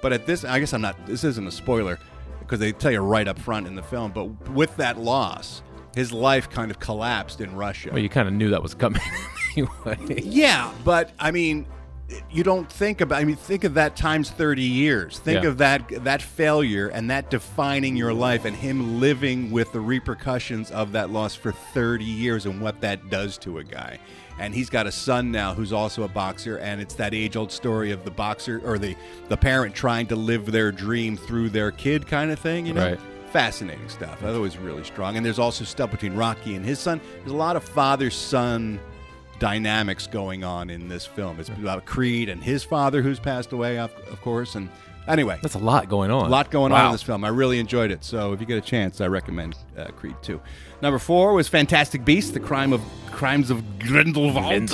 But 0.00 0.12
at 0.12 0.26
this, 0.26 0.44
I 0.44 0.58
guess 0.60 0.72
I'm 0.72 0.80
not. 0.80 1.06
This 1.06 1.24
isn't 1.24 1.46
a 1.46 1.50
spoiler 1.52 1.98
because 2.40 2.60
they 2.60 2.72
tell 2.72 2.90
you 2.92 3.00
right 3.00 3.26
up 3.28 3.38
front 3.38 3.66
in 3.66 3.74
the 3.74 3.82
film. 3.82 4.12
But 4.12 4.26
with 4.50 4.76
that 4.76 4.98
loss, 4.98 5.62
his 5.94 6.12
life 6.12 6.48
kind 6.50 6.70
of 6.70 6.78
collapsed 6.78 7.40
in 7.40 7.54
Russia. 7.56 7.90
well, 7.92 7.98
you 8.02 8.08
kind 8.08 8.28
of 8.28 8.34
knew 8.34 8.50
that 8.50 8.62
was 8.62 8.74
coming 8.74 9.02
anyway. 9.56 10.20
Yeah, 10.22 10.72
but 10.84 11.12
I 11.18 11.30
mean, 11.30 11.66
you 12.30 12.42
don't 12.44 12.70
think 12.72 13.00
about. 13.00 13.20
I 13.20 13.24
mean, 13.24 13.36
think 13.36 13.64
of 13.64 13.74
that 13.74 13.96
times 13.96 14.30
thirty 14.30 14.62
years. 14.62 15.18
Think 15.18 15.42
Yeah. 15.42 15.48
of 15.50 15.58
that 15.58 16.04
that 16.04 16.22
failure 16.22 16.88
and 16.88 17.10
that 17.10 17.30
defining 17.30 17.96
your 17.96 18.14
life, 18.14 18.44
and 18.44 18.54
him 18.56 19.00
living 19.00 19.50
with 19.50 19.72
the 19.72 19.80
repercussions 19.80 20.70
of 20.70 20.92
that 20.92 21.10
loss 21.10 21.34
for 21.34 21.52
thirty 21.52 22.04
years 22.04 22.46
and 22.46 22.60
what 22.62 22.80
that 22.80 23.10
does 23.10 23.36
to 23.38 23.58
a 23.58 23.64
guy. 23.64 23.98
And 24.38 24.54
he's 24.54 24.70
got 24.70 24.86
a 24.86 24.92
son 24.92 25.30
now 25.32 25.52
who's 25.54 25.72
also 25.72 26.04
a 26.04 26.08
boxer, 26.08 26.58
and 26.58 26.80
it's 26.80 26.94
that 26.94 27.12
age-old 27.14 27.50
story 27.50 27.90
of 27.90 28.04
the 28.04 28.10
boxer 28.10 28.60
or 28.64 28.78
the 28.78 28.94
the 29.28 29.36
parent 29.36 29.74
trying 29.74 30.06
to 30.08 30.16
live 30.16 30.46
their 30.52 30.70
dream 30.72 31.16
through 31.16 31.48
their 31.50 31.70
kid, 31.72 32.06
kind 32.06 32.30
of 32.30 32.38
thing. 32.38 32.64
You 32.66 32.74
know, 32.74 32.90
Right. 32.90 33.00
fascinating 33.32 33.88
stuff. 33.88 34.20
That 34.20 34.38
was 34.38 34.56
really 34.56 34.84
strong. 34.84 35.16
And 35.16 35.26
there's 35.26 35.38
also 35.38 35.64
stuff 35.64 35.90
between 35.90 36.14
Rocky 36.14 36.54
and 36.54 36.64
his 36.64 36.78
son. 36.78 37.00
There's 37.20 37.32
a 37.32 37.36
lot 37.36 37.56
of 37.56 37.64
father 37.64 38.10
son 38.10 38.78
dynamics 39.38 40.06
going 40.06 40.44
on 40.44 40.70
in 40.70 40.88
this 40.88 41.04
film. 41.06 41.38
It's 41.38 41.48
about 41.48 41.84
Creed 41.84 42.28
and 42.28 42.42
his 42.42 42.64
father, 42.64 43.02
who's 43.02 43.20
passed 43.20 43.52
away, 43.52 43.78
of, 43.78 43.92
of 44.10 44.20
course. 44.20 44.54
And 44.56 44.68
anyway, 45.06 45.38
That's 45.42 45.54
a 45.54 45.58
lot 45.60 45.88
going 45.88 46.10
on. 46.10 46.26
a 46.26 46.28
lot 46.28 46.50
going 46.50 46.72
on 46.72 46.86
in 46.86 46.92
this 46.92 47.02
film. 47.02 47.24
I 47.24 47.28
really 47.28 47.58
enjoyed 47.60 47.90
it. 47.90 48.02
So 48.04 48.32
if 48.32 48.40
you 48.40 48.46
get 48.46 48.58
a 48.58 48.62
chance, 48.62 49.00
I 49.00 49.06
recommend 49.06 49.56
uh, 49.76 49.86
Creed 49.96 50.16
2. 50.22 50.40
Number 50.80 50.98
four 50.98 51.32
was 51.34 51.48
Fantastic 51.48 52.04
Beasts: 52.04 52.30
The 52.30 52.40
Crime 52.40 52.72
of 52.72 52.80
Crimes 53.10 53.50
of 53.50 53.62
Grindelwald. 53.78 54.70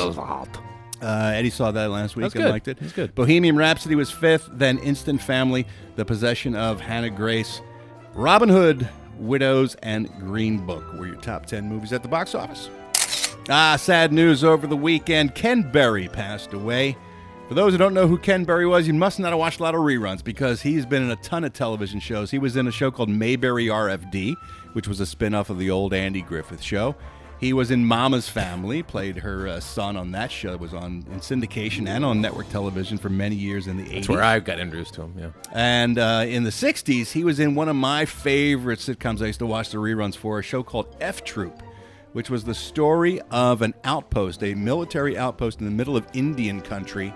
Uh, 1.02 1.32
Eddie 1.34 1.50
saw 1.50 1.70
that 1.70 1.90
last 1.90 2.16
week 2.16 2.24
That's 2.24 2.34
and 2.34 2.44
good. 2.44 2.50
liked 2.50 2.68
it. 2.68 2.78
That's 2.78 2.92
good. 2.92 3.14
Bohemian 3.14 3.56
Rhapsody 3.56 3.94
was 3.94 4.10
fifth. 4.10 4.48
Then 4.52 4.78
Instant 4.78 5.20
Family, 5.20 5.66
The 5.96 6.04
Possession 6.04 6.54
of 6.54 6.80
Hannah 6.80 7.10
Grace, 7.10 7.60
Robin 8.14 8.48
Hood, 8.48 8.88
Widows, 9.18 9.76
and 9.82 10.08
Green 10.20 10.64
Book 10.64 10.84
were 10.94 11.06
your 11.06 11.16
top 11.16 11.46
ten 11.46 11.68
movies 11.68 11.92
at 11.92 12.02
the 12.02 12.08
box 12.08 12.34
office. 12.34 12.70
Ah, 13.50 13.76
sad 13.76 14.12
news 14.12 14.42
over 14.42 14.66
the 14.66 14.76
weekend. 14.76 15.34
Ken 15.34 15.70
Berry 15.70 16.08
passed 16.08 16.52
away. 16.54 16.96
For 17.48 17.52
those 17.54 17.72
who 17.72 17.78
don't 17.78 17.92
know 17.92 18.08
who 18.08 18.16
Ken 18.16 18.44
Berry 18.44 18.66
was, 18.66 18.86
you 18.86 18.94
must 18.94 19.20
not 19.20 19.28
have 19.30 19.38
watched 19.38 19.60
a 19.60 19.62
lot 19.62 19.74
of 19.74 19.82
reruns 19.82 20.24
because 20.24 20.62
he's 20.62 20.86
been 20.86 21.02
in 21.02 21.10
a 21.10 21.16
ton 21.16 21.44
of 21.44 21.52
television 21.52 22.00
shows. 22.00 22.30
He 22.30 22.38
was 22.38 22.56
in 22.56 22.66
a 22.66 22.72
show 22.72 22.90
called 22.90 23.10
Mayberry 23.10 23.66
RFD, 23.66 24.34
which 24.74 24.86
was 24.86 25.00
a 25.00 25.06
spin-off 25.06 25.50
of 25.50 25.58
the 25.58 25.70
old 25.70 25.94
Andy 25.94 26.20
Griffith 26.20 26.62
show. 26.62 26.94
He 27.40 27.52
was 27.52 27.70
in 27.70 27.84
Mama's 27.84 28.28
Family, 28.28 28.82
played 28.82 29.18
her 29.18 29.48
uh, 29.48 29.60
son 29.60 29.96
on 29.96 30.12
that 30.12 30.30
show. 30.30 30.52
It 30.52 30.60
was 30.60 30.72
on 30.72 31.04
in 31.10 31.20
syndication 31.20 31.88
and 31.88 32.04
on 32.04 32.20
network 32.20 32.48
television 32.48 32.96
for 32.96 33.08
many 33.08 33.34
years 33.34 33.66
in 33.66 33.76
the 33.76 33.84
80s. 33.84 33.94
That's 33.94 34.08
where 34.08 34.22
I 34.22 34.38
got 34.38 34.60
introduced 34.60 34.94
to 34.94 35.02
him. 35.02 35.14
Yeah. 35.18 35.30
And 35.52 35.98
uh, 35.98 36.24
in 36.26 36.44
the 36.44 36.50
60s, 36.50 37.12
he 37.12 37.24
was 37.24 37.40
in 37.40 37.54
one 37.54 37.68
of 37.68 37.76
my 37.76 38.04
favorite 38.04 38.78
sitcoms 38.78 39.20
I 39.20 39.26
used 39.26 39.40
to 39.40 39.46
watch 39.46 39.70
the 39.70 39.78
reruns 39.78 40.16
for, 40.16 40.38
a 40.38 40.42
show 40.42 40.62
called 40.62 40.96
F 41.00 41.24
Troop, 41.24 41.62
which 42.12 42.30
was 42.30 42.44
the 42.44 42.54
story 42.54 43.20
of 43.30 43.62
an 43.62 43.74
outpost, 43.84 44.42
a 44.42 44.54
military 44.54 45.18
outpost 45.18 45.58
in 45.58 45.66
the 45.66 45.72
middle 45.72 45.96
of 45.96 46.06
Indian 46.14 46.60
country, 46.60 47.10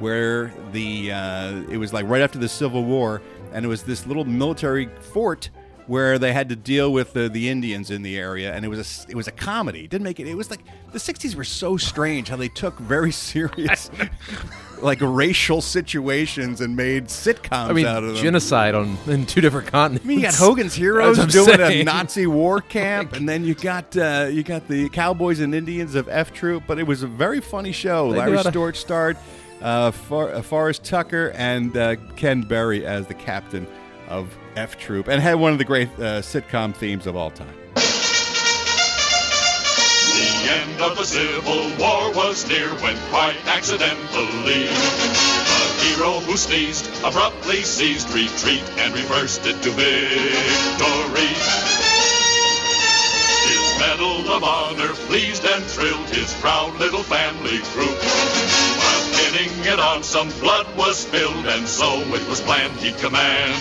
where 0.00 0.52
the 0.72 1.12
uh, 1.12 1.62
it 1.70 1.76
was 1.76 1.92
like 1.92 2.06
right 2.06 2.22
after 2.22 2.38
the 2.38 2.48
Civil 2.48 2.84
War, 2.84 3.22
and 3.52 3.64
it 3.64 3.68
was 3.68 3.82
this 3.82 4.06
little 4.06 4.24
military 4.24 4.90
fort 5.00 5.48
where 5.90 6.20
they 6.20 6.32
had 6.32 6.48
to 6.48 6.54
deal 6.54 6.92
with 6.92 7.14
the, 7.14 7.28
the 7.28 7.48
Indians 7.48 7.90
in 7.90 8.02
the 8.02 8.16
area, 8.16 8.54
and 8.54 8.64
it 8.64 8.68
was 8.68 8.78
a 9.08 9.10
it 9.10 9.16
was 9.16 9.26
a 9.26 9.32
comedy. 9.32 9.80
It 9.80 9.90
didn't 9.90 10.04
make 10.04 10.20
it. 10.20 10.28
It 10.28 10.36
was 10.36 10.48
like 10.48 10.60
the 10.92 11.00
'60s 11.00 11.34
were 11.34 11.42
so 11.42 11.76
strange 11.76 12.28
how 12.28 12.36
they 12.36 12.48
took 12.48 12.78
very 12.78 13.10
serious, 13.30 13.90
like 14.82 15.00
racial 15.00 15.60
situations 15.60 16.60
and 16.60 16.76
made 16.76 17.06
sitcoms 17.06 17.70
I 17.70 17.72
mean, 17.72 17.86
out 17.86 18.04
of 18.04 18.14
them. 18.14 18.22
genocide 18.22 18.76
on 18.76 18.96
in 19.08 19.26
two 19.26 19.40
different 19.40 19.66
continents. 19.66 20.04
I 20.04 20.08
mean, 20.08 20.20
you 20.20 20.26
got 20.26 20.36
Hogan's 20.36 20.74
Heroes 20.74 21.18
doing 21.26 21.60
I'm 21.60 21.72
a. 21.72 21.82
Nazi 21.90 22.28
war 22.28 22.60
camp, 22.60 23.14
and 23.14 23.28
then 23.28 23.44
you 23.44 23.56
got 23.56 23.96
uh, 23.96 24.28
you 24.30 24.44
got 24.44 24.68
the 24.68 24.88
Cowboys 24.90 25.40
and 25.40 25.52
Indians 25.52 25.96
of 25.96 26.08
F 26.08 26.32
Troop. 26.32 26.62
But 26.68 26.78
it 26.78 26.86
was 26.86 27.02
a 27.02 27.08
very 27.08 27.40
funny 27.40 27.72
show. 27.72 28.12
They 28.12 28.18
Larry 28.18 28.36
Storch 28.36 28.76
starred, 28.76 29.16
uh, 29.60 29.90
For- 29.90 30.32
uh, 30.34 30.42
Forrest 30.42 30.84
Tucker, 30.84 31.32
and 31.34 31.76
uh, 31.76 31.96
Ken 32.14 32.42
Berry 32.42 32.86
as 32.86 33.08
the 33.08 33.14
captain 33.14 33.66
of 34.08 34.32
F 34.56 34.78
Troop, 34.78 35.08
and 35.08 35.20
had 35.22 35.34
one 35.34 35.52
of 35.52 35.58
the 35.58 35.64
great 35.64 35.88
uh, 35.98 36.20
sitcom 36.20 36.74
themes 36.74 37.06
of 37.06 37.16
all 37.16 37.30
time. 37.30 37.54
The 37.74 37.82
end 40.50 40.80
of 40.80 40.96
the 40.96 41.04
Civil 41.04 41.70
War 41.78 42.12
was 42.14 42.48
near 42.48 42.68
when 42.82 42.96
quite 43.10 43.36
accidentally 43.46 44.66
the 44.66 45.70
hero 45.84 46.20
who 46.20 46.36
sneezed 46.36 46.88
abruptly 47.04 47.62
seized 47.62 48.10
retreat 48.10 48.64
and 48.78 48.92
reversed 48.94 49.46
it 49.46 49.62
to 49.62 49.70
victory. 49.70 51.34
His 53.46 53.78
medal 53.78 54.30
of 54.32 54.44
honor 54.44 54.92
pleased 55.06 55.44
and 55.44 55.64
thrilled 55.64 56.08
his 56.08 56.34
proud 56.40 56.74
little 56.78 57.02
family 57.02 57.58
group. 57.72 58.79
While 59.30 59.38
pinning 59.38 59.64
it 59.72 59.78
on, 59.78 60.02
some 60.02 60.28
blood 60.40 60.66
was 60.76 60.98
spilled, 60.98 61.46
and 61.46 61.66
so 61.66 62.00
it 62.00 62.28
was 62.28 62.40
planned 62.40 62.72
he'd 62.80 62.96
command 62.98 63.52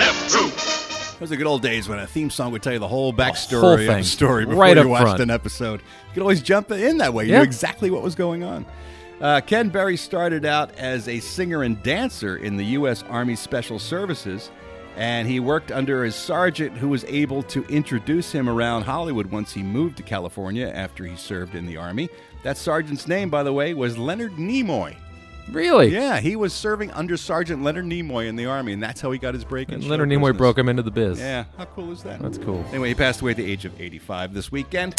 F 0.00 0.28
Troop. 0.30 1.18
Those 1.18 1.32
are 1.32 1.36
good 1.36 1.46
old 1.46 1.62
days 1.62 1.88
when 1.88 1.98
a 1.98 2.06
theme 2.06 2.28
song 2.28 2.52
would 2.52 2.62
tell 2.62 2.74
you 2.74 2.78
the 2.78 2.86
whole 2.88 3.12
backstory 3.12 3.60
whole 3.60 3.72
of 3.74 3.78
thing. 3.80 4.00
a 4.00 4.04
story 4.04 4.44
before 4.44 4.60
Right 4.62 4.76
you 4.76 4.82
up 4.82 4.88
watched 4.88 5.02
front. 5.04 5.20
an 5.20 5.30
episode. 5.30 5.80
You 5.80 6.14
could 6.14 6.20
always 6.22 6.42
jump 6.42 6.70
in 6.70 6.98
that 6.98 7.14
way. 7.14 7.24
You 7.24 7.32
Yeah. 7.32 7.38
knew 7.38 7.44
exactly 7.44 7.90
what 7.90 8.02
was 8.02 8.14
going 8.14 8.44
on. 8.44 8.66
Uh, 9.20 9.40
Ken 9.40 9.70
Berry 9.70 9.96
started 9.96 10.44
out 10.44 10.76
as 10.76 11.08
a 11.08 11.20
singer 11.20 11.62
and 11.62 11.82
dancer 11.82 12.36
in 12.36 12.58
the 12.58 12.64
U.S. 12.66 13.02
Army 13.08 13.36
Special 13.36 13.78
Services, 13.78 14.50
and 14.98 15.26
he 15.26 15.40
worked 15.40 15.72
under 15.72 16.04
a 16.04 16.12
sergeant 16.12 16.76
who 16.76 16.88
was 16.90 17.04
able 17.04 17.42
to 17.44 17.64
introduce 17.68 18.30
him 18.32 18.50
around 18.50 18.82
Hollywood 18.82 19.26
once 19.30 19.54
he 19.54 19.62
moved 19.62 19.96
to 19.96 20.02
California 20.02 20.70
after 20.74 21.04
he 21.06 21.16
served 21.16 21.54
in 21.54 21.64
the 21.66 21.78
Army. 21.78 22.10
That 22.42 22.58
sergeant's 22.58 23.08
name, 23.08 23.30
by 23.30 23.42
the 23.42 23.52
way, 23.54 23.72
was 23.72 23.96
Leonard 23.96 24.32
Nimoy. 24.32 24.96
Really? 25.50 25.88
Yeah, 25.92 26.18
he 26.20 26.34
was 26.36 26.52
serving 26.52 26.90
under 26.90 27.16
Sergeant 27.16 27.62
Leonard 27.62 27.84
Nimoy 27.84 28.26
in 28.28 28.36
the 28.36 28.46
Army, 28.46 28.72
and 28.72 28.82
that's 28.82 29.00
how 29.00 29.10
he 29.12 29.18
got 29.18 29.34
his 29.34 29.44
break 29.44 29.68
in 29.68 29.76
And 29.76 29.84
show 29.84 29.90
Leonard 29.90 30.08
Nimoy 30.08 30.20
business. 30.28 30.38
broke 30.38 30.58
him 30.58 30.68
into 30.68 30.82
the 30.82 30.90
biz. 30.90 31.18
Yeah, 31.20 31.44
how 31.56 31.66
cool 31.66 31.92
is 31.92 32.02
that? 32.02 32.20
That's 32.20 32.38
cool. 32.38 32.64
Anyway, 32.70 32.88
he 32.88 32.94
passed 32.94 33.20
away 33.22 33.30
at 33.30 33.36
the 33.36 33.50
age 33.50 33.64
of 33.64 33.80
85 33.80 34.34
this 34.34 34.50
weekend. 34.50 34.94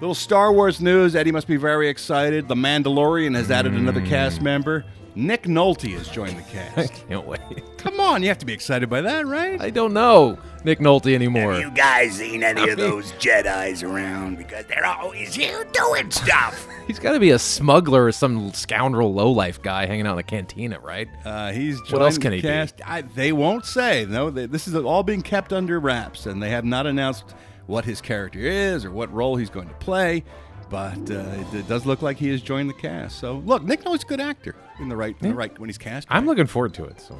Little 0.00 0.14
Star 0.14 0.52
Wars 0.52 0.80
news. 0.80 1.14
Eddie 1.16 1.32
must 1.32 1.46
be 1.46 1.56
very 1.56 1.88
excited. 1.88 2.48
The 2.48 2.54
Mandalorian 2.54 3.34
has 3.34 3.50
added 3.50 3.74
another 3.74 4.00
cast 4.06 4.40
member. 4.40 4.84
Nick 5.16 5.42
Nolte 5.44 5.92
has 5.96 6.08
joined 6.08 6.36
the 6.38 6.42
I 6.42 6.86
cast. 6.86 7.08
can't 7.08 7.26
wait. 7.26 7.40
Come 7.78 7.98
on, 7.98 8.22
you 8.22 8.28
have 8.28 8.38
to 8.38 8.46
be 8.46 8.52
excited 8.52 8.88
by 8.88 9.00
that, 9.00 9.26
right? 9.26 9.60
I 9.60 9.70
don't 9.70 9.92
know 9.92 10.38
Nick 10.64 10.78
Nolte 10.78 11.14
anymore. 11.14 11.52
Have 11.54 11.62
You 11.62 11.70
guys 11.72 12.12
seen 12.12 12.42
any 12.42 12.68
of 12.68 12.76
those 12.76 13.12
Jedi's 13.14 13.82
around? 13.82 14.36
Because 14.38 14.66
they're 14.66 14.84
always 14.86 15.34
here 15.34 15.64
doing 15.72 16.10
stuff. 16.10 16.66
He's 16.86 16.98
got 16.98 17.12
to 17.12 17.20
be 17.20 17.30
a 17.30 17.38
smuggler 17.38 18.04
or 18.06 18.12
some 18.12 18.52
scoundrel 18.52 19.12
lowlife 19.14 19.60
guy 19.62 19.86
hanging 19.86 20.06
out 20.06 20.14
in 20.14 20.18
a 20.20 20.22
cantina, 20.24 20.78
right? 20.80 21.08
Uh, 21.24 21.52
he's 21.52 21.78
What 21.80 21.88
joined 21.88 22.02
else 22.02 22.14
the 22.16 22.20
can 22.20 22.32
he 22.32 22.38
be? 22.38 22.42
cast. 22.48 22.80
I, 22.84 23.02
they 23.02 23.32
won't 23.32 23.64
say. 23.64 24.06
No, 24.08 24.30
they, 24.30 24.46
this 24.46 24.66
is 24.68 24.74
all 24.74 25.02
being 25.02 25.22
kept 25.22 25.52
under 25.52 25.78
wraps, 25.80 26.26
and 26.26 26.42
they 26.42 26.50
have 26.50 26.64
not 26.64 26.86
announced 26.86 27.34
what 27.66 27.84
his 27.84 28.00
character 28.00 28.40
is 28.40 28.84
or 28.84 28.90
what 28.90 29.12
role 29.12 29.36
he's 29.36 29.50
going 29.50 29.68
to 29.68 29.74
play 29.74 30.24
but 30.70 31.10
uh, 31.10 31.24
it, 31.52 31.68
does 31.68 31.84
look 31.84 32.00
like 32.00 32.16
he 32.16 32.28
has 32.28 32.40
joined 32.40 32.70
the 32.70 32.74
cast. 32.74 33.18
So 33.18 33.38
look, 33.38 33.64
Nick 33.64 33.84
knows 33.84 34.04
good 34.04 34.20
actor 34.20 34.54
in 34.78 34.88
the 34.88 34.96
right 34.96 35.16
in 35.20 35.26
yeah. 35.26 35.32
the 35.32 35.36
right 35.36 35.58
when 35.58 35.68
he's 35.68 35.78
cast. 35.78 36.06
I'm 36.10 36.26
looking 36.26 36.46
forward 36.46 36.72
to 36.74 36.84
it. 36.84 37.00
So. 37.00 37.18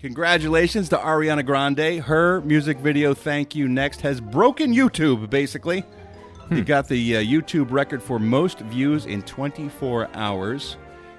Congratulations 0.00 0.88
to 0.90 0.96
Ariana 0.98 1.44
Grande. 1.44 2.00
Her 2.02 2.40
music 2.42 2.78
video 2.78 3.12
"Thank 3.12 3.54
You 3.54 3.68
Next" 3.68 4.00
has 4.02 4.20
broken 4.20 4.72
YouTube. 4.72 5.28
Basically, 5.28 5.80
hmm. 5.80 6.58
it 6.58 6.66
got 6.66 6.86
the 6.86 7.16
uh, 7.16 7.20
YouTube 7.20 7.72
record 7.72 8.02
for 8.02 8.18
most 8.18 8.60
views 8.60 9.06
in 9.06 9.22
24 9.22 10.08
hours. 10.14 10.76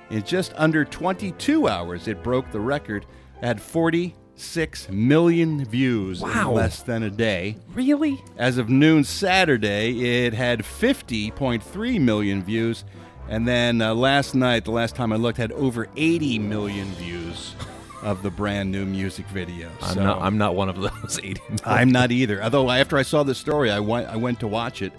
In 0.09 0.24
just 0.24 0.53
under 0.55 0.86
22 0.86 1.68
hours, 1.68 2.07
it 2.07 2.24
broke 2.24 2.49
the 2.51 2.59
record 2.61 3.05
at 3.41 3.59
40 3.59 4.15
6 4.38 4.89
million 4.89 5.65
views 5.65 6.21
wow. 6.21 6.49
in 6.49 6.55
less 6.55 6.83
than 6.83 7.03
a 7.03 7.09
day. 7.09 7.57
Really? 7.73 8.23
As 8.38 8.57
of 8.57 8.69
noon 8.69 9.03
Saturday, 9.03 10.25
it 10.25 10.33
had 10.33 10.59
50.3 10.59 12.01
million 12.01 12.43
views. 12.43 12.85
And 13.27 13.47
then 13.47 13.81
uh, 13.81 13.95
last 13.95 14.35
night, 14.35 14.63
the 14.63 14.71
last 14.71 14.95
time 14.95 15.11
I 15.11 15.15
looked, 15.15 15.38
had 15.38 15.51
over 15.53 15.88
80 15.97 16.39
million 16.39 16.88
views 16.93 17.55
of 18.03 18.21
the 18.21 18.29
brand 18.29 18.71
new 18.71 18.85
music 18.85 19.25
video. 19.27 19.69
I'm, 19.81 19.97
not, 19.97 20.21
I'm 20.21 20.38
not 20.38 20.55
one 20.55 20.69
of 20.69 20.79
those 20.79 21.19
80 21.23 21.41
million. 21.41 21.59
I'm 21.65 21.91
not 21.91 22.11
either. 22.11 22.41
Although, 22.41 22.69
after 22.69 22.97
I 22.97 23.01
saw 23.01 23.23
this 23.23 23.39
story, 23.39 23.71
I 23.71 23.79
went, 23.79 24.07
I 24.07 24.15
went 24.15 24.39
to 24.41 24.47
watch 24.47 24.81
it. 24.83 24.93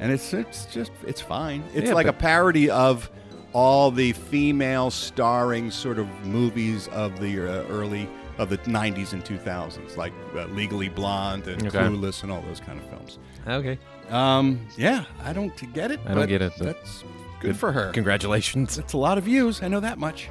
And 0.00 0.10
it's, 0.10 0.32
it's 0.32 0.64
just, 0.66 0.92
it's 1.06 1.20
fine. 1.20 1.62
It's 1.74 1.88
yeah, 1.88 1.94
like 1.94 2.06
but- 2.06 2.14
a 2.14 2.18
parody 2.18 2.70
of 2.70 3.10
all 3.52 3.90
the 3.90 4.12
female 4.12 4.90
starring 4.90 5.70
sort 5.70 5.98
of 5.98 6.06
movies 6.24 6.88
of 6.88 7.18
the 7.18 7.40
uh, 7.40 7.66
early 7.68 8.08
of 8.38 8.48
the 8.50 8.58
90s 8.58 9.12
and 9.12 9.24
2000s, 9.24 9.96
like 9.96 10.12
uh, 10.34 10.46
Legally 10.46 10.88
Blonde 10.88 11.46
and 11.48 11.66
Okay. 11.66 11.78
Clueless 11.78 12.22
and 12.22 12.30
all 12.32 12.40
those 12.42 12.60
kind 12.60 12.78
of 12.78 12.88
films. 12.88 13.18
Okay. 13.46 13.78
Um, 14.10 14.66
yeah, 14.76 15.04
I 15.22 15.32
don't 15.32 15.54
get 15.74 15.90
it. 15.90 16.00
I 16.04 16.08
don't 16.08 16.16
but 16.16 16.28
get 16.28 16.40
it, 16.42 16.52
That's 16.58 17.04
good 17.40 17.56
for 17.56 17.72
her. 17.72 17.90
Congratulations. 17.92 18.78
It's 18.78 18.92
a 18.92 18.98
lot 18.98 19.18
of 19.18 19.24
views. 19.24 19.62
I 19.62 19.68
know 19.68 19.80
that 19.80 19.98
much. 19.98 20.28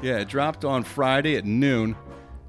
Yeah, 0.00 0.18
it 0.18 0.28
dropped 0.28 0.64
on 0.64 0.82
Friday 0.82 1.36
at 1.36 1.44
noon, 1.44 1.94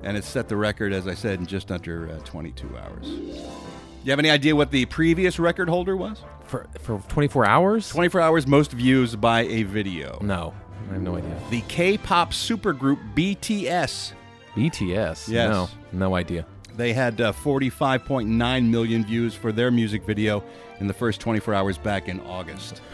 and 0.01 0.15
it 0.17 0.23
set 0.23 0.47
the 0.47 0.55
record, 0.57 0.93
as 0.93 1.07
I 1.07 1.13
said, 1.13 1.39
in 1.39 1.45
just 1.45 1.71
under 1.71 2.09
uh, 2.09 2.19
22 2.19 2.77
hours. 2.77 3.07
You 3.07 4.09
have 4.09 4.19
any 4.19 4.29
idea 4.29 4.55
what 4.55 4.71
the 4.71 4.85
previous 4.85 5.39
record 5.39 5.69
holder 5.69 5.95
was? 5.95 6.21
For 6.45 6.67
for 6.81 6.99
24 7.07 7.45
hours? 7.45 7.89
24 7.89 8.21
hours 8.21 8.47
most 8.47 8.71
views 8.71 9.15
by 9.15 9.41
a 9.41 9.63
video. 9.63 10.17
No, 10.21 10.53
I 10.89 10.93
have 10.93 11.01
no 11.01 11.15
idea. 11.15 11.35
The 11.49 11.61
K-pop 11.61 12.31
supergroup 12.31 12.99
BTS. 13.15 14.13
BTS? 14.55 15.27
Yes. 15.27 15.49
No, 15.49 15.69
no 15.91 16.15
idea. 16.15 16.45
They 16.75 16.93
had 16.93 17.21
uh, 17.21 17.31
45.9 17.33 18.69
million 18.69 19.05
views 19.05 19.33
for 19.35 19.51
their 19.51 19.69
music 19.71 20.03
video 20.05 20.43
in 20.79 20.87
the 20.87 20.93
first 20.93 21.19
24 21.21 21.53
hours 21.53 21.77
back 21.77 22.07
in 22.07 22.19
August. 22.21 22.81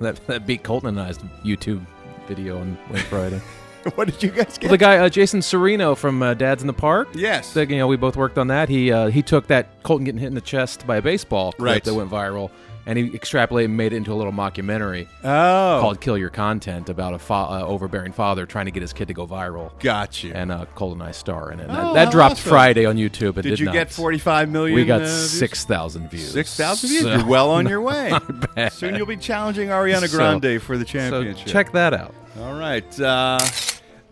That 0.00 0.26
that 0.26 0.46
beat 0.46 0.64
Colton 0.64 0.88
and 0.88 1.00
I's 1.00 1.18
YouTube 1.44 1.86
video 2.26 2.58
on, 2.58 2.76
Friday. 3.08 3.40
what 3.94 4.06
did 4.08 4.20
you 4.20 4.30
guys 4.30 4.58
get? 4.58 4.62
Well, 4.64 4.70
the 4.72 4.78
guy 4.78 4.96
uh, 4.98 5.08
Jason 5.08 5.42
Sereno 5.42 5.94
from 5.94 6.20
uh, 6.22 6.34
Dad's 6.34 6.62
in 6.62 6.66
the 6.66 6.72
Park. 6.72 7.08
Yes. 7.14 7.52
The- 7.52 7.66
you 7.68 7.76
know, 7.76 7.86
we 7.86 7.96
both 7.96 8.16
worked 8.16 8.36
on 8.36 8.48
that. 8.48 8.68
He 8.68 8.90
uh, 8.90 9.08
he 9.10 9.22
took 9.22 9.46
that 9.46 9.80
Colton 9.84 10.04
getting 10.04 10.18
hit 10.20 10.26
in 10.28 10.34
the 10.34 10.40
chest 10.40 10.86
by 10.88 10.96
a 10.96 11.02
baseball 11.02 11.52
clip 11.52 11.64
Right. 11.64 11.84
that 11.84 11.94
went 11.94 12.10
viral, 12.10 12.50
and 12.86 12.98
he 12.98 13.10
extrapolated 13.10 13.66
and 13.66 13.76
made 13.76 13.92
it 13.92 13.96
into 13.96 14.12
a 14.12 14.16
little 14.16 14.32
mockumentary 14.32 15.06
oh, 15.22 15.78
called 15.80 16.00
"Kill 16.00 16.18
Your 16.18 16.30
Content" 16.30 16.88
about 16.88 17.14
a 17.14 17.18
fa- 17.18 17.32
uh, 17.34 17.64
overbearing 17.66 18.12
father 18.12 18.44
trying 18.46 18.64
to 18.66 18.70
get 18.72 18.80
his 18.82 18.92
kid 18.92 19.08
to 19.08 19.14
go 19.14 19.26
viral. 19.26 19.70
got 19.80 20.22
you. 20.24 20.32
And 20.34 20.50
uh, 20.50 20.66
Colton 20.74 21.00
and 21.00 21.08
I 21.08 21.12
star 21.12 21.52
in 21.52 21.60
it. 21.60 21.68
And 21.68 21.72
Oh, 21.72 21.94
that, 21.94 22.06
that 22.06 22.12
dropped 22.12 22.32
awesome. 22.32 22.50
Friday 22.50 22.84
on 22.84 22.96
YouTube. 22.96 23.36
It 23.38 23.42
did 23.42 23.50
did 23.50 23.60
you 23.60 23.66
not. 23.66 23.72
get 23.74 23.90
45 23.92 24.50
million? 24.50 24.74
We 24.74 24.84
got 24.84 25.02
uh, 25.02 25.08
six 25.26 25.64
thousand 25.64 26.10
views. 26.10 26.32
Six 26.32 26.56
thousand 26.56 26.88
views. 26.88 27.02
So- 27.02 27.16
You're 27.16 27.26
well 27.26 27.50
on 27.50 27.68
your 27.68 27.80
way. 27.82 28.12
Soon 28.70 28.96
you'll 28.96 29.06
be 29.06 29.16
challenging 29.16 29.68
Ariana 29.68 30.08
So- 30.08 30.16
Grande 30.18 30.60
for 30.62 30.76
the 30.76 30.84
So 30.86 30.92
championship. 30.92 31.46
check 31.46 31.72
that 31.72 31.94
out. 31.94 32.14
All 32.40 32.54
right. 32.54 33.00
Uh, 33.00 33.38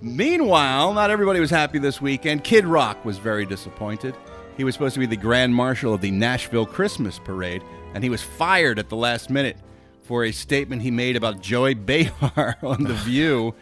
meanwhile, 0.00 0.92
not 0.92 1.10
everybody 1.10 1.40
was 1.40 1.50
happy 1.50 1.78
this 1.78 2.00
weekend. 2.00 2.44
Kid 2.44 2.64
Rock 2.64 3.04
was 3.04 3.18
very 3.18 3.46
disappointed. 3.46 4.14
He 4.56 4.64
was 4.64 4.74
supposed 4.74 4.94
to 4.94 5.00
be 5.00 5.06
the 5.06 5.16
grand 5.16 5.54
marshal 5.54 5.94
of 5.94 6.00
the 6.00 6.10
Nashville 6.10 6.66
Christmas 6.66 7.18
Parade, 7.18 7.62
and 7.94 8.04
he 8.04 8.10
was 8.10 8.22
fired 8.22 8.78
at 8.78 8.88
the 8.88 8.96
last 8.96 9.30
minute 9.30 9.56
for 10.02 10.24
a 10.24 10.32
statement 10.32 10.82
he 10.82 10.90
made 10.90 11.16
about 11.16 11.40
Joy 11.40 11.74
Behar 11.74 12.56
on 12.62 12.84
The 12.84 12.94
View 12.94 13.54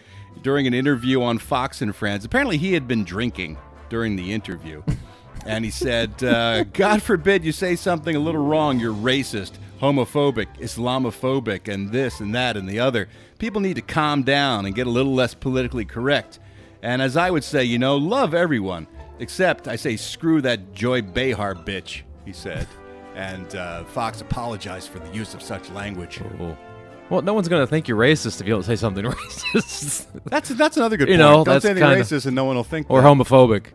during 0.43 0.67
an 0.67 0.75
interview 0.75 1.23
on 1.23 1.39
Fox 1.39 1.83
and 1.83 1.95
Friends. 1.95 2.25
Apparently, 2.25 2.57
he 2.57 2.73
had 2.73 2.89
been 2.89 3.05
drinking 3.05 3.59
during 3.89 4.17
the 4.17 4.33
interview. 4.33 4.83
And 5.47 5.65
he 5.65 5.71
said, 5.71 6.23
uh, 6.23 6.65
God 6.65 7.03
forbid 7.03 7.43
you 7.43 7.53
say 7.53 7.75
something 7.77 8.15
a 8.15 8.19
little 8.19 8.45
wrong. 8.45 8.79
You're 8.79 8.93
racist, 8.93 9.53
homophobic, 9.81 10.59
Islamophobic, 10.59 11.73
and 11.73 11.91
this 11.91 12.21
and 12.21 12.35
that 12.35 12.57
and 12.57 12.69
the 12.69 12.81
other. 12.81 13.09
People 13.39 13.63
need 13.63 13.77
to 13.77 13.83
calm 13.83 14.25
down 14.25 14.67
and 14.67 14.75
get 14.75 14.87
a 14.87 14.91
little 14.91 15.15
less 15.15 15.33
politically 15.33 15.87
correct. 15.87 16.39
And 16.83 17.01
as 17.01 17.17
I 17.17 17.31
would 17.31 17.45
say, 17.45 17.65
you 17.65 17.79
know, 17.79 17.97
love 17.97 18.35
everyone. 18.35 18.87
Except 19.21 19.69
I 19.69 19.77
say, 19.77 19.97
screw 19.97 20.43
that 20.43 20.75
Joy 20.75 21.03
Behar 21.03 21.55
bitch, 21.55 22.03
he 22.27 22.33
said. 22.33 22.69
And 23.19 23.55
uh, 23.57 23.85
Fox 23.85 24.21
apologized 24.21 24.89
for 24.91 25.01
the 25.01 25.11
use 25.13 25.35
of 25.35 25.43
such 25.43 25.69
language. 25.71 26.21
Cool. 26.39 26.57
Well, 27.11 27.23
no 27.23 27.35
one's 27.35 27.49
going 27.49 27.63
to 27.63 27.67
think 27.67 27.89
you're 27.89 27.99
racist 27.99 28.41
if 28.41 28.47
you 28.47 28.53
don't 28.53 28.63
say 28.63 28.77
something 28.77 29.05
racist 29.43 30.07
That's 30.25 30.51
that's 30.51 30.77
another 30.77 30.97
good 30.97 31.09
You 31.09 31.15
point. 31.15 31.21
know, 31.21 31.35
Don't 31.45 31.45
that's 31.55 31.65
say 31.65 31.71
anything 31.71 31.89
kinda- 31.89 32.05
racist 32.05 32.27
and 32.27 32.37
no 32.37 32.45
one 32.45 32.57
will 32.57 32.65
think 32.65 32.87
or 32.91 33.01
that. 33.03 33.09
homophobic. 33.09 33.67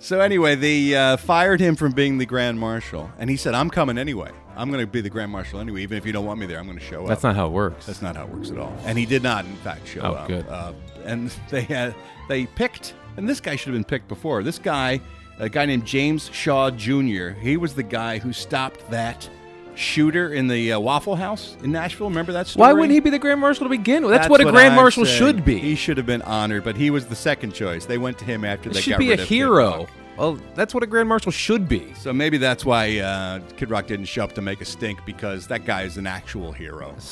So 0.00 0.20
anyway, 0.20 0.54
they 0.54 0.94
uh, 0.94 1.16
fired 1.16 1.60
him 1.60 1.74
from 1.76 1.90
being 1.92 2.18
the 2.18 2.26
grand 2.26 2.58
marshal, 2.60 3.10
and 3.18 3.28
he 3.28 3.36
said, 3.36 3.54
"I'm 3.54 3.68
coming 3.68 3.98
anyway. 3.98 4.30
I'm 4.56 4.70
going 4.70 4.80
to 4.80 4.86
be 4.86 5.00
the 5.00 5.10
grand 5.10 5.32
marshal 5.32 5.58
anyway, 5.58 5.82
even 5.82 5.98
if 5.98 6.06
you 6.06 6.12
don't 6.12 6.24
want 6.24 6.38
me 6.38 6.46
there. 6.46 6.58
I'm 6.60 6.66
going 6.66 6.78
to 6.78 6.84
show 6.84 7.02
up." 7.02 7.08
That's 7.08 7.24
not 7.24 7.34
how 7.34 7.46
it 7.46 7.52
works. 7.52 7.86
That's 7.86 8.00
not 8.00 8.14
how 8.14 8.22
it 8.22 8.28
works 8.30 8.50
at 8.52 8.58
all. 8.58 8.72
And 8.84 8.96
he 8.96 9.06
did 9.06 9.24
not, 9.24 9.44
in 9.44 9.56
fact, 9.56 9.88
show 9.88 10.00
Oh, 10.02 10.12
up. 10.14 10.28
good. 10.28 10.46
Uh, 10.48 10.72
and 11.04 11.32
they 11.50 11.62
had 11.62 11.96
they 12.28 12.46
picked, 12.46 12.94
and 13.16 13.28
this 13.28 13.40
guy 13.40 13.56
should 13.56 13.72
have 13.72 13.74
been 13.74 13.82
picked 13.82 14.06
before. 14.06 14.44
This 14.44 14.60
guy, 14.60 15.00
a 15.38 15.48
guy 15.48 15.66
named 15.66 15.84
James 15.84 16.30
Shaw 16.32 16.70
Jr. 16.70 17.30
He 17.30 17.56
was 17.56 17.74
the 17.74 17.82
guy 17.82 18.18
who 18.18 18.32
stopped 18.32 18.88
that 18.90 19.28
shooter 19.74 20.32
in 20.34 20.48
the 20.48 20.72
uh, 20.72 20.80
Waffle 20.80 21.14
House 21.16 21.56
in 21.62 21.70
Nashville. 21.70 22.08
Remember 22.08 22.32
that 22.32 22.48
story? 22.48 22.60
Why 22.66 22.72
wouldn't 22.72 22.90
he 22.92 23.00
be 23.00 23.10
the 23.10 23.18
grand 23.18 23.40
marshal 23.40 23.64
to 23.66 23.70
begin 23.70 24.02
with? 24.04 24.12
That's, 24.12 24.28
what 24.28 24.40
a 24.40 24.44
what 24.44 24.52
grand 24.52 24.70
I'm 24.70 24.76
marshal 24.76 25.04
saying. 25.04 25.18
should 25.18 25.44
be. 25.44 25.58
He 25.58 25.76
should 25.76 25.96
have 25.96 26.06
been 26.06 26.22
honored, 26.22 26.64
but 26.64 26.76
he 26.76 26.90
was 26.90 27.06
the 27.06 27.14
second 27.16 27.52
choice. 27.54 27.86
They 27.86 27.98
went 27.98 28.18
to 28.18 28.24
him 28.24 28.44
after 28.44 28.70
He 28.70 28.74
they 28.74 28.80
should 28.80 28.90
got 28.92 28.98
be 28.98 29.08
a 29.08 29.10
rid 29.10 29.20
of 29.20 29.26
Kid 29.28 29.34
hero. 29.34 29.86
Well, 30.16 30.36
that's 30.56 30.74
what 30.74 30.82
a 30.82 30.86
grand 30.88 31.08
marshal 31.08 31.30
should 31.30 31.68
be. 31.68 31.94
So 31.94 32.12
maybe 32.12 32.38
that's 32.38 32.64
why 32.64 32.98
uh, 32.98 33.38
Kid 33.56 33.70
Rock 33.70 33.86
didn't 33.86 34.06
show 34.06 34.24
up 34.24 34.32
to 34.32 34.42
make 34.42 34.60
a 34.60 34.64
stink 34.64 34.98
because 35.06 35.46
that 35.46 35.64
guy 35.64 35.82
is 35.82 35.96
an 35.96 36.06
actual 36.06 36.52
hero. 36.52 36.94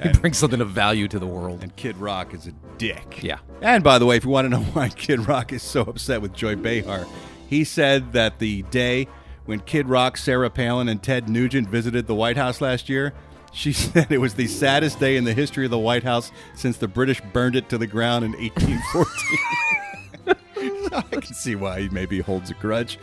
He 0.00 0.08
And- 0.10 0.20
brings 0.20 0.38
something 0.38 0.60
of 0.60 0.70
value 0.70 1.08
to 1.08 1.18
the 1.18 1.26
world. 1.26 1.60
And 1.60 1.74
Kid 1.74 1.96
Rock 1.96 2.32
is 2.32 2.46
a 2.46 2.52
dick. 2.78 3.20
Yeah. 3.20 3.38
And 3.62 3.82
by 3.82 3.98
the 3.98 4.06
way, 4.06 4.16
if 4.16 4.22
you 4.24 4.30
want 4.30 4.44
to 4.44 4.48
know 4.48 4.60
why 4.72 4.90
Kid 4.90 5.26
Rock 5.26 5.52
is 5.52 5.60
so 5.60 5.80
upset 5.82 6.22
with 6.22 6.32
Joy 6.32 6.54
Behar, 6.54 7.04
he 7.48 7.64
said 7.64 8.12
that 8.12 8.38
the 8.38 8.62
day 8.64 9.08
when 9.46 9.60
Kid 9.60 9.88
Rock, 9.88 10.16
Sarah 10.18 10.50
Palin, 10.50 10.88
and 10.88 11.02
Ted 11.02 11.28
Nugent 11.28 11.68
visited 11.68 12.06
the 12.06 12.14
White 12.14 12.36
House 12.36 12.60
last 12.60 12.88
year, 12.88 13.14
she 13.52 13.72
said 13.74 14.12
it 14.12 14.18
was 14.18 14.34
the 14.34 14.46
saddest 14.46 15.00
day 15.00 15.16
in 15.16 15.24
the 15.24 15.32
history 15.34 15.64
of 15.64 15.70
the 15.70 15.78
White 15.78 16.04
House 16.04 16.30
since 16.54 16.76
the 16.76 16.86
British 16.88 17.20
burned 17.32 17.56
it 17.56 17.68
to 17.70 17.78
the 17.78 17.86
ground 17.86 18.24
in 18.24 18.32
1814. 18.38 19.38
I 20.92 21.02
can 21.02 21.22
see 21.34 21.54
why 21.54 21.80
he 21.82 21.88
maybe 21.88 22.20
holds 22.20 22.50
a 22.50 22.54
grudge. 22.54 22.98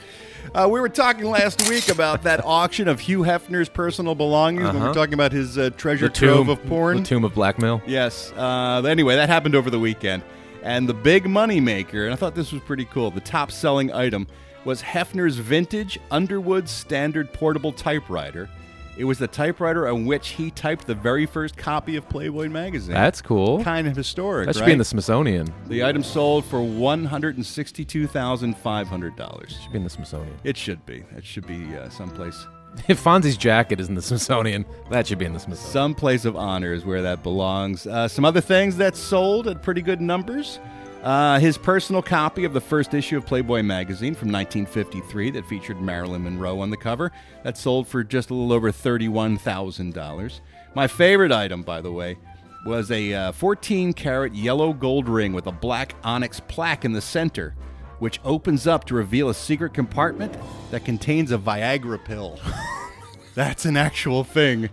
Uh, 0.54 0.68
we 0.70 0.80
were 0.80 0.90
talking 0.90 1.26
last 1.26 1.68
week 1.70 1.90
about 1.90 2.24
that 2.24 2.44
auction 2.46 2.88
of 2.88 3.00
Hugh 3.00 3.22
Hefner's 3.22 3.70
personal 3.70 4.14
belongings 4.16 4.66
when 4.66 4.74
we 4.76 4.80
Uh-huh. 4.82 4.90
were 4.90 4.94
talking 4.94 5.14
about 5.16 5.32
his 5.32 5.58
uh, 5.58 5.70
treasure 5.76 6.08
The 6.08 6.14
trove 6.14 6.38
tomb 6.46 6.50
of 6.50 6.64
porn. 6.66 6.98
The 6.98 7.04
tomb 7.04 7.24
of 7.24 7.34
blackmail. 7.34 7.82
Yes. 7.88 8.32
Uh, 8.36 8.84
anyway, 8.88 9.16
that 9.16 9.30
happened 9.30 9.56
over 9.56 9.70
the 9.70 9.80
weekend. 9.80 10.24
And 10.66 10.90
the 10.90 10.96
big 10.96 11.30
money 11.30 11.60
maker, 11.60 12.06
and 12.06 12.14
I 12.14 12.18
thought 12.18 12.34
this 12.34 12.52
was 12.52 12.60
pretty 12.64 12.86
cool, 12.86 13.12
the 13.12 13.22
top 13.22 13.52
selling 13.52 13.94
item 13.94 14.26
was 14.66 14.82
Hefner's 14.82 15.38
vintage 15.38 16.00
Underwood 16.10 16.68
standard 16.68 17.32
portable 17.32 17.72
typewriter. 17.72 18.50
It 18.98 19.04
was 19.04 19.20
the 19.20 19.28
typewriter 19.28 19.88
on 19.88 20.08
which 20.08 20.30
he 20.30 20.50
typed 20.50 20.88
the 20.88 20.96
very 20.96 21.28
first 21.28 21.56
copy 21.56 21.98
of 21.98 22.10
Playboy 22.10 22.50
magazine. 22.50 22.96
That's 22.96 23.22
cool. 23.22 23.64
kind 23.64 23.88
of 23.88 23.96
historic. 23.96 24.48
That 24.48 24.56
should 24.56 24.62
right? 24.62 24.68
be 24.68 24.72
in 24.72 24.78
the 24.80 24.86
Smithsonian. 24.86 25.54
The 25.68 25.84
item 25.84 26.02
sold 26.02 26.46
for 26.46 26.64
one 26.64 27.06
hundred 27.06 27.36
and 27.36 27.46
sixty-two 27.46 28.08
thousand 28.08 28.58
five 28.58 28.88
hundred 28.88 29.16
dollars. 29.16 29.60
Should 29.62 29.72
be 29.74 29.78
in 29.78 29.84
the 29.84 29.90
Smithsonian. 29.90 30.36
It 30.44 30.58
should 30.58 30.84
be. 30.88 31.04
It 31.16 31.24
should 31.24 31.46
be 31.46 31.76
uh, 31.76 31.90
someplace. 31.90 32.48
If 32.88 33.04
Fonzie's 33.04 33.38
jacket 33.38 33.80
is 33.80 33.90
in 33.90 33.96
the 33.96 34.02
Smithsonian, 34.02 34.66
that 34.90 35.08
should 35.08 35.18
be 35.18 35.26
in 35.26 35.34
the 35.34 35.40
Smithsonian. 35.40 35.72
Some 35.72 35.96
place 35.96 36.26
of 36.26 36.36
honor 36.36 36.74
is 36.74 36.86
where 36.86 37.02
that 37.02 37.24
belongs. 37.24 37.88
Uh, 37.88 38.08
some 38.08 38.26
other 38.26 38.42
things 38.42 38.78
that 38.78 38.96
sold 38.96 39.48
at 39.48 39.64
pretty 39.64 39.82
good 39.82 40.02
numbers. 40.02 40.60
Uh, 41.02 41.40
his 41.40 41.58
personal 41.58 42.02
copy 42.02 42.46
of 42.46 42.54
the 42.54 42.62
first 42.62 42.94
issue 42.94 43.18
of 43.18 43.26
Playboy 43.26 43.62
magazine 43.62 44.16
from 44.16 44.32
1953 44.32 45.32
that 45.32 45.46
featured 45.46 45.80
Marilyn 45.80 46.24
Monroe 46.24 46.60
on 46.60 46.72
the 46.72 46.78
cover. 46.78 47.12
That 47.44 47.58
sold 47.58 47.88
for 47.88 48.04
just 48.04 48.32
a 48.32 48.34
little 48.34 48.52
over 48.52 48.72
$31,000. 48.72 50.40
My 50.74 50.88
favorite 50.88 51.32
item, 51.32 51.62
by 51.62 51.82
the 51.82 51.92
way, 51.92 52.18
was 52.66 52.90
a 52.90 53.14
uh, 53.14 53.32
14 53.34 53.94
karat 53.94 54.34
yellow 54.34 54.74
gold 54.74 55.08
ring 55.08 55.34
with 55.34 55.46
a 55.46 55.52
black 55.52 55.94
onyx 56.04 56.40
plaque 56.40 56.84
in 56.84 56.94
the 56.94 57.02
center, 57.02 57.54
which 58.00 58.20
opens 58.24 58.68
up 58.68 58.86
to 58.86 58.96
reveal 58.96 59.30
a 59.30 59.34
secret 59.34 59.74
compartment 59.74 60.36
that 60.72 60.86
contains 60.86 61.32
a 61.32 61.38
Viagra 61.38 62.04
pill. 62.04 62.40
That's 63.36 63.66
an 63.66 63.78
actual 63.78 64.24
thing. 64.24 64.70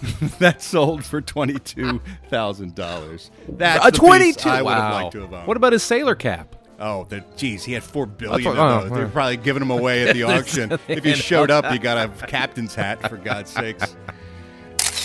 that 0.38 0.62
sold 0.62 1.04
for 1.04 1.20
twenty-two 1.20 2.00
thousand 2.28 2.76
dollars. 2.76 3.30
That's 3.48 3.84
a 3.84 3.90
22. 3.90 4.48
I 4.48 4.62
would 4.62 4.72
have 4.72 4.82
wow. 4.82 4.92
liked 4.92 5.12
to 5.12 5.20
have 5.22 5.32
owned. 5.32 5.48
What 5.48 5.56
about 5.56 5.72
his 5.72 5.82
sailor 5.82 6.14
cap? 6.14 6.54
Oh, 6.80 7.04
the 7.08 7.24
geez, 7.36 7.64
he 7.64 7.72
had 7.72 7.82
four 7.82 8.06
billion 8.06 8.42
thought- 8.42 8.56
of 8.56 8.58
oh, 8.58 8.80
those. 8.82 8.90
They 8.90 8.96
were 8.96 9.02
oh. 9.02 9.08
Uh. 9.08 9.10
probably 9.10 9.36
giving 9.38 9.60
them 9.60 9.70
away 9.78 10.06
at 10.06 10.14
the 10.14 10.22
auction. 10.22 10.78
if 10.86 11.04
you 11.04 11.14
showed 11.14 11.50
up, 11.50 11.72
you 11.72 11.78
got 11.78 11.98
a 11.98 12.26
captain's 12.26 12.74
hat 12.74 13.08
for 13.08 13.16
God's 13.16 13.50
sakes. 13.50 13.96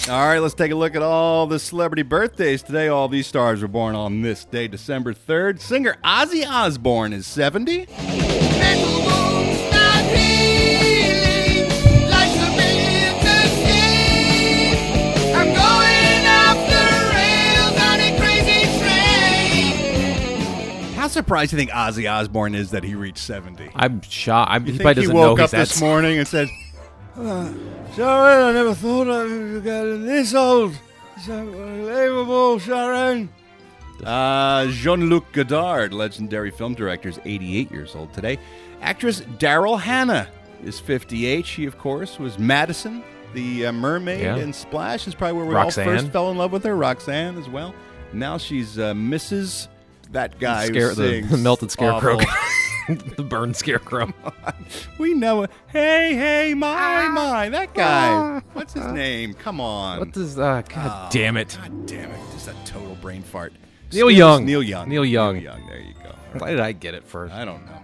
All 0.10 0.28
right, 0.28 0.40
let's 0.40 0.54
take 0.54 0.72
a 0.72 0.76
look 0.76 0.96
at 0.96 1.02
all 1.02 1.48
the 1.48 1.58
celebrity 1.58 2.02
birthdays 2.02 2.62
today. 2.62 2.90
All 2.90 3.08
these 3.08 3.26
stars 3.26 3.62
were 3.62 3.70
born 3.70 3.96
on 3.96 4.22
this 4.22 4.44
day, 4.44 4.68
December 4.68 5.14
3rd. 5.14 5.62
Singer 5.62 5.96
Ozzy 6.04 6.46
Osbourne 6.46 7.14
is 7.14 7.26
70. 7.26 7.88
How 20.96 21.08
surprised 21.08 21.52
do 21.52 21.58
you 21.58 21.62
think 21.62 21.72
Ozzy 21.72 22.12
Osbourne 22.12 22.56
is 22.56 22.72
that 22.72 22.84
he 22.84 22.96
reached 22.96 23.20
70? 23.20 23.70
I'm 23.76 24.02
shocked. 24.02 24.52
I'm, 24.52 24.66
You 24.66 24.74
he 24.74 24.78
think 24.78 24.82
probably 24.84 25.02
he 25.04 25.08
doesn't 25.08 25.18
woke 25.18 25.40
up 25.40 25.52
he's 25.52 25.70
this 25.70 25.82
morning 25.82 26.18
and 26.18 26.28
said, 26.28 26.48
"Uh, 27.18 27.52
Sharon, 27.96 28.44
I 28.50 28.52
never 28.54 28.74
thought 28.74 29.08
I'd 29.10 29.64
get 29.64 29.84
this 30.06 30.34
old. 30.34 30.74
It's 31.16 31.30
unbelievable, 31.30 32.60
Sharon. 32.60 33.30
Uh, 34.04 34.68
Jean-Luc 34.68 35.32
Godard, 35.32 35.94
legendary 35.94 36.52
film 36.52 36.74
director, 36.74 37.10
is 37.10 37.20
88 37.24 37.72
years 37.72 37.96
old 37.96 38.12
today. 38.14 38.38
Actress 38.82 39.22
Daryl 39.40 39.80
Hannah 39.80 40.28
is 40.64 40.80
58. 40.80 41.46
She, 41.46 41.66
of 41.66 41.78
course, 41.78 42.20
was 42.20 42.38
Madison, 42.40 43.04
the 43.34 43.68
uh, 43.68 43.72
mermaid 43.72 44.22
Yeah. 44.22 44.38
in 44.38 44.52
Splash. 44.52 45.08
Is 45.08 45.16
probably 45.16 45.38
where 45.38 45.46
we 45.46 45.56
all 45.56 45.72
first 45.72 46.10
fell 46.12 46.32
in 46.32 46.38
love 46.38 46.52
with 46.52 46.64
her. 46.66 46.76
Roxanne 46.76 47.38
as 47.38 47.48
well. 47.48 47.74
Now 48.12 48.38
she's 48.38 48.78
uh, 48.78 48.94
Mrs. 48.94 49.68
That 50.12 50.38
guy 50.40 50.68
who 50.68 50.74
Scare- 50.74 50.96
the, 50.96 51.10
sings 51.10 51.32
the 51.32 51.38
melted 51.50 51.72
scarecrow, 51.72 52.16
awful. 52.18 52.28
the 53.18 53.24
burned 53.24 53.56
scarecrow. 53.56 54.14
We 54.98 55.14
know 55.14 55.44
it. 55.44 55.52
Hey, 55.68 56.16
hey, 56.16 56.54
my, 56.54 57.08
my. 57.10 57.50
That 57.50 57.74
guy. 57.74 58.42
What's 58.54 58.74
his 58.74 58.86
name? 58.86 59.34
Come 59.34 59.60
on. 59.60 60.00
What 60.00 60.12
does? 60.14 60.40
Uh, 60.40 60.62
God 60.70 61.12
damn 61.12 61.36
it! 61.38 61.58
God 61.62 61.86
damn 61.86 62.10
it. 62.12 62.20
Just 62.32 62.48
a 62.48 62.56
total 62.66 62.96
brain 62.96 63.22
fart. 63.22 63.52
Neil 63.92 64.08
Still- 64.08 64.12
Young. 64.12 64.46
Neil 64.46 64.64
Young. 64.64 64.88
Neil 64.90 65.04
Young. 65.06 65.36
Neil 65.36 65.44
Young. 65.44 65.68
There 65.68 65.80
you 65.80 65.94
go. 65.96 66.16
Why 66.40 66.52
did 66.52 66.60
I 66.60 66.72
get 66.72 66.94
it 66.94 67.04
first? 67.04 67.34
I 67.34 67.44
don't 67.46 67.66
know. 67.66 67.80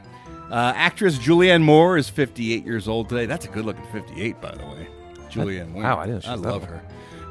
Uh, 0.50 0.74
actress 0.76 1.18
Julianne 1.20 1.62
Moore 1.62 1.98
is 1.98 2.10
58 2.10 2.66
years 2.66 2.88
old 2.88 3.10
today. 3.10 3.26
That's 3.26 3.46
a 3.46 3.50
good 3.50 3.66
looking 3.66 3.86
58, 3.92 4.40
by 4.42 4.52
the 4.56 4.66
way. 4.66 4.88
Julianne 5.30 5.70
Moore. 5.72 5.84
wow, 5.84 6.00
I 6.00 6.06
didn't 6.08 6.24
she 6.24 6.30
I 6.30 6.34
was 6.34 6.42
love 6.42 6.54
old. 6.62 6.66
her. 6.66 6.82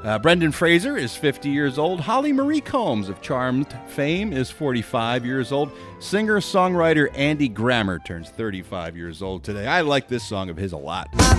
Uh, 0.05 0.16
Brendan 0.18 0.53
Fraser 0.53 0.96
is 0.96 1.16
50 1.16 1.49
years 1.49 1.76
old. 1.76 2.01
Holly 2.01 2.32
Marie 2.32 2.61
Combs 2.61 3.09
of 3.09 3.20
Charmed 3.20 3.76
fame 3.88 4.32
is 4.32 4.49
45 4.51 5.26
years 5.26 5.51
old. 5.51 5.72
Singer 5.99 6.38
songwriter 6.38 7.09
Andy 7.16 7.49
Grammer 7.49 7.99
turns 7.99 8.30
35 8.30 8.96
years 8.96 9.22
old 9.22 9.42
today. 9.42 9.66
I 9.66 9.80
like 9.80 10.07
this 10.07 10.22
song 10.22 10.51
of 10.51 10.57
his 10.57 10.72
a 10.72 10.76
lot. 10.76 11.09
I 11.14 11.34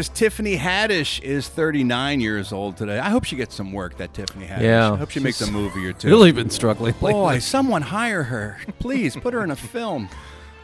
Actress 0.00 0.18
Tiffany 0.18 0.56
Haddish 0.56 1.20
is 1.20 1.46
39 1.48 2.20
years 2.22 2.54
old 2.54 2.78
today. 2.78 2.98
I 2.98 3.10
hope 3.10 3.24
she 3.24 3.36
gets 3.36 3.54
some 3.54 3.70
work, 3.70 3.98
that 3.98 4.14
Tiffany 4.14 4.46
Haddish. 4.46 4.62
Yeah. 4.62 4.92
I 4.92 4.96
hope 4.96 5.10
she 5.10 5.20
makes 5.20 5.42
a 5.42 5.52
movie 5.52 5.86
or 5.86 5.92
two. 5.92 6.08
Really 6.08 6.32
been 6.32 6.48
struggling. 6.48 6.94
lately. 6.94 7.12
Boy, 7.12 7.38
someone 7.38 7.82
hire 7.82 8.22
her. 8.22 8.56
Please 8.78 9.14
put 9.14 9.34
her 9.34 9.44
in 9.44 9.50
a 9.50 9.56
film. 9.76 10.08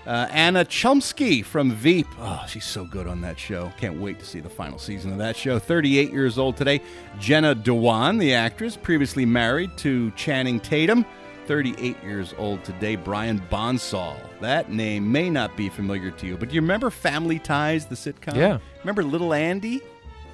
Uh, 0.07 0.27
Anna 0.31 0.65
Chlumsky 0.65 1.45
from 1.45 1.71
Veep. 1.73 2.07
Oh, 2.19 2.47
she's 2.49 2.65
so 2.65 2.87
good 2.87 3.07
on 3.07 3.21
that 3.21 3.39
show. 3.39 3.71
Can't 3.77 4.01
wait 4.01 4.19
to 4.21 4.25
see 4.25 4.41
the 4.41 4.49
final 4.49 4.79
season 4.79 5.13
of 5.13 5.19
that 5.19 5.37
show. 5.37 5.59
38 5.59 6.13
years 6.13 6.39
old 6.39 6.57
today. 6.57 6.81
Jenna 7.21 7.55
Dewan, 7.55 8.17
the 8.17 8.33
actress, 8.33 8.75
previously 8.75 9.27
married 9.27 9.77
to 9.77 10.13
Channing 10.13 10.61
Tatum. 10.61 11.05
38 11.47 11.97
years 12.03 12.35
old 12.39 12.65
today. 12.65 12.97
Brian 12.97 13.39
Bonsall. 13.51 14.17
That 14.41 14.71
name 14.71 15.11
may 15.11 15.31
not 15.31 15.57
be 15.57 15.69
familiar 15.69 16.11
to 16.11 16.27
you, 16.27 16.37
but 16.37 16.49
do 16.51 16.55
you 16.55 16.61
remember 16.61 16.91
Family 16.91 17.39
Ties, 17.39 17.87
the 17.87 17.95
sitcom? 17.95 18.35
Yeah. 18.37 18.59
Remember 18.81 19.03
Little 19.03 19.33
Andy? 19.35 19.81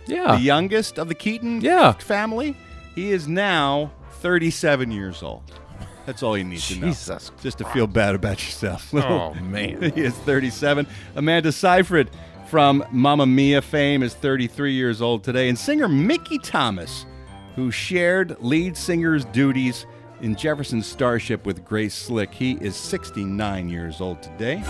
yeah. 0.06 0.34
the 0.36 0.42
youngest 0.42 0.98
of 0.98 1.08
the 1.08 1.14
Keaton 1.14 1.60
Yeah. 1.60 1.92
family. 1.92 2.56
He 2.94 3.12
is 3.12 3.28
now 3.28 3.92
37 4.20 4.90
years 4.90 5.22
old. 5.22 5.42
That's 6.06 6.22
all 6.24 6.36
you 6.36 6.42
need 6.44 6.58
to 6.60 6.74
know. 6.80 6.88
Jesus 6.88 7.30
Just 7.42 7.58
to 7.58 7.64
feel 7.66 7.86
bad 7.86 8.14
about 8.16 8.44
yourself. 8.44 8.92
Oh, 8.94 9.34
man. 9.34 9.92
he 9.94 10.00
is 10.00 10.14
37. 10.14 10.86
Amanda 11.14 11.52
Seyfried 11.52 12.10
from 12.48 12.84
Mamma 12.90 13.24
Mia 13.26 13.62
fame 13.62 14.02
is 14.02 14.12
33 14.14 14.72
years 14.72 15.00
old 15.00 15.22
today. 15.22 15.48
And 15.48 15.56
singer 15.58 15.88
Mickey 15.88 16.38
Thomas, 16.38 17.06
who 17.54 17.70
shared 17.70 18.36
lead 18.40 18.76
singer's 18.76 19.24
duties 19.26 19.86
in 20.22 20.36
Jefferson's 20.36 20.86
Starship 20.86 21.44
with 21.44 21.64
Grace 21.64 21.94
Slick, 21.94 22.32
he 22.32 22.52
is 22.52 22.76
69 22.76 23.68
years 23.68 24.00
old 24.00 24.22
today. 24.22 24.62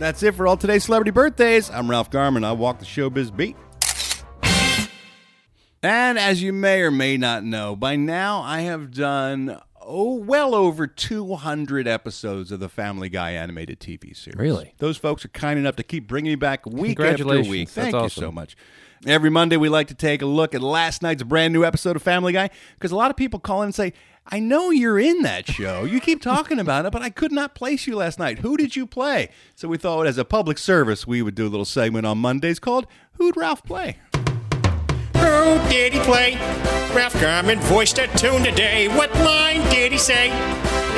That's 0.00 0.22
it 0.22 0.34
for 0.34 0.46
all 0.46 0.56
today's 0.56 0.84
celebrity 0.84 1.10
birthdays. 1.10 1.68
I'm 1.68 1.90
Ralph 1.90 2.10
Garman. 2.10 2.42
I 2.42 2.52
walk 2.52 2.78
the 2.78 2.86
showbiz 2.86 3.36
beat. 3.36 3.54
And 5.82 6.18
as 6.18 6.42
you 6.42 6.54
may 6.54 6.80
or 6.80 6.90
may 6.90 7.18
not 7.18 7.44
know, 7.44 7.76
by 7.76 7.96
now 7.96 8.40
I 8.40 8.60
have 8.60 8.92
done 8.92 9.60
oh 9.78 10.14
well 10.14 10.54
over 10.54 10.86
200 10.86 11.86
episodes 11.86 12.50
of 12.50 12.60
the 12.60 12.70
Family 12.70 13.10
Guy 13.10 13.32
animated 13.32 13.78
TV 13.78 14.16
series. 14.16 14.38
Really? 14.38 14.72
Those 14.78 14.96
folks 14.96 15.26
are 15.26 15.28
kind 15.28 15.58
enough 15.58 15.76
to 15.76 15.82
keep 15.82 16.08
bringing 16.08 16.32
me 16.32 16.36
back 16.36 16.64
week 16.64 16.98
after 16.98 17.16
Congratulations. 17.18 17.48
week. 17.50 17.68
That's 17.68 17.74
Thank 17.74 17.92
you 17.92 18.00
awesome. 18.00 18.22
so 18.22 18.32
much. 18.32 18.56
Every 19.06 19.28
Monday 19.28 19.58
we 19.58 19.68
like 19.68 19.88
to 19.88 19.94
take 19.94 20.22
a 20.22 20.26
look 20.26 20.54
at 20.54 20.62
last 20.62 21.02
night's 21.02 21.22
brand 21.22 21.52
new 21.52 21.62
episode 21.62 21.94
of 21.96 22.02
Family 22.02 22.32
Guy 22.32 22.48
because 22.74 22.90
a 22.90 22.96
lot 22.96 23.10
of 23.10 23.18
people 23.18 23.38
call 23.38 23.60
in 23.60 23.66
and 23.66 23.74
say, 23.74 23.92
"I 24.30 24.38
know 24.38 24.70
you're 24.70 24.98
in 24.98 25.22
that 25.22 25.46
show. 25.48 25.84
You 25.84 26.00
keep 26.00 26.22
talking 26.22 26.58
about 26.58 26.86
it, 26.86 26.92
but 26.92 27.02
I 27.02 27.10
could 27.10 27.32
not 27.32 27.54
place 27.54 27.86
you 27.86 27.96
last 27.96 28.18
night. 28.18 28.38
Who 28.40 28.56
did 28.56 28.76
you 28.76 28.86
play?" 28.86 29.30
So 29.54 29.68
we 29.68 29.76
thought 29.78 30.06
as 30.06 30.18
a 30.18 30.24
public 30.24 30.58
service 30.58 31.06
we 31.06 31.22
would 31.22 31.34
do 31.34 31.46
a 31.46 31.48
little 31.50 31.64
segment 31.64 32.06
on 32.06 32.18
Mondays 32.18 32.58
called 32.58 32.86
"Who'd 33.14 33.36
Ralph 33.36 33.64
Play?" 33.64 33.98
Who 35.16 35.58
did 35.68 35.92
he 35.92 36.00
play? 36.00 36.34
Ralph 36.94 37.18
Garman 37.20 37.60
voiced 37.60 37.98
a 37.98 38.06
tune 38.16 38.42
today. 38.42 38.88
What 38.88 39.14
line 39.16 39.60
did 39.70 39.92
he 39.92 39.98
say? 39.98 40.30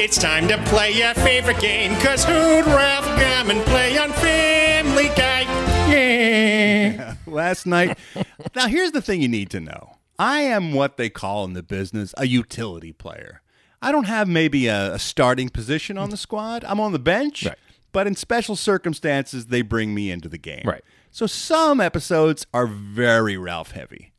It's 0.02 0.16
time 0.16 0.48
to 0.48 0.56
play 0.64 0.90
your 0.92 1.12
favorite 1.14 1.60
game, 1.60 1.94
cause 2.00 2.24
who'd 2.24 2.66
Ralph 2.66 3.04
Garman 3.20 3.60
play 3.64 3.98
on 3.98 4.12
Family 4.12 5.08
Guy? 5.16 5.42
Yeah. 5.92 7.16
last 7.26 7.66
night. 7.66 7.98
now, 8.54 8.66
here's 8.66 8.92
the 8.92 9.02
thing 9.02 9.20
you 9.20 9.28
need 9.28 9.50
to 9.50 9.60
know 9.60 9.96
I 10.22 10.42
am 10.42 10.72
what 10.72 10.96
they 10.98 11.10
call 11.10 11.44
in 11.44 11.54
the 11.54 11.62
business 11.62 12.14
a 12.16 12.26
utility 12.26 12.92
player. 12.92 13.42
I 13.80 13.90
don't 13.90 14.04
have 14.04 14.28
maybe 14.28 14.68
a, 14.68 14.94
a 14.94 14.98
starting 14.98 15.48
position 15.48 15.98
on 15.98 16.10
the 16.10 16.16
squad, 16.16 16.64
I'm 16.64 16.78
on 16.78 16.92
the 16.92 16.98
bench, 17.00 17.44
Right. 17.44 17.58
but 17.90 18.06
in 18.06 18.14
special 18.14 18.54
circumstances, 18.54 19.46
they 19.46 19.62
bring 19.62 19.94
me 19.94 20.10
into 20.12 20.28
the 20.28 20.38
game. 20.38 20.62
Right. 20.64 20.84
So 21.10 21.26
some 21.26 21.80
episodes 21.80 22.46
are 22.54 22.66
very 22.68 23.36
Ralph 23.36 23.72
heavy. 23.72 24.12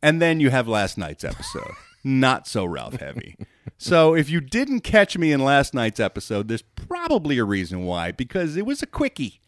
And 0.00 0.22
then 0.22 0.38
you 0.38 0.50
have 0.50 0.68
last 0.68 0.96
night's 0.96 1.24
episode, 1.24 1.72
not 2.04 2.46
so 2.46 2.64
Ralph 2.64 3.00
heavy. 3.00 3.36
So 3.76 4.14
if 4.14 4.30
you 4.30 4.40
didn't 4.40 4.80
catch 4.80 5.18
me 5.18 5.32
in 5.32 5.40
last 5.44 5.74
night's 5.74 5.98
episode, 5.98 6.46
there's 6.46 6.62
probably 6.62 7.38
a 7.38 7.44
reason 7.44 7.82
why, 7.84 8.12
because 8.12 8.56
it 8.56 8.64
was 8.64 8.82
a 8.82 8.86
quickie. 8.86 9.40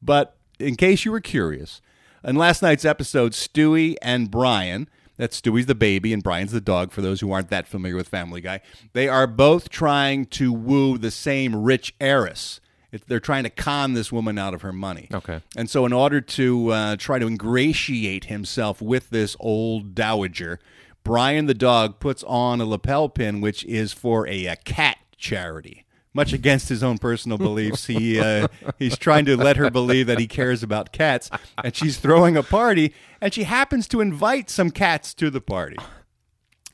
But 0.00 0.36
in 0.60 0.76
case 0.76 1.04
you 1.04 1.10
were 1.10 1.20
curious, 1.20 1.80
in 2.22 2.36
last 2.36 2.62
night's 2.62 2.84
episode, 2.84 3.32
Stewie 3.32 3.96
and 4.00 4.30
Brian, 4.30 4.88
that's 5.16 5.36
Stewie's 5.36 5.66
the 5.66 5.74
baby 5.74 6.12
and 6.12 6.22
Brian's 6.22 6.52
the 6.52 6.60
dog, 6.60 6.92
for 6.92 7.02
those 7.02 7.20
who 7.20 7.32
aren't 7.32 7.50
that 7.50 7.66
familiar 7.66 7.96
with 7.96 8.08
Family 8.08 8.40
Guy, 8.40 8.60
they 8.92 9.08
are 9.08 9.26
both 9.26 9.68
trying 9.68 10.26
to 10.26 10.52
woo 10.52 10.98
the 10.98 11.10
same 11.10 11.56
rich 11.56 11.94
heiress. 12.00 12.60
It, 12.92 13.06
they're 13.08 13.20
trying 13.20 13.44
to 13.44 13.50
con 13.50 13.94
this 13.94 14.12
woman 14.12 14.38
out 14.38 14.54
of 14.54 14.62
her 14.62 14.72
money. 14.72 15.08
Okay. 15.12 15.40
And 15.56 15.68
so, 15.68 15.86
in 15.86 15.92
order 15.92 16.20
to 16.20 16.68
uh, 16.70 16.96
try 16.96 17.18
to 17.18 17.26
ingratiate 17.26 18.26
himself 18.26 18.80
with 18.80 19.10
this 19.10 19.36
old 19.40 19.94
dowager, 19.94 20.60
Brian 21.02 21.46
the 21.46 21.54
dog 21.54 21.98
puts 22.00 22.22
on 22.24 22.60
a 22.60 22.66
lapel 22.66 23.08
pin, 23.08 23.40
which 23.40 23.64
is 23.64 23.92
for 23.92 24.26
a, 24.28 24.46
a 24.46 24.56
cat 24.56 24.98
charity. 25.16 25.85
Much 26.16 26.32
against 26.32 26.68
his 26.68 26.82
own 26.82 26.98
personal 26.98 27.38
beliefs. 27.38 27.86
He 27.86 28.18
uh, 28.18 28.48
he's 28.78 28.98
trying 28.98 29.26
to 29.26 29.36
let 29.36 29.56
her 29.56 29.70
believe 29.70 30.08
that 30.08 30.18
he 30.18 30.26
cares 30.26 30.64
about 30.64 30.90
cats, 30.90 31.30
and 31.62 31.76
she's 31.76 31.98
throwing 31.98 32.36
a 32.36 32.42
party, 32.42 32.92
and 33.20 33.32
she 33.32 33.44
happens 33.44 33.86
to 33.88 34.00
invite 34.00 34.50
some 34.50 34.70
cats 34.70 35.14
to 35.14 35.30
the 35.30 35.42
party, 35.42 35.76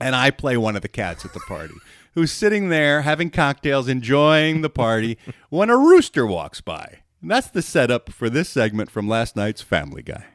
and 0.01 0.15
I 0.15 0.31
play 0.31 0.57
one 0.57 0.77
of 0.77 0.83
the 0.83 0.89
cats 0.89 1.27
at 1.27 1.35
the 1.35 1.41
party. 1.41 1.75
Who's 2.15 2.31
sitting 2.31 2.69
there 2.69 3.03
having 3.03 3.31
cocktails, 3.31 3.89
enjoying 3.89 4.61
the 4.61 4.71
party, 4.71 5.19
when 5.51 5.71
a 5.71 5.77
rooster 5.77 6.27
walks 6.27 6.61
by. 6.61 6.99
And 7.23 7.31
that's 7.31 7.49
the 7.49 7.63
setup 7.63 8.13
for 8.13 8.29
this 8.29 8.49
segment 8.49 8.91
from 8.91 9.09
last 9.09 9.35
night's 9.35 9.63
Family 9.63 10.03
Guy. 10.03 10.27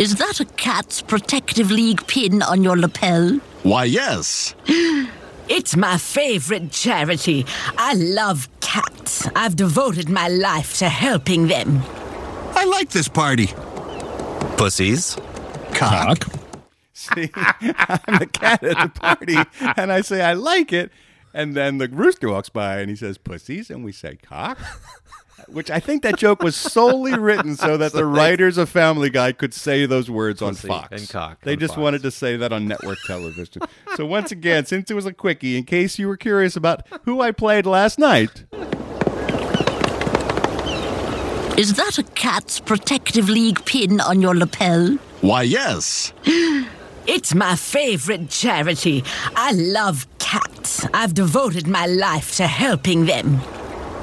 Is 0.00 0.14
that 0.14 0.40
a 0.40 0.44
cat's 0.56 1.02
protective 1.02 1.70
league 1.70 2.06
pin 2.06 2.40
on 2.40 2.62
your 2.62 2.78
lapel? 2.78 3.40
Why, 3.64 3.84
yes. 3.84 4.54
It's 5.48 5.76
my 5.76 5.96
favorite 5.96 6.70
charity. 6.70 7.46
I 7.76 7.94
love 7.94 8.48
cats. 8.60 9.26
I've 9.34 9.56
devoted 9.56 10.08
my 10.08 10.28
life 10.28 10.76
to 10.78 10.88
helping 10.88 11.48
them. 11.48 11.82
I 12.54 12.64
like 12.64 12.90
this 12.90 13.08
party. 13.08 13.46
Pussies. 14.56 15.16
Cock. 15.72 16.24
See, 16.92 17.30
I'm 17.34 18.18
the 18.18 18.28
cat 18.30 18.62
at 18.62 18.76
the 18.78 19.00
party, 19.00 19.36
and 19.76 19.92
I 19.92 20.00
say 20.02 20.20
I 20.20 20.34
like 20.34 20.72
it, 20.72 20.90
and 21.32 21.54
then 21.54 21.78
the 21.78 21.88
rooster 21.88 22.28
walks 22.28 22.48
by 22.48 22.80
and 22.80 22.90
he 22.90 22.96
says 22.96 23.16
pussies, 23.16 23.70
and 23.70 23.84
we 23.84 23.92
say 23.92 24.16
cock. 24.16 24.58
Which 25.46 25.70
I 25.70 25.80
think 25.80 26.02
that 26.02 26.18
joke 26.18 26.42
was 26.42 26.56
solely 26.56 27.16
written 27.18 27.56
so 27.56 27.76
that 27.76 27.92
the 28.00 28.04
writers 28.04 28.58
of 28.58 28.68
Family 28.68 29.08
Guy 29.10 29.32
could 29.32 29.54
say 29.54 29.86
those 29.86 30.10
words 30.10 30.42
on 30.42 30.54
Fox. 30.54 30.88
and 31.00 31.08
cock 31.08 31.38
They 31.42 31.52
on 31.52 31.58
just 31.58 31.74
Fox. 31.74 31.82
wanted 31.82 32.02
to 32.02 32.10
say 32.10 32.36
that 32.36 32.52
on 32.52 32.66
network 32.68 32.98
television. 33.06 33.62
so 33.96 34.04
once 34.04 34.30
again, 34.32 34.66
since 34.66 34.90
it 34.90 34.94
was 34.94 35.06
a 35.06 35.12
quickie, 35.12 35.56
in 35.56 35.64
case 35.64 35.98
you 35.98 36.08
were 36.08 36.16
curious 36.16 36.56
about 36.56 36.86
who 37.04 37.20
I 37.20 37.30
played 37.32 37.64
last 37.66 37.98
night, 37.98 38.44
Is 41.56 41.74
that 41.74 41.98
a 41.98 42.04
cat's 42.14 42.60
protective 42.60 43.28
league 43.28 43.64
pin 43.64 44.00
on 44.00 44.20
your 44.22 44.36
lapel? 44.36 44.96
Why, 45.22 45.42
yes. 45.42 46.12
It's 47.10 47.34
my 47.34 47.56
favorite 47.56 48.28
charity. 48.28 49.02
I 49.34 49.52
love 49.52 50.06
cats. 50.18 50.86
I've 50.92 51.14
devoted 51.14 51.66
my 51.66 51.86
life 51.86 52.36
to 52.36 52.46
helping 52.46 53.06
them. 53.06 53.40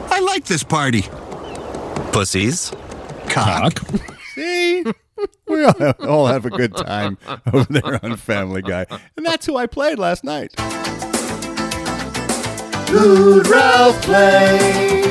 I 0.10 0.20
like 0.22 0.46
this 0.46 0.64
party. 0.64 1.04
Pussies. 2.12 2.72
Cock. 3.28 3.80
see, 4.36 4.84
we 5.48 5.64
all, 5.64 5.92
all 6.08 6.28
have 6.28 6.46
a 6.46 6.50
good 6.50 6.76
time 6.76 7.18
over 7.54 7.66
there 7.72 8.04
on 8.06 8.18
Family 8.18 8.62
Guy, 8.62 8.86
and 9.18 9.26
that's 9.26 9.46
who 9.46 9.58
I 9.58 9.66
played 9.68 10.00
last 10.00 10.24
night. 10.24 10.58
Who'd 12.90 13.48
Ralph 13.48 14.02
play? 14.04 15.02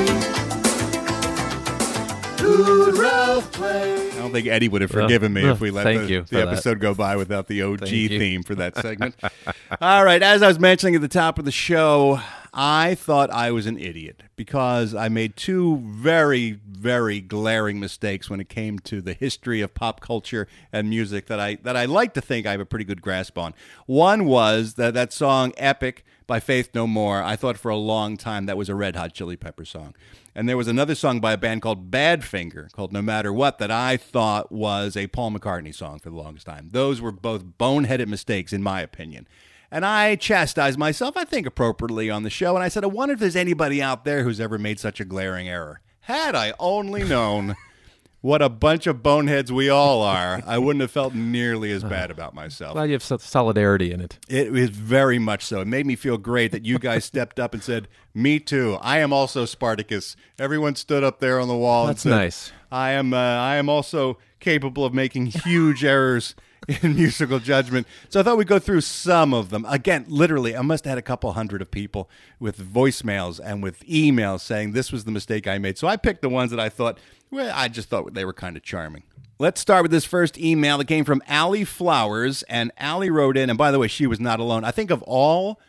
Who'd 2.41 2.97
Ralph 2.97 3.53
play? 3.53 4.11
I 4.11 4.15
don't 4.17 4.33
think 4.33 4.47
Eddie 4.47 4.69
would 4.69 4.81
have 4.83 4.91
forgiven 4.91 5.33
me 5.33 5.45
if 5.45 5.61
we 5.61 5.71
let 5.71 5.85
thank 5.85 6.03
the, 6.03 6.09
you 6.09 6.23
the 6.23 6.37
that. 6.37 6.49
episode 6.49 6.81
go 6.81 6.95
by 6.95 7.17
without 7.17 7.47
the 7.47 7.63
OG 7.63 7.81
Thank 7.81 7.93
you. 7.93 8.09
theme 8.19 8.43
for 8.43 8.55
that 8.55 8.77
segment. 8.77 9.17
All 9.81 10.05
right, 10.05 10.23
as 10.23 10.43
I 10.43 10.49
was 10.49 10.59
mentioning 10.59 10.95
at 10.95 11.01
the 11.03 11.09
top 11.09 11.39
of 11.39 11.45
the 11.45 11.53
show, 11.53 12.21
I 12.57 12.95
thought 12.95 13.31
I 13.31 13.51
was 13.51 13.67
an 13.67 13.81
idiot 13.81 14.23
because 14.37 14.95
I 14.95 15.09
made 15.09 15.35
two 15.35 15.79
very, 15.85 16.53
very 16.53 17.21
glaring 17.21 17.81
mistakes 17.81 18.31
when 18.31 18.39
it 18.39 18.49
came 18.49 18.79
to 18.81 19.03
the 19.03 19.13
history 19.13 19.61
of 19.61 19.75
pop 19.75 20.01
culture 20.01 20.47
and 20.73 20.89
music 20.89 21.27
that 21.27 21.41
I 21.41 21.57
that 21.65 21.77
I 21.77 21.87
like 21.87 22.15
to 22.15 22.21
think 22.21 22.47
I 22.47 22.53
have 22.53 22.61
a 22.61 22.67
pretty 22.67 22.85
good 22.85 23.03
grasp 23.03 23.37
on. 23.39 23.55
One 23.87 24.25
was 24.25 24.75
that 24.75 24.95
that 24.95 25.13
song 25.13 25.53
"Epic" 25.57 26.05
by 26.29 26.39
Faith 26.39 26.71
No 26.77 26.87
More. 26.87 27.21
I 27.25 27.35
thought 27.35 27.59
for 27.59 27.73
a 27.73 27.77
long 27.77 28.17
time 28.17 28.47
that 28.47 28.57
was 28.57 28.69
a 28.69 28.75
Red 28.77 28.95
Hot 28.95 29.13
Chili 29.13 29.37
Pepper 29.37 29.65
song. 29.65 29.97
And 30.33 30.49
there 30.49 30.57
was 30.57 30.69
another 30.69 30.95
song 30.95 31.19
by 31.19 31.33
a 31.33 31.37
band 31.37 31.61
called 31.61 31.91
Badfinger 31.91 32.71
called 32.71 32.93
No 32.93 33.03
Matter 33.03 33.33
What 33.33 33.59
that 33.59 33.73
I 33.73 33.97
thought 33.97 34.53
was 34.53 34.97
a 34.97 35.09
Paul 35.09 35.33
McCartney 35.33 35.75
song 35.75 35.99
for 35.99 36.11
the 36.11 36.17
longest 36.17 36.47
time. 36.47 36.69
Those 36.71 37.01
were 37.01 37.13
both 37.13 37.45
boneheaded 37.59 38.07
mistakes, 38.07 38.53
in 38.53 38.63
my 38.63 38.81
opinion. 38.81 39.27
And 39.75 39.85
I 39.85 40.15
chastised 40.15 40.79
myself, 40.79 41.17
I 41.17 41.25
think 41.25 41.49
appropriately, 41.49 42.09
on 42.09 42.23
the 42.23 42.31
show. 42.31 42.55
And 42.55 42.63
I 42.63 42.69
said, 42.69 42.85
I 42.85 42.87
wonder 42.87 43.15
if 43.15 43.19
there's 43.19 43.35
anybody 43.35 43.83
out 43.83 44.05
there 44.05 44.23
who's 44.23 44.39
ever 44.39 44.57
made 44.57 44.79
such 44.79 45.01
a 45.01 45.05
glaring 45.05 45.49
error. 45.49 45.81
Had 46.03 46.37
I 46.37 46.55
only 46.61 47.03
known 47.03 47.57
what 48.21 48.41
a 48.41 48.49
bunch 48.49 48.87
of 48.87 49.03
boneheads 49.03 49.51
we 49.51 49.69
all 49.69 50.01
are, 50.03 50.41
I 50.47 50.59
wouldn't 50.59 50.81
have 50.81 50.93
felt 50.93 51.13
nearly 51.13 51.73
as 51.73 51.83
bad 51.83 52.11
about 52.13 52.37
myself. 52.37 52.75
Glad 52.75 52.85
you 52.85 52.93
have 52.93 53.03
so- 53.03 53.17
solidarity 53.17 53.91
in 53.91 54.01
it. 54.01 54.17
It 54.29 54.53
was 54.53 54.71
very 54.71 55.19
much 55.19 55.45
so. 55.45 55.63
It 55.63 55.67
made 55.67 55.87
me 55.87 55.97
feel 55.97 56.19
great 56.19 56.53
that 56.53 56.65
you 56.65 56.79
guys 56.79 57.05
stepped 57.05 57.41
up 57.41 57.53
and 57.53 57.61
said, 57.61 57.89
"Me 58.15 58.39
too. 58.39 58.79
I 58.81 58.99
am 58.99 59.13
also 59.13 59.45
Spartacus." 59.45 60.15
Everyone 60.39 60.77
stood 60.77 61.03
up 61.03 61.19
there 61.19 61.41
on 61.41 61.49
the 61.49 61.57
wall. 61.57 61.89
That's 61.89 62.05
and 62.05 62.13
said, 62.13 62.17
nice. 62.17 62.53
I 62.71 62.93
am. 62.93 63.13
Uh, 63.13 63.17
I 63.17 63.57
am 63.57 63.69
also 63.69 64.19
capable 64.39 64.85
of 64.85 64.95
making 64.95 65.27
huge 65.27 65.85
errors 65.85 66.37
in 66.83 66.95
musical 66.95 67.39
judgment. 67.39 67.87
So 68.09 68.21
I 68.21 68.23
thought 68.23 68.37
we'd 68.37 68.47
go 68.47 68.59
through 68.59 68.83
some 68.83 69.35
of 69.35 69.51
them. 69.51 69.67
Again, 69.69 70.07
literally, 70.09 70.57
I 70.57 70.63
must 70.63 70.85
have 70.85 70.93
had 70.93 70.99
a 70.99 71.03
couple 71.03 71.33
hundred 71.33 71.63
of 71.63 71.71
people 71.71 72.09
with 72.39 72.59
voicemails 72.59 73.41
and 73.43 73.63
with 73.63 73.81
emails 73.87 74.41
saying 74.41 74.73
this 74.73 74.93
was 74.93 75.05
the 75.05 75.11
mistake 75.11 75.47
I 75.47 75.59
made. 75.59 75.79
So 75.79 75.87
I 75.87 75.97
picked 75.97 76.23
the 76.23 76.29
ones 76.29 76.51
that 76.51 76.61
I 76.61 76.69
thought. 76.69 76.99
Well, 77.31 77.53
I 77.55 77.69
just 77.69 77.89
thought 77.89 78.15
they 78.15 78.25
were 78.25 78.33
kind 78.33 78.57
of 78.57 78.63
charming. 78.63 79.03
Let's 79.39 79.61
start 79.61 79.83
with 79.83 79.91
this 79.91 80.05
first 80.05 80.39
email 80.39 80.79
that 80.79 80.87
came 80.87 81.05
from 81.05 81.23
Allie 81.27 81.65
Flowers. 81.65 82.45
And 82.45 82.71
Allie 82.79 83.11
wrote 83.11 83.37
in, 83.37 83.51
and 83.51 83.59
by 83.59 83.71
the 83.71 83.79
way, 83.79 83.89
she 83.89 84.07
was 84.07 84.21
not 84.21 84.41
alone. 84.41 84.65
I 84.65 84.71
think 84.71 84.91
of 84.91 85.03
all 85.03 85.61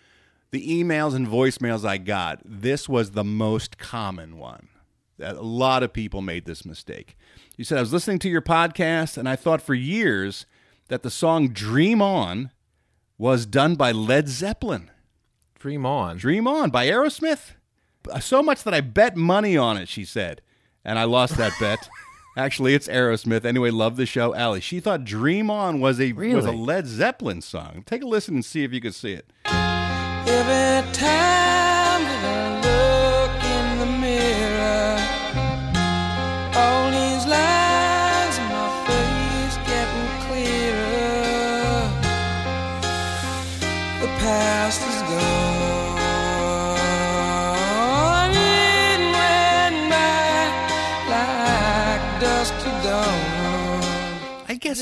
the 0.51 0.83
emails 0.83 1.15
and 1.15 1.27
voicemails 1.27 1.83
I 1.83 1.97
got, 1.97 2.39
this 2.45 2.87
was 2.87 3.11
the 3.11 3.23
most 3.23 3.77
common 3.77 4.37
one. 4.37 4.69
A 5.19 5.33
lot 5.33 5.81
of 5.81 5.93
people 5.93 6.21
made 6.21 6.45
this 6.45 6.65
mistake. 6.65 7.17
You 7.57 7.63
said, 7.63 7.77
I 7.77 7.81
was 7.81 7.93
listening 7.93 8.19
to 8.19 8.29
your 8.29 8.41
podcast, 8.41 9.17
and 9.17 9.27
I 9.27 9.35
thought 9.35 9.61
for 9.61 9.73
years 9.73 10.45
that 10.87 11.03
the 11.03 11.09
song 11.09 11.49
Dream 11.49 12.01
On 12.01 12.51
was 13.17 13.45
done 13.45 13.75
by 13.75 13.91
Led 13.91 14.27
Zeppelin. 14.27 14.91
Dream 15.57 15.85
on. 15.85 16.17
Dream 16.17 16.47
On 16.47 16.69
by 16.69 16.87
Aerosmith. 16.87 17.53
Uh, 18.11 18.19
so 18.19 18.43
much 18.43 18.63
that 18.63 18.73
I 18.73 18.81
bet 18.81 19.15
money 19.15 19.57
on 19.57 19.77
it, 19.77 19.87
she 19.87 20.05
said. 20.05 20.41
And 20.83 20.99
I 20.99 21.05
lost 21.05 21.37
that 21.37 21.53
bet. 21.59 21.89
Actually, 22.37 22.75
it's 22.75 22.87
Aerosmith. 22.87 23.45
Anyway, 23.45 23.71
love 23.71 23.95
the 23.95 24.05
show. 24.05 24.35
Allie, 24.35 24.59
she 24.59 24.79
thought 24.79 25.05
Dream 25.05 25.49
On 25.49 25.79
was 25.79 25.99
a 25.99 26.11
was 26.11 26.45
a 26.45 26.51
Led 26.51 26.85
Zeppelin 26.85 27.41
song. 27.41 27.83
Take 27.85 28.03
a 28.03 28.07
listen 28.07 28.35
and 28.35 28.45
see 28.45 28.63
if 28.63 28.73
you 28.73 28.81
can 28.81 28.91
see 28.91 29.13
it. 29.13 29.31
Every 29.45 30.91
time 30.93 31.74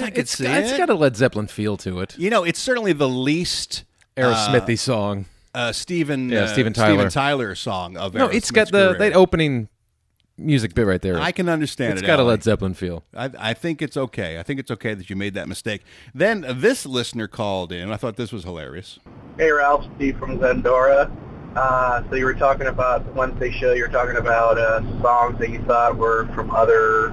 I 0.03 0.09
guess 0.09 0.11
I 0.11 0.15
could 0.15 0.19
It's, 0.19 0.31
see 0.37 0.45
it's 0.47 0.71
it. 0.73 0.77
got 0.77 0.89
a 0.89 0.93
Led 0.95 1.15
Zeppelin 1.15 1.47
feel 1.47 1.77
to 1.77 1.99
it. 2.01 2.17
you 2.17 2.29
know, 2.29 2.43
it's 2.43 2.59
certainly 2.59 2.93
the 2.93 3.09
least 3.09 3.83
Aerosmithy 4.17 4.77
song. 4.77 5.25
uh, 5.55 5.71
Stephen 5.71 6.29
Yeah, 6.29 6.41
uh, 6.41 6.47
Steven 6.47 6.73
Tyler. 6.73 6.93
Steven 6.95 7.09
Tyler 7.11 7.55
song 7.55 7.97
of 7.97 8.13
No, 8.13 8.27
it's 8.27 8.51
got 8.51 8.67
Aerosmith's 8.67 8.71
the 8.71 8.87
career. 8.95 8.99
that 9.09 9.15
opening 9.15 9.69
music 10.37 10.73
bit 10.73 10.85
right 10.87 11.01
there. 11.01 11.19
I 11.19 11.31
can 11.31 11.47
understand 11.49 11.93
It's 11.93 12.01
it. 12.01 12.05
got 12.07 12.19
a 12.19 12.21
Allie. 12.23 12.31
Led 12.31 12.43
Zeppelin 12.43 12.73
feel. 12.73 13.03
I, 13.15 13.29
I 13.37 13.53
think 13.53 13.81
it's 13.81 13.95
okay. 13.97 14.39
I 14.39 14.43
think 14.43 14.59
it's 14.59 14.71
okay 14.71 14.93
that 14.95 15.09
you 15.09 15.15
made 15.15 15.33
that 15.35 15.47
mistake. 15.47 15.83
Then 16.13 16.43
uh, 16.43 16.53
this 16.53 16.85
listener 16.85 17.27
called 17.27 17.71
in. 17.71 17.91
I 17.91 17.97
thought 17.97 18.15
this 18.17 18.31
was 18.31 18.43
hilarious. 18.43 18.99
Hey 19.37 19.51
Ralph, 19.51 19.85
Steve 19.95 20.17
from 20.17 20.39
Zendora. 20.39 21.11
Uh, 21.55 22.01
so 22.09 22.15
you 22.15 22.25
were 22.25 22.33
talking 22.33 22.65
about 22.65 23.05
the 23.05 23.11
Wednesday 23.13 23.51
show. 23.51 23.73
You 23.73 23.83
were 23.83 23.87
talking 23.89 24.17
about 24.17 24.57
uh, 24.57 24.81
songs 25.03 25.37
that 25.39 25.49
you 25.51 25.61
thought 25.65 25.95
were 25.97 26.25
from 26.33 26.49
other 26.49 27.09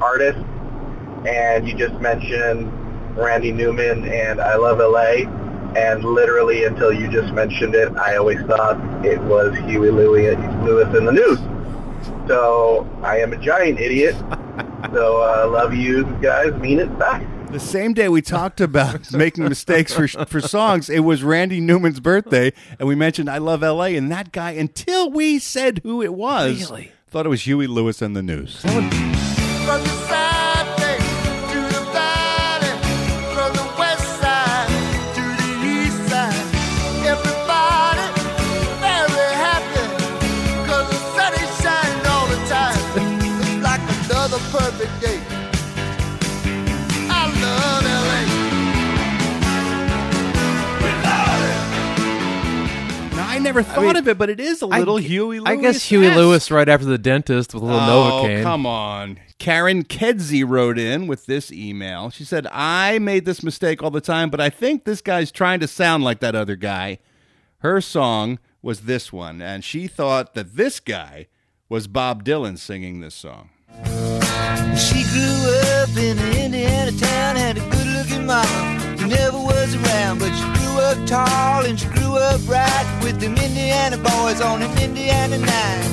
artists, 0.00 0.40
and 1.26 1.68
you 1.68 1.74
just 1.76 1.94
mentioned 2.00 2.70
Randy 3.16 3.52
Newman 3.52 4.08
and 4.08 4.40
I 4.40 4.56
Love 4.56 4.78
LA. 4.78 5.28
And 5.78 6.04
literally 6.04 6.64
until 6.64 6.92
you 6.92 7.08
just 7.08 7.32
mentioned 7.32 7.74
it, 7.74 7.90
I 7.96 8.16
always 8.16 8.40
thought 8.42 8.76
it 9.06 9.20
was 9.22 9.56
Huey 9.60 9.90
Lewis, 9.90 10.36
Lewis 10.64 10.94
in 10.96 11.06
the 11.06 11.12
news. 11.12 11.38
So 12.28 12.86
I 13.02 13.18
am 13.20 13.32
a 13.32 13.38
giant 13.38 13.80
idiot. 13.80 14.14
so 14.92 15.22
uh, 15.22 15.48
love 15.50 15.74
you 15.74 16.04
guys. 16.20 16.52
Mean 16.60 16.78
it. 16.80 16.98
Bye. 16.98 17.26
The 17.50 17.60
same 17.60 17.92
day 17.92 18.08
we 18.08 18.22
talked 18.22 18.60
about 18.60 19.12
making 19.14 19.44
mistakes 19.44 19.92
for 19.92 20.08
for 20.08 20.40
songs, 20.40 20.88
it 20.88 21.00
was 21.00 21.22
Randy 21.22 21.60
Newman's 21.60 22.00
birthday, 22.00 22.52
and 22.78 22.88
we 22.88 22.94
mentioned 22.94 23.28
"I 23.28 23.38
Love 23.38 23.62
L.A." 23.62 23.94
and 23.96 24.10
that 24.10 24.32
guy, 24.32 24.52
until 24.52 25.10
we 25.10 25.38
said 25.38 25.80
who 25.82 26.00
it 26.02 26.14
was, 26.14 26.70
Really? 26.70 26.92
thought 27.08 27.26
it 27.26 27.28
was 27.28 27.42
Huey 27.46 27.66
Lewis 27.66 28.00
and 28.00 28.16
the 28.16 28.22
News. 28.22 28.62
Never 53.54 53.62
thought 53.62 53.82
mean, 53.82 53.96
of 53.96 54.08
it, 54.08 54.18
but 54.18 54.30
it 54.30 54.40
is 54.40 54.62
a 54.62 54.66
little 54.66 54.96
I, 54.96 55.02
Huey 55.02 55.40
Lewis. 55.40 55.50
I 55.50 55.56
guess 55.56 55.82
Huey 55.84 56.08
Lewis 56.08 56.50
right 56.50 56.68
after 56.68 56.86
the 56.86 56.98
dentist 56.98 57.52
with 57.54 57.62
a 57.62 57.66
little 57.66 57.80
Oh, 57.80 58.22
Novocaine. 58.24 58.42
come 58.42 58.66
on. 58.66 59.18
Karen 59.38 59.82
Kedzie 59.84 60.44
wrote 60.44 60.78
in 60.78 61.06
with 61.06 61.26
this 61.26 61.52
email. 61.52 62.10
She 62.10 62.24
said, 62.24 62.46
I 62.50 62.98
made 62.98 63.24
this 63.24 63.42
mistake 63.42 63.82
all 63.82 63.90
the 63.90 64.00
time, 64.00 64.30
but 64.30 64.40
I 64.40 64.50
think 64.50 64.84
this 64.84 65.00
guy's 65.00 65.30
trying 65.32 65.60
to 65.60 65.68
sound 65.68 66.04
like 66.04 66.20
that 66.20 66.34
other 66.34 66.56
guy. 66.56 66.98
Her 67.58 67.80
song 67.80 68.38
was 68.62 68.82
this 68.82 69.12
one, 69.12 69.42
and 69.42 69.64
she 69.64 69.86
thought 69.86 70.34
that 70.34 70.56
this 70.56 70.80
guy 70.80 71.26
was 71.68 71.86
Bob 71.88 72.24
Dylan 72.24 72.58
singing 72.58 73.00
this 73.00 73.14
song. 73.14 73.50
She 74.76 75.04
grew 75.12 75.50
up 75.82 75.96
in 75.96 76.18
an 76.18 76.36
Indiana 76.36 76.92
town, 76.92 77.36
had 77.36 77.58
a 77.58 77.60
good 77.60 77.86
looking 77.86 78.26
mom 78.26 78.78
who 78.98 79.06
never 79.08 79.38
was 79.38 79.74
around, 79.74 80.20
but 80.20 80.32
she 80.34 80.42
grew 80.44 80.51
up 80.92 81.06
tall 81.06 81.64
and 81.64 81.78
she 81.80 81.86
grew 81.88 82.16
up 82.16 82.40
right 82.48 83.00
with 83.02 83.18
them 83.20 83.34
Indiana 83.36 83.96
boys 83.96 84.40
on 84.40 84.62
an 84.62 84.78
Indiana 84.82 85.38
night. 85.38 85.88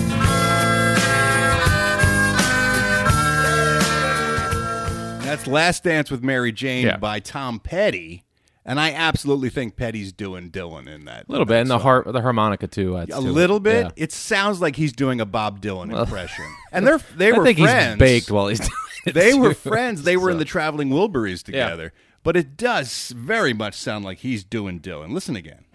That's 5.24 5.46
Last 5.46 5.84
Dance 5.84 6.10
with 6.10 6.24
Mary 6.24 6.52
Jane 6.52 6.86
Yeah. 6.88 6.98
by 6.98 7.20
Tom 7.20 7.60
Petty. 7.60 8.24
And 8.66 8.80
I 8.80 8.92
absolutely 8.92 9.50
think 9.50 9.76
Petty's 9.76 10.12
doing 10.12 10.50
Dylan 10.50 10.88
in 10.88 11.06
that. 11.06 11.26
A 11.28 11.32
little 11.32 11.46
bit, 11.46 11.58
and 11.62 11.70
the 11.70 11.80
har- 11.80 12.04
the 12.06 12.22
harmonica 12.22 12.68
too. 12.68 12.98
adds 12.98 13.12
A 13.12 13.22
to 13.22 13.28
it. 13.28 13.32
little 13.32 13.60
bit. 13.60 13.86
Yeah. 13.86 13.92
It 14.04 14.12
sounds 14.12 14.60
like 14.60 14.76
he's 14.76 14.92
doing 14.92 15.22
a 15.22 15.26
Bob 15.26 15.62
Dylan 15.62 15.96
impression. 16.00 16.46
And 16.72 16.86
they're 16.86 17.00
they 17.16 17.32
I 17.32 17.38
were 17.38 17.44
think 17.44 17.58
he's 17.60 17.68
friends. 17.70 18.00
baked 18.00 18.32
while 18.32 18.48
he's 18.48 18.60
doing 18.60 18.72
it, 19.06 19.14
They 19.14 19.34
were 19.34 19.54
friends. 19.54 20.04
They 20.04 20.18
were 20.18 20.30
in 20.32 20.40
the 20.40 20.46
Traveling 20.46 20.90
Wilburys 20.90 21.42
together. 21.44 21.94
But 22.30 22.38
it 22.38 22.58
does 22.58 23.10
very 23.18 23.54
much 23.56 23.74
sound 23.74 24.06
like 24.06 24.20
he's 24.20 24.44
doing 24.44 24.80
Dylan. 24.82 25.14
Listen 25.14 25.36
again. 25.36 25.66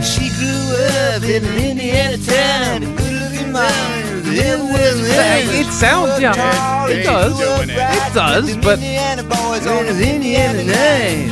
She 0.00 0.28
grew 0.38 0.76
up 0.78 1.24
in 1.24 1.44
an 1.44 1.58
Indiana 1.58 2.16
town, 2.18 2.82
had 2.82 2.96
good 2.96 3.32
looking 3.32 3.50
mama 3.50 3.72
who 4.22 4.30
never 4.32 4.62
was 4.62 5.10
around. 5.10 5.46
but 5.46 5.54
It 5.56 5.66
sounds- 5.72 6.12
grew 6.12 6.22
yeah, 6.22 6.86
it 6.86 7.02
does. 7.02 7.34
grew 7.36 7.46
up 7.48 7.56
Doing 7.66 7.70
it. 7.70 7.78
It 7.80 8.14
does, 8.14 8.56
but- 8.58 8.78
Indiana 8.78 9.24
boys 9.24 9.66
on 9.66 9.86
an 9.88 10.00
Indiana 10.00 10.62
name. 10.62 11.30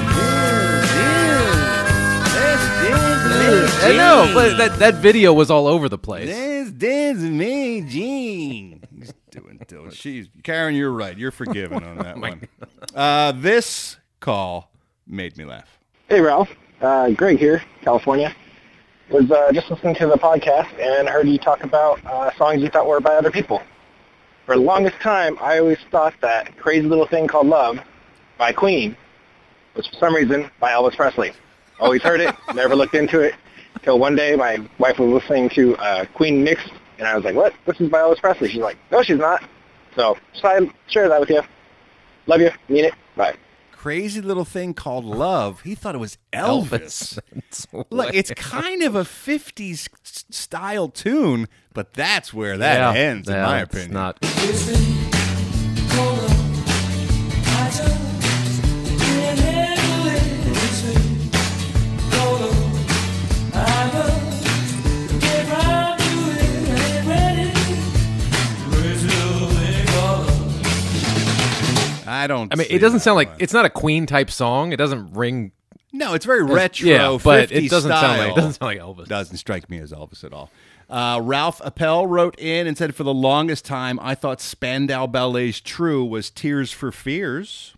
I 3.81 3.93
know, 3.97 4.33
but 4.35 4.57
that, 4.59 4.79
that 4.81 4.95
video 4.97 5.33
was 5.33 5.49
all 5.49 5.69
over 5.69 5.89
the 5.89 5.97
place. 5.97 6.29
Dance, 6.29 6.73
dance 6.73 7.21
me, 7.21 7.83
Gene. 7.83 8.83
He's 8.99 9.13
doing 9.31 9.61
Dylan. 9.69 9.95
She's 9.95 10.29
Karen. 10.43 10.75
You're 10.75 10.91
right. 10.91 11.17
You're 11.17 11.31
forgiven 11.31 11.85
on 11.85 11.99
that 11.99 12.19
one. 12.21 12.49
Uh, 12.95 13.31
this 13.33 13.97
call 14.21 14.71
made 15.07 15.37
me 15.37 15.45
laugh. 15.45 15.69
Hey, 16.09 16.21
Ralph. 16.21 16.49
Uh, 16.81 17.11
Greg 17.11 17.39
here, 17.39 17.63
California. 17.83 18.35
Was 19.11 19.31
uh, 19.31 19.53
just 19.53 19.71
listening 19.71 19.95
to 19.97 20.07
the 20.07 20.17
podcast 20.17 20.69
and 20.79 21.09
heard 21.09 21.27
you 21.29 21.39
talk 21.39 21.65
about 21.65 22.05
uh, 22.05 22.31
songs 22.37 22.63
you 22.63 22.69
thought 22.69 22.87
were 22.87 23.01
by 23.01 23.15
other 23.15 23.31
people. 23.31 23.63
For 24.45 24.55
the 24.55 24.61
longest 24.61 25.01
time, 25.01 25.37
I 25.41 25.59
always 25.59 25.79
thought 25.91 26.15
that 26.21 26.57
Crazy 26.59 26.87
Little 26.87 27.07
Thing 27.07 27.27
Called 27.27 27.47
Love 27.47 27.79
by 28.39 28.53
Queen 28.53 28.97
was 29.75 29.87
for 29.87 29.97
some 29.97 30.15
reason 30.15 30.51
by 30.61 30.73
Elvis 30.73 30.97
Presley. 30.97 31.33
Always 31.81 32.03
heard 32.03 32.21
it, 32.21 32.35
never 32.55 32.75
looked 32.77 32.95
into 32.95 33.21
it, 33.21 33.35
till 33.83 33.99
one 33.99 34.15
day 34.15 34.37
my 34.37 34.59
wife 34.79 34.99
was 34.99 35.23
listening 35.23 35.49
to 35.51 35.77
uh, 35.77 36.05
Queen 36.15 36.45
Mix, 36.45 36.63
and 36.99 37.07
I 37.07 37.15
was 37.15 37.25
like, 37.25 37.35
what? 37.35 37.55
This 37.67 37.81
is 37.81 37.89
by 37.89 37.99
Elvis 37.99 38.21
Presley. 38.21 38.49
She's 38.49 38.61
like, 38.61 38.77
no, 38.91 39.03
she's 39.03 39.19
not. 39.19 39.43
So, 39.97 40.17
just 40.33 40.43
thought 40.43 40.63
I'd 40.63 40.71
share 40.89 41.09
that 41.09 41.21
with 41.21 41.31
you. 41.31 41.43
Love 42.27 42.41
you. 42.41 42.51
Mean 42.69 42.85
it. 42.85 42.95
Bye. 43.17 43.37
Crazy 43.79 44.21
little 44.21 44.45
thing 44.45 44.75
called 44.75 45.05
love. 45.05 45.61
He 45.61 45.77
thought 45.77 45.95
it 45.95 45.99
was 45.99 46.19
Elvis. 46.33 47.17
Elvis. 47.33 47.87
Look, 47.91 48.13
it's 48.13 48.33
kind 48.35 48.83
of 48.83 48.97
a 48.97 49.05
'50s 49.05 49.89
style 50.05 50.89
tune, 50.89 51.47
but 51.75 51.95
that's 51.95 52.35
where 52.35 52.59
that 52.59 52.95
Yeah. 52.97 53.01
ends, 53.01 53.29
in 53.29 53.37
Yeah, 53.37 53.43
my 53.47 53.61
it's 53.63 53.73
opinion. 53.73 53.93
not. 53.93 54.19
I 72.19 72.27
don't. 72.27 72.53
I 72.53 72.57
mean, 72.57 72.67
it 72.71 72.79
doesn't 72.81 73.01
sound 73.01 73.17
like 73.17 73.29
one. 73.31 73.37
it's 73.41 73.53
not 73.53 73.65
a 73.65 73.71
Queen 73.71 74.07
type 74.07 74.31
song. 74.31 74.73
It 74.73 74.77
doesn't 74.77 75.13
ring. 75.15 75.53
No, 75.93 76.15
it's 76.15 76.27
very 76.27 76.43
retro. 76.43 76.87
yeah, 76.89 77.19
but 77.23 77.51
it 77.51 77.71
doesn't 77.71 77.91
sound 77.91 78.03
like- 78.07 78.17
style. 78.21 78.33
it 78.33 78.37
doesn't 78.37 78.53
sound 78.55 78.67
like 78.69 78.79
Elvis. 78.79 79.07
Doesn't 79.09 79.37
strike 79.39 79.71
me 79.71 79.79
as 79.79 79.93
Elvis 79.93 80.23
at 80.25 80.33
all. 80.33 80.51
Uh, 80.91 81.21
Ralph 81.23 81.61
Appel 81.65 82.07
wrote 82.07 82.39
in 82.39 82.67
and 82.67 82.77
said, 82.77 82.95
"For 82.95 83.05
the 83.05 83.13
longest 83.15 83.65
time, 83.65 83.99
I 84.03 84.15
thought 84.15 84.41
Spandau 84.41 85.07
Ballet's 85.07 85.61
"True" 85.61 86.05
was 86.05 86.31
Tears 86.31 86.73
for 86.73 86.91
Fears." 86.93 87.75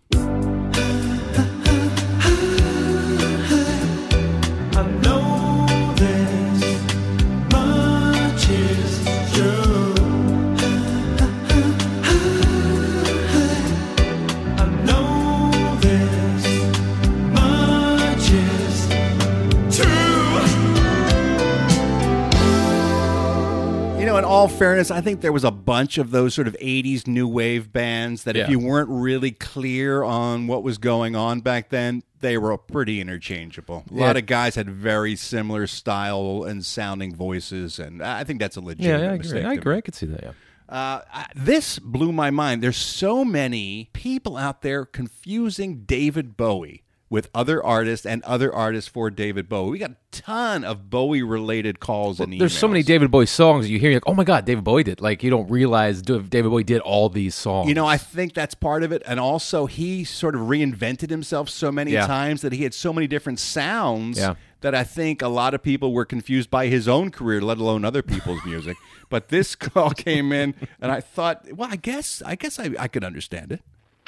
All 24.41 24.47
fairness, 24.47 24.89
I 24.89 25.01
think 25.01 25.21
there 25.21 25.31
was 25.31 25.43
a 25.43 25.51
bunch 25.51 25.97
of 25.99 26.09
those 26.11 26.33
sort 26.33 26.47
of 26.47 26.55
80s 26.59 27.05
new 27.05 27.27
wave 27.27 27.71
bands 27.71 28.23
that 28.23 28.35
if 28.35 28.47
Yeah. 28.47 28.51
you 28.51 28.59
weren't 28.59 28.89
really 28.89 29.29
clear 29.31 30.01
on 30.03 30.47
what 30.47 30.63
was 30.63 30.77
going 30.79 31.15
on 31.15 31.41
back 31.41 31.69
then, 31.69 32.01
they 32.21 32.37
were 32.37 32.57
pretty 32.57 32.99
interchangeable. 32.99 33.85
A 33.91 33.93
Yeah. 33.93 34.05
lot 34.07 34.17
of 34.17 34.25
guys 34.25 34.55
had 34.55 34.69
very 34.69 35.15
similar 35.15 35.67
style 35.67 36.43
and 36.43 36.65
sounding 36.65 37.15
voices, 37.15 37.77
and 37.77 38.01
I 38.01 38.23
think 38.23 38.39
that's 38.39 38.57
a 38.57 38.61
Yeah, 38.61 38.65
legitimate 38.65 39.11
I 39.13 39.17
mistake. 39.17 39.35
agree. 39.39 39.49
I 39.51 39.53
to 39.55 39.59
agree. 39.61 39.77
I 39.77 39.81
could 39.81 39.95
see 39.95 40.05
that. 40.07 40.23
Yeah. 40.23 40.31
Uh, 40.69 41.01
I- 41.13 41.25
this 41.35 41.77
blew 41.79 42.11
my 42.11 42.31
mind. 42.31 42.63
There's 42.63 42.77
so 42.77 43.23
many 43.25 43.89
people 43.93 44.37
out 44.37 44.61
there 44.63 44.85
confusing 44.85 45.83
David 45.85 46.35
Bowie 46.37 46.83
with 47.11 47.29
other 47.35 47.61
artists 47.63 48.05
and 48.05 48.23
other 48.23 48.51
artists 48.55 48.89
for 48.89 49.09
David 49.09 49.49
Bowie. 49.49 49.69
We 49.71 49.79
got 49.79 49.91
a 49.91 49.95
ton 50.11 50.63
of 50.63 50.89
Bowie 50.89 51.21
related 51.21 51.81
calls 51.81 52.21
and 52.21 52.31
emails. 52.33 52.39
There's 52.39 52.57
so 52.57 52.69
many 52.69 52.83
David 52.83 53.11
Bowie 53.11 53.25
songs 53.25 53.69
you 53.69 53.77
hear. 53.79 53.89
You're 53.91 53.97
like, 53.97 54.07
oh 54.07 54.13
my 54.13 54.23
god, 54.23 54.45
David 54.45 54.63
Bowie 54.63 54.85
did. 54.85 55.01
Like 55.01 55.21
you 55.21 55.29
don't 55.29 55.51
realize 55.51 56.01
David 56.01 56.29
Bowie 56.49 56.63
did 56.63 56.79
all 56.81 57.09
these 57.09 57.35
songs. 57.35 57.67
You 57.67 57.75
know, 57.75 57.85
I 57.85 57.97
think 57.97 58.33
that's 58.33 58.55
part 58.55 58.81
of 58.83 58.93
it. 58.93 59.03
And 59.05 59.19
also, 59.19 59.65
he 59.65 60.05
sort 60.05 60.35
of 60.35 60.41
reinvented 60.43 61.09
himself 61.09 61.49
so 61.49 61.69
many 61.69 61.91
Yeah. 61.91 62.07
times 62.07 62.41
that 62.43 62.53
he 62.53 62.63
had 62.63 62.73
so 62.73 62.93
many 62.93 63.07
different 63.07 63.39
sounds 63.39 64.17
Yeah. 64.17 64.35
that 64.61 64.73
I 64.73 64.85
think 64.85 65.21
a 65.21 65.27
lot 65.27 65.53
of 65.53 65.61
people 65.61 65.91
were 65.91 66.05
confused 66.05 66.49
by 66.49 66.67
his 66.67 66.87
own 66.87 67.11
career, 67.11 67.41
let 67.41 67.57
alone 67.57 67.83
other 67.83 68.01
people's 68.01 68.39
music. 68.45 68.77
But 69.09 69.27
this 69.27 69.53
call 69.55 69.89
came 69.89 70.31
in, 70.31 70.55
and 70.79 70.93
I 70.93 71.01
thought, 71.01 71.45
well, 71.53 71.67
I 71.69 71.75
guess, 71.75 72.21
I 72.25 72.35
guess 72.35 72.57
I, 72.57 72.69
I 72.79 72.87
could 72.87 73.03
understand 73.03 73.51
it. 73.51 73.59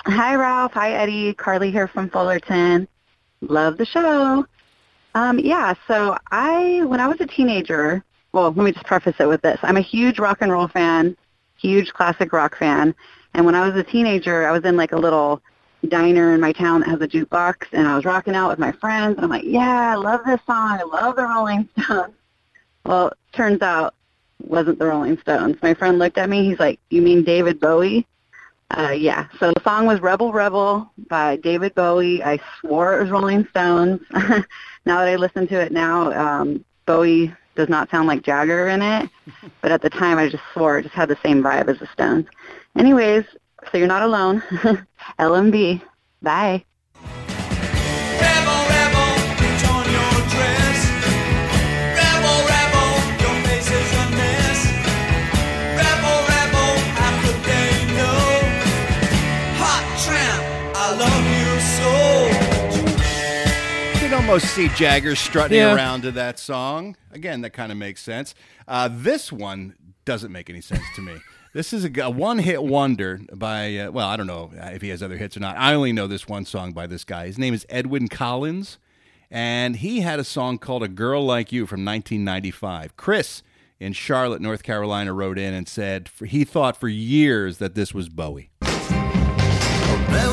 Hi, 0.06 0.36
Ralph. 0.36 0.74
Hi, 0.74 0.92
Eddie. 0.92 1.34
Carly 1.34 1.72
here 1.72 1.88
from 1.88 2.10
Fullerton. 2.10 2.90
Love 3.42 3.78
the 3.78 3.86
show. 3.86 4.46
Um, 5.16 5.40
yeah, 5.40 5.76
so 5.88 6.18
I, 6.30 6.84
when 6.84 7.00
I 7.00 7.08
was 7.08 7.22
a 7.22 7.26
teenager, 7.26 8.04
well, 8.34 8.52
let 8.52 8.66
me 8.66 8.74
just 8.74 8.86
preface 8.86 9.16
it 9.20 9.28
with 9.30 9.42
this. 9.42 9.60
I'm 9.64 9.78
a 9.78 9.82
huge 9.82 10.20
rock 10.20 10.40
and 10.42 10.52
roll 10.52 10.68
fan, 10.68 11.16
huge 11.58 11.94
classic 11.94 12.34
rock 12.34 12.58
fan. 12.58 12.94
And 13.34 13.46
when 13.46 13.56
I 13.56 13.66
was 13.66 13.78
a 13.78 13.84
teenager, 13.84 14.46
I 14.46 14.52
was 14.52 14.66
in 14.66 14.76
like 14.76 14.92
a 14.92 14.98
little 14.98 15.42
diner 15.88 16.34
in 16.34 16.42
my 16.42 16.52
town 16.52 16.82
that 16.82 16.90
has 16.90 17.02
a 17.02 17.08
jukebox, 17.08 17.68
and 17.72 17.88
I 17.88 17.96
was 17.96 18.04
rocking 18.04 18.36
out 18.36 18.50
with 18.50 18.60
my 18.60 18.74
friends. 18.74 19.16
And 19.16 19.24
I'm 19.24 19.30
like, 19.30 19.46
yeah, 19.46 19.94
I 19.94 19.96
love 19.96 20.22
this 20.26 20.42
song. 20.46 20.80
I 20.80 20.84
love 20.84 21.16
the 21.16 21.24
Rolling 21.24 21.70
Stones. 21.82 22.14
Well, 22.86 23.14
turns 23.32 23.62
out 23.62 23.96
wasn't 24.40 24.80
the 24.80 24.88
Rolling 24.88 25.18
Stones. 25.20 25.56
My 25.62 25.74
friend 25.74 25.98
looked 25.98 26.18
at 26.18 26.30
me. 26.30 26.46
He's 26.46 26.60
like, 26.60 26.82
you 26.90 27.02
mean 27.02 27.24
David 27.24 27.62
Bowie? 27.62 28.06
Uh, 28.76 28.90
yeah, 28.90 29.28
so 29.40 29.52
the 29.52 29.62
song 29.64 29.86
was 29.86 30.02
Rebel 30.02 30.34
Rebel 30.34 30.92
by 31.08 31.36
David 31.38 31.76
Bowie. 31.76 32.24
I 32.24 32.40
swore 32.60 32.98
it 32.98 33.04
was 33.04 33.12
Rolling 33.12 33.46
Stones. 33.50 34.02
now 34.12 34.46
that 34.86 35.08
I 35.08 35.16
listen 35.16 35.48
to 35.48 35.60
it 35.62 35.72
now, 35.72 36.12
um, 36.14 36.66
Bowie 36.88 37.34
does 37.56 37.70
not 37.70 37.92
sound 37.92 38.08
like 38.08 38.24
Jagger 38.24 38.68
in 38.70 38.82
it, 38.82 39.10
but 39.62 39.72
at 39.72 39.84
the 39.84 39.92
time 39.92 40.18
I 40.18 40.28
just 40.28 40.44
swore 40.54 40.80
it 40.80 40.84
just 40.84 40.96
had 40.96 41.10
the 41.10 41.18
same 41.24 41.44
vibe 41.44 41.70
as 41.70 41.78
the 41.78 41.88
Stones. 41.94 42.26
Anyways, 42.76 43.26
so 43.72 43.78
you're 43.78 43.88
not 43.88 44.02
alone. 44.02 44.42
LMB. 45.20 45.82
Bye. 46.24 46.66
Almost 64.34 64.56
see 64.56 64.68
Jagger 64.70 65.16
strutting 65.16 65.60
Yeah. 65.60 65.76
around 65.76 66.02
to 66.02 66.12
that 66.14 66.40
song. 66.40 66.96
Again, 67.12 67.42
that 67.42 67.52
kind 67.52 67.72
of 67.72 67.78
makes 67.78 68.02
sense. 68.02 68.34
Uh, 68.68 68.90
this 68.92 69.32
one 69.32 69.76
doesn't 70.06 70.32
make 70.32 70.50
any 70.50 70.60
sense 70.60 70.82
to 70.96 71.04
me. 71.04 71.18
This 71.54 71.72
is 71.72 71.86
a 71.86 72.10
one-hit 72.10 72.64
wonder 72.64 73.22
by 73.32 73.78
uh, 73.78 73.92
well, 73.92 74.08
I 74.08 74.18
don't 74.18 74.26
know 74.26 74.50
if 74.56 74.82
he 74.82 74.90
has 74.90 75.04
other 75.04 75.18
hits 75.18 75.38
or 75.38 75.40
not. 75.40 75.56
I 75.60 75.76
only 75.76 75.94
know 75.94 76.08
this 76.08 76.28
one 76.28 76.46
song 76.46 76.72
by 76.74 76.88
this 76.88 77.04
guy. 77.04 77.28
His 77.28 77.38
name 77.38 77.54
is 77.54 77.64
Edwyn 77.70 78.08
Collins, 78.08 78.80
and 79.30 79.76
he 79.76 80.02
had 80.02 80.20
a 80.20 80.24
song 80.24 80.58
called 80.58 80.82
"A 80.82 80.88
Girl 80.88 81.24
Like 81.24 81.52
You" 81.52 81.68
from 81.68 81.86
1995. 81.86 82.98
Chris 82.98 83.44
in 83.80 83.94
Charlotte, 83.94 84.42
North 84.42 84.64
Carolina, 84.64 85.14
wrote 85.14 85.38
in 85.38 85.54
and 85.54 85.68
said 85.68 86.10
for, 86.10 86.26
he 86.26 86.44
thought 86.44 86.76
for 86.76 86.88
years 86.88 87.60
that 87.60 87.76
this 87.76 87.94
was 87.94 88.10
Bowie. 88.10 88.50
Never 88.64 90.33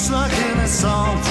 just 0.00 0.12
like 0.12 0.32
in 0.32 0.58
a 0.60 0.66
song 0.66 1.29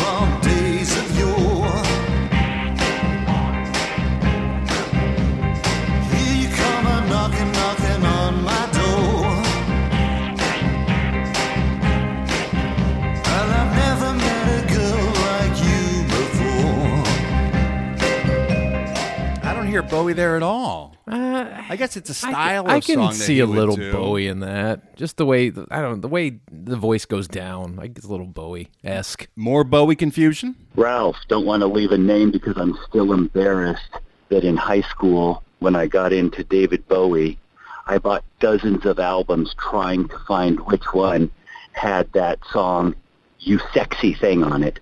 hear 19.70 19.82
Bowie 19.84 20.14
there 20.14 20.36
at 20.36 20.44
all. 20.44 20.96
I 21.08 21.76
guess 21.78 21.96
it's 21.96 22.10
a 22.10 22.14
style 22.14 22.66
Uh, 22.68 22.72
I 22.72 22.78
of 22.78 22.86
can 22.86 22.96
song 22.96 23.08
that 23.10 23.14
see 23.14 23.36
he 23.36 23.40
a 23.40 23.46
little. 23.46 23.78
Bowie 23.78 24.28
in 24.28 24.40
that. 24.42 24.96
Just 24.96 25.18
the 25.18 25.26
way 25.26 25.52
I 25.72 25.82
don't 25.82 26.02
the 26.02 26.08
way 26.08 26.40
the 26.52 26.76
voice 26.76 27.06
goes 27.06 27.28
down. 27.28 27.80
I 27.80 27.88
get 27.88 28.04
a 28.04 28.08
little 28.08 28.26
Bowie 28.26 28.70
esque. 28.84 29.28
More 29.36 29.64
Bowie 29.64 29.96
confusion. 29.96 30.56
Ralph, 30.76 31.18
don't 31.28 31.46
want 31.46 31.62
to 31.62 31.68
leave 31.68 31.92
a 31.92 31.98
name 31.98 32.32
because 32.32 32.58
I'm 32.58 32.78
still 32.88 33.14
embarrassed 33.14 33.98
that 34.30 34.44
in 34.44 34.58
high 34.58 34.82
school, 34.82 35.44
when 35.60 35.76
I 35.76 35.88
got 35.88 36.14
into 36.14 36.44
David 36.44 36.88
Bowie, 36.88 37.40
I 37.88 37.98
bought 37.98 38.24
dozens 38.40 38.86
of 38.86 39.00
albums 39.00 39.56
trying 39.58 40.08
to 40.10 40.20
find 40.28 40.60
which 40.68 40.94
one 40.94 41.32
had 41.72 42.12
that 42.14 42.40
song, 42.52 42.96
You 43.40 43.60
Sexy 43.74 44.14
Thing 44.14 44.44
on 44.44 44.64
it. 44.64 44.80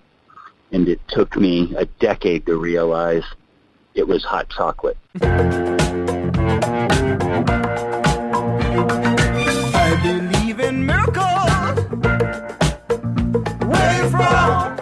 And 0.71 0.89
it 0.89 0.99
took 1.07 1.37
me 1.37 1.73
a 1.77 1.85
decade 1.85 2.45
to 2.47 2.57
realize 2.57 3.23
it 3.97 4.07
was 4.07 4.23
Hot 4.23 4.47
Chocolate. 4.49 4.95
I 5.21 5.25
believe 10.03 10.59
in 10.59 10.85
miracles. 10.85 11.79
Where 13.65 14.09
from? 14.11 14.77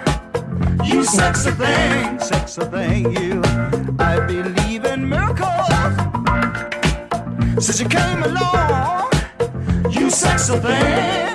You 0.85 1.05
thing, 1.45 2.19
thing, 2.65 3.15
you. 3.15 3.41
I 3.99 4.19
believe 4.27 4.83
in 4.83 5.07
miracles. 5.07 5.95
Since 7.63 7.79
you 7.79 7.87
came 7.87 8.21
along, 8.21 9.11
you 9.91 10.09
thing. 10.59 11.34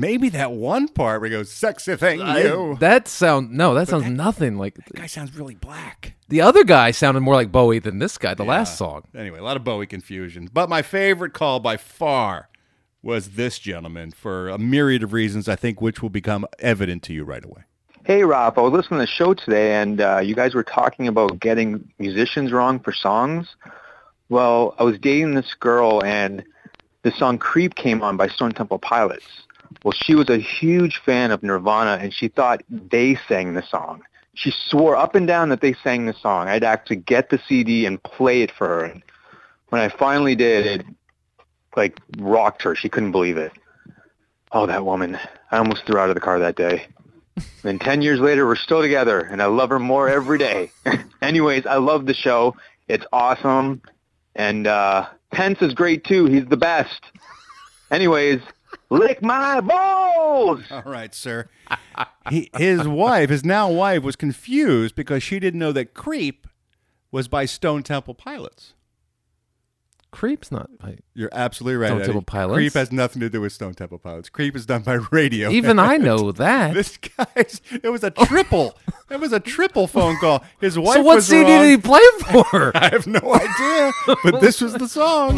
Maybe 0.00 0.30
that 0.30 0.52
one 0.52 0.88
part 0.88 1.20
where 1.20 1.28
he 1.28 1.36
goes, 1.36 1.52
"Sexy 1.52 1.94
thing, 1.96 2.20
you." 2.20 2.76
That 2.80 3.06
sound 3.06 3.50
no, 3.50 3.74
that 3.74 3.88
sounds 3.88 4.06
nothing 4.06 4.56
like. 4.56 4.74
That 4.74 4.94
guy 4.94 5.06
sounds 5.06 5.36
really 5.36 5.54
black. 5.54 6.14
The 6.28 6.40
other 6.40 6.64
guy 6.64 6.90
sounded 6.90 7.20
more 7.20 7.34
like 7.34 7.52
Bowie 7.52 7.80
than 7.80 7.98
this 7.98 8.16
guy. 8.16 8.34
The 8.34 8.44
last 8.44 8.78
song. 8.78 9.02
Anyway, 9.14 9.38
a 9.38 9.42
lot 9.42 9.56
of 9.56 9.64
Bowie 9.64 9.86
confusion. 9.86 10.48
But 10.52 10.68
my 10.70 10.80
favorite 10.80 11.34
call 11.34 11.60
by 11.60 11.76
far 11.76 12.48
was 13.02 13.30
this 13.30 13.58
gentleman 13.58 14.10
for 14.10 14.48
a 14.48 14.58
myriad 14.58 15.02
of 15.02 15.12
reasons, 15.12 15.48
I 15.48 15.56
think, 15.56 15.80
which 15.80 16.02
will 16.02 16.10
become 16.10 16.46
evident 16.58 17.02
to 17.04 17.12
you 17.12 17.24
right 17.24 17.44
away. 17.44 17.64
Hey, 18.04 18.24
Ralph, 18.24 18.56
I 18.56 18.62
was 18.62 18.72
listening 18.72 19.00
to 19.00 19.04
the 19.04 19.06
show 19.06 19.34
today, 19.34 19.74
and 19.74 20.00
uh, 20.00 20.18
you 20.18 20.34
guys 20.34 20.54
were 20.54 20.64
talking 20.64 21.08
about 21.08 21.38
getting 21.40 21.92
musicians 21.98 22.52
wrong 22.52 22.80
for 22.80 22.92
songs. 22.92 23.54
Well, 24.30 24.74
I 24.78 24.84
was 24.84 24.98
dating 24.98 25.34
this 25.34 25.54
girl, 25.54 26.02
and 26.04 26.42
the 27.02 27.12
song 27.12 27.36
Creep 27.36 27.74
came 27.74 28.02
on 28.02 28.16
by 28.16 28.28
Stone 28.28 28.52
Temple 28.52 28.78
Pilots. 28.78 29.26
Well, 29.84 29.92
she 29.92 30.14
was 30.14 30.28
a 30.28 30.38
huge 30.38 31.00
fan 31.04 31.30
of 31.30 31.42
Nirvana, 31.42 32.02
and 32.02 32.12
she 32.12 32.28
thought 32.28 32.62
they 32.68 33.18
sang 33.28 33.54
the 33.54 33.62
song. 33.62 34.02
She 34.34 34.52
swore 34.68 34.96
up 34.96 35.14
and 35.14 35.26
down 35.26 35.48
that 35.50 35.60
they 35.60 35.74
sang 35.82 36.06
the 36.06 36.14
song. 36.14 36.48
I'd 36.48 36.64
actually 36.64 36.96
get 36.96 37.30
the 37.30 37.40
CD 37.48 37.86
and 37.86 38.02
play 38.02 38.42
it 38.42 38.50
for 38.50 38.68
her. 38.68 38.84
And 38.84 39.02
when 39.68 39.80
I 39.80 39.88
finally 39.88 40.34
did, 40.34 40.66
it 40.66 40.86
like 41.76 41.98
rocked 42.18 42.62
her. 42.62 42.74
She 42.74 42.88
couldn't 42.88 43.12
believe 43.12 43.36
it. 43.36 43.52
Oh, 44.52 44.66
that 44.66 44.84
woman. 44.84 45.18
I 45.50 45.58
almost 45.58 45.84
threw 45.86 45.96
her 45.96 46.00
out 46.00 46.08
of 46.08 46.14
the 46.14 46.20
car 46.20 46.38
that 46.38 46.56
day. 46.56 46.86
And 47.62 47.80
10 47.80 48.02
years 48.02 48.20
later, 48.20 48.46
we're 48.46 48.56
still 48.56 48.82
together, 48.82 49.20
and 49.20 49.40
I 49.40 49.46
love 49.46 49.70
her 49.70 49.78
more 49.78 50.08
every 50.08 50.36
day. 50.36 50.70
Anyways, 51.22 51.64
I 51.64 51.76
love 51.76 52.04
the 52.04 52.14
show. 52.14 52.56
It's 52.88 53.04
awesome. 53.12 53.80
And 54.34 54.66
uh, 54.66 55.06
Pence 55.30 55.62
is 55.62 55.72
great, 55.72 56.04
too. 56.04 56.26
He's 56.26 56.46
the 56.46 56.56
best. 56.56 57.00
Anyways, 57.90 58.40
lick 58.90 59.22
my 59.22 59.60
balls! 59.60 60.62
All 60.70 60.82
right, 60.84 61.14
sir. 61.14 61.48
he, 62.28 62.50
his 62.56 62.86
wife, 62.88 63.30
his 63.30 63.44
now 63.44 63.70
wife, 63.70 64.02
was 64.02 64.16
confused 64.16 64.94
because 64.94 65.22
she 65.22 65.38
didn't 65.40 65.60
know 65.60 65.72
that 65.72 65.94
Creep 65.94 66.46
was 67.10 67.28
by 67.28 67.44
Stone 67.46 67.82
Temple 67.84 68.14
Pilots. 68.14 68.74
Creep's 70.12 70.50
not. 70.50 70.76
By 70.78 70.98
You're 71.14 71.30
absolutely 71.32 71.76
right. 71.76 71.86
Stone 71.86 71.98
Eddie. 71.98 72.06
Temple 72.06 72.22
Pilots? 72.22 72.56
Creep 72.56 72.72
has 72.74 72.90
nothing 72.90 73.20
to 73.20 73.30
do 73.30 73.40
with 73.42 73.52
Stone 73.52 73.74
Temple 73.74 73.98
Pilots. 73.98 74.28
Creep 74.28 74.56
is 74.56 74.66
done 74.66 74.82
by 74.82 74.94
radio. 75.12 75.50
Even 75.50 75.78
I 75.78 75.96
know 75.98 76.32
that. 76.32 76.74
this 76.74 76.96
guy's. 76.96 77.60
It 77.70 77.90
was 77.90 78.02
a 78.02 78.10
triple. 78.10 78.76
it 79.10 79.20
was 79.20 79.32
a 79.32 79.38
triple 79.38 79.86
phone 79.86 80.16
call. 80.16 80.42
His 80.60 80.76
wife. 80.76 80.96
so 80.96 81.02
what 81.02 81.14
was 81.16 81.26
CD 81.28 81.42
wrong. 81.42 81.62
did 81.62 81.70
he 81.70 81.76
play 81.76 82.00
for? 82.42 82.76
I 82.76 82.88
have 82.90 83.06
no 83.06 83.20
idea. 83.20 83.92
But 84.24 84.40
this 84.40 84.60
was 84.60 84.74
the 84.74 84.88
song. 84.88 85.36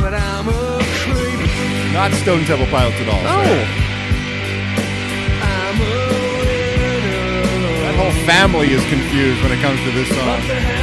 But 0.00 0.14
I'm 0.14 0.48
a 0.48 0.52
creep. 0.52 0.63
Not 1.94 2.12
Stone 2.12 2.44
Temple 2.44 2.66
Pilots 2.66 2.96
at 3.00 3.08
all. 3.08 3.22
No. 3.22 3.44
sir. 3.44 3.64
I'm 5.46 5.78
a 5.78 5.94
winner. 6.42 7.78
That 7.86 7.94
whole 7.94 8.10
family 8.26 8.72
is 8.72 8.82
confused 8.90 9.40
when 9.44 9.52
it 9.52 9.62
comes 9.62 9.78
to 9.84 9.92
this 9.92 10.08
song. 10.08 10.73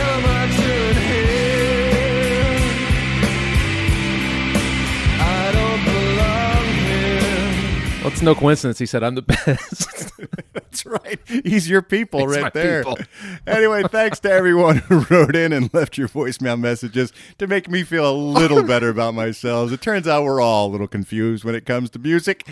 It's 8.11 8.21
no 8.21 8.35
coincidence. 8.35 8.79
He 8.79 8.85
said, 8.85 9.03
"I'm 9.03 9.15
the 9.15 9.21
best." 9.45 10.11
That's 10.53 10.85
right. 10.85 11.19
He's 11.25 11.69
your 11.69 11.81
people 11.81 12.27
right 12.27 12.53
there. 12.53 12.83
people. 12.83 12.97
Anyway, 13.47 13.83
thanks 13.83 14.19
to 14.21 14.31
everyone 14.31 14.77
who 14.77 14.99
wrote 15.09 15.35
in 15.35 15.53
and 15.53 15.73
left 15.73 15.97
your 15.97 16.07
voicemail 16.07 16.59
messages 16.59 17.11
to 17.39 17.47
make 17.47 17.69
me 17.69 17.83
feel 17.83 18.09
a 18.09 18.15
little 18.15 18.63
better 18.63 18.89
about 18.89 19.13
myself. 19.13 19.71
It 19.71 19.81
turns 19.81 20.07
out 20.07 20.23
we're 20.23 20.41
all 20.41 20.67
a 20.67 20.71
little 20.71 20.87
confused 20.87 21.43
when 21.43 21.55
it 21.55 21.65
comes 21.65 21.89
to 21.91 21.99
music. 21.99 22.47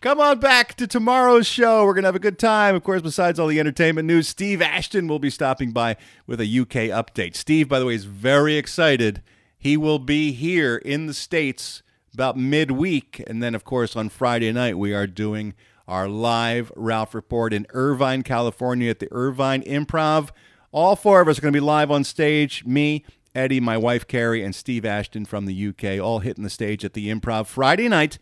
Come 0.00 0.20
on 0.20 0.38
back 0.38 0.76
to 0.76 0.86
tomorrow's 0.86 1.48
show. 1.48 1.84
We're 1.84 1.94
going 1.94 2.04
to 2.04 2.08
have 2.08 2.14
a 2.14 2.20
good 2.20 2.38
time. 2.38 2.76
Of 2.76 2.84
course, 2.84 3.02
besides 3.02 3.40
all 3.40 3.48
the 3.48 3.58
entertainment 3.58 4.06
news, 4.06 4.28
Steve 4.28 4.62
Ashton 4.62 5.08
will 5.08 5.18
be 5.18 5.30
stopping 5.30 5.72
by 5.72 5.96
with 6.24 6.40
a 6.40 6.44
UK 6.44 6.92
update. 6.94 7.34
Steve, 7.34 7.68
by 7.68 7.80
the 7.80 7.86
way, 7.86 7.94
is 7.94 8.04
very 8.04 8.56
excited. 8.56 9.22
He 9.58 9.76
will 9.76 9.98
be 9.98 10.30
here 10.30 10.76
in 10.76 11.06
the 11.06 11.14
States 11.14 11.82
about 12.18 12.36
midweek. 12.36 13.22
And 13.28 13.40
then, 13.40 13.54
of 13.54 13.62
course, 13.62 13.94
on 13.94 14.08
Friday 14.08 14.50
night, 14.50 14.76
we 14.76 14.92
are 14.92 15.06
doing 15.06 15.54
our 15.86 16.08
live 16.08 16.72
Ralph 16.74 17.14
Report 17.14 17.52
in 17.52 17.64
Irvine, 17.70 18.24
California 18.24 18.90
at 18.90 18.98
the 18.98 19.06
Irvine 19.12 19.62
Improv. 19.62 20.30
All 20.72 20.96
four 20.96 21.20
of 21.20 21.28
us 21.28 21.38
are 21.38 21.42
going 21.42 21.52
to 21.52 21.56
be 21.56 21.64
live 21.64 21.92
on 21.92 22.02
stage. 22.02 22.64
Me, 22.64 23.04
Eddie, 23.36 23.60
my 23.60 23.76
wife 23.76 24.04
Carrie, 24.08 24.42
and 24.42 24.52
Steve 24.52 24.84
Ashton 24.84 25.26
from 25.26 25.46
the 25.46 25.68
UK, 25.68 26.04
all 26.04 26.18
hitting 26.18 26.42
the 26.42 26.50
stage 26.50 26.84
at 26.84 26.94
the 26.94 27.08
Improv 27.08 27.46
Friday 27.46 27.88
night, 27.88 28.18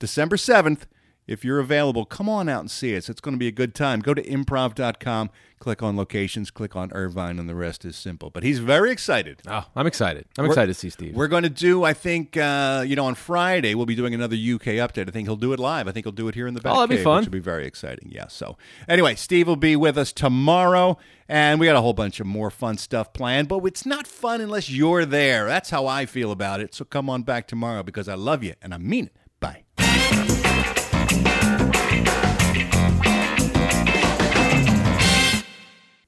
December 0.00 0.34
7th. 0.34 0.80
If 1.26 1.44
you're 1.44 1.58
available, 1.58 2.04
come 2.04 2.28
on 2.28 2.48
out 2.48 2.60
and 2.60 2.70
see 2.70 2.96
us. 2.96 3.08
It's 3.08 3.20
going 3.20 3.34
to 3.34 3.38
be 3.38 3.48
a 3.48 3.52
good 3.52 3.74
time. 3.74 3.98
Go 4.00 4.14
to 4.14 4.22
improv.com, 4.22 5.30
click 5.58 5.82
on 5.82 5.96
locations, 5.96 6.52
click 6.52 6.76
on 6.76 6.92
Irvine, 6.92 7.38
and 7.40 7.48
the 7.48 7.54
rest 7.56 7.84
is 7.84 7.96
simple. 7.96 8.30
But 8.30 8.44
he's 8.44 8.60
very 8.60 8.92
excited. 8.92 9.42
Oh, 9.48 9.64
I'm 9.74 9.86
excited. 9.88 10.26
I'm 10.38 10.42
We're- 10.44 10.52
excited 10.52 10.72
to 10.72 10.78
see 10.78 10.88
Steve. 10.90 11.16
We're 11.16 11.26
going 11.26 11.42
to 11.42 11.48
do, 11.50 11.82
I 11.82 11.94
think, 11.94 12.36
uh, 12.36 12.84
you 12.86 12.94
know, 12.94 13.06
on 13.06 13.16
Friday, 13.16 13.74
we'll 13.74 13.86
be 13.86 13.96
doing 13.96 14.14
another 14.14 14.36
UK 14.36 14.78
update. 14.78 15.08
I 15.08 15.10
think 15.10 15.26
he'll 15.26 15.34
do 15.36 15.52
it 15.52 15.58
live. 15.58 15.88
I 15.88 15.92
think 15.92 16.06
he'll 16.06 16.12
do 16.12 16.28
it 16.28 16.34
here 16.36 16.46
in 16.46 16.54
the 16.54 16.60
back. 16.60 16.72
Oh, 16.74 16.80
that'd 16.80 16.96
be 16.96 17.02
fun. 17.02 17.18
Which 17.18 17.26
will 17.26 17.32
be 17.32 17.38
very 17.40 17.66
exciting. 17.66 18.10
Yeah. 18.12 18.28
So, 18.28 18.56
anyway, 18.88 19.16
Steve 19.16 19.48
will 19.48 19.56
be 19.56 19.74
with 19.74 19.98
us 19.98 20.12
tomorrow, 20.12 20.96
and 21.28 21.58
we 21.58 21.66
got 21.66 21.74
a 21.74 21.80
whole 21.80 21.92
bunch 21.92 22.20
of 22.20 22.26
more 22.26 22.50
fun 22.52 22.78
stuff 22.78 23.12
planned, 23.12 23.48
but 23.48 23.64
it's 23.64 23.84
not 23.84 24.06
fun 24.06 24.40
unless 24.40 24.70
you're 24.70 25.04
there. 25.04 25.46
That's 25.46 25.70
how 25.70 25.86
I 25.88 26.06
feel 26.06 26.30
about 26.30 26.60
it. 26.60 26.72
So, 26.74 26.84
come 26.84 27.10
on 27.10 27.24
back 27.24 27.48
tomorrow 27.48 27.82
because 27.82 28.08
I 28.08 28.14
love 28.14 28.44
you 28.44 28.54
and 28.62 28.72
I 28.72 28.78
mean 28.78 29.06
it. 29.06 29.16
Bye. 29.40 29.64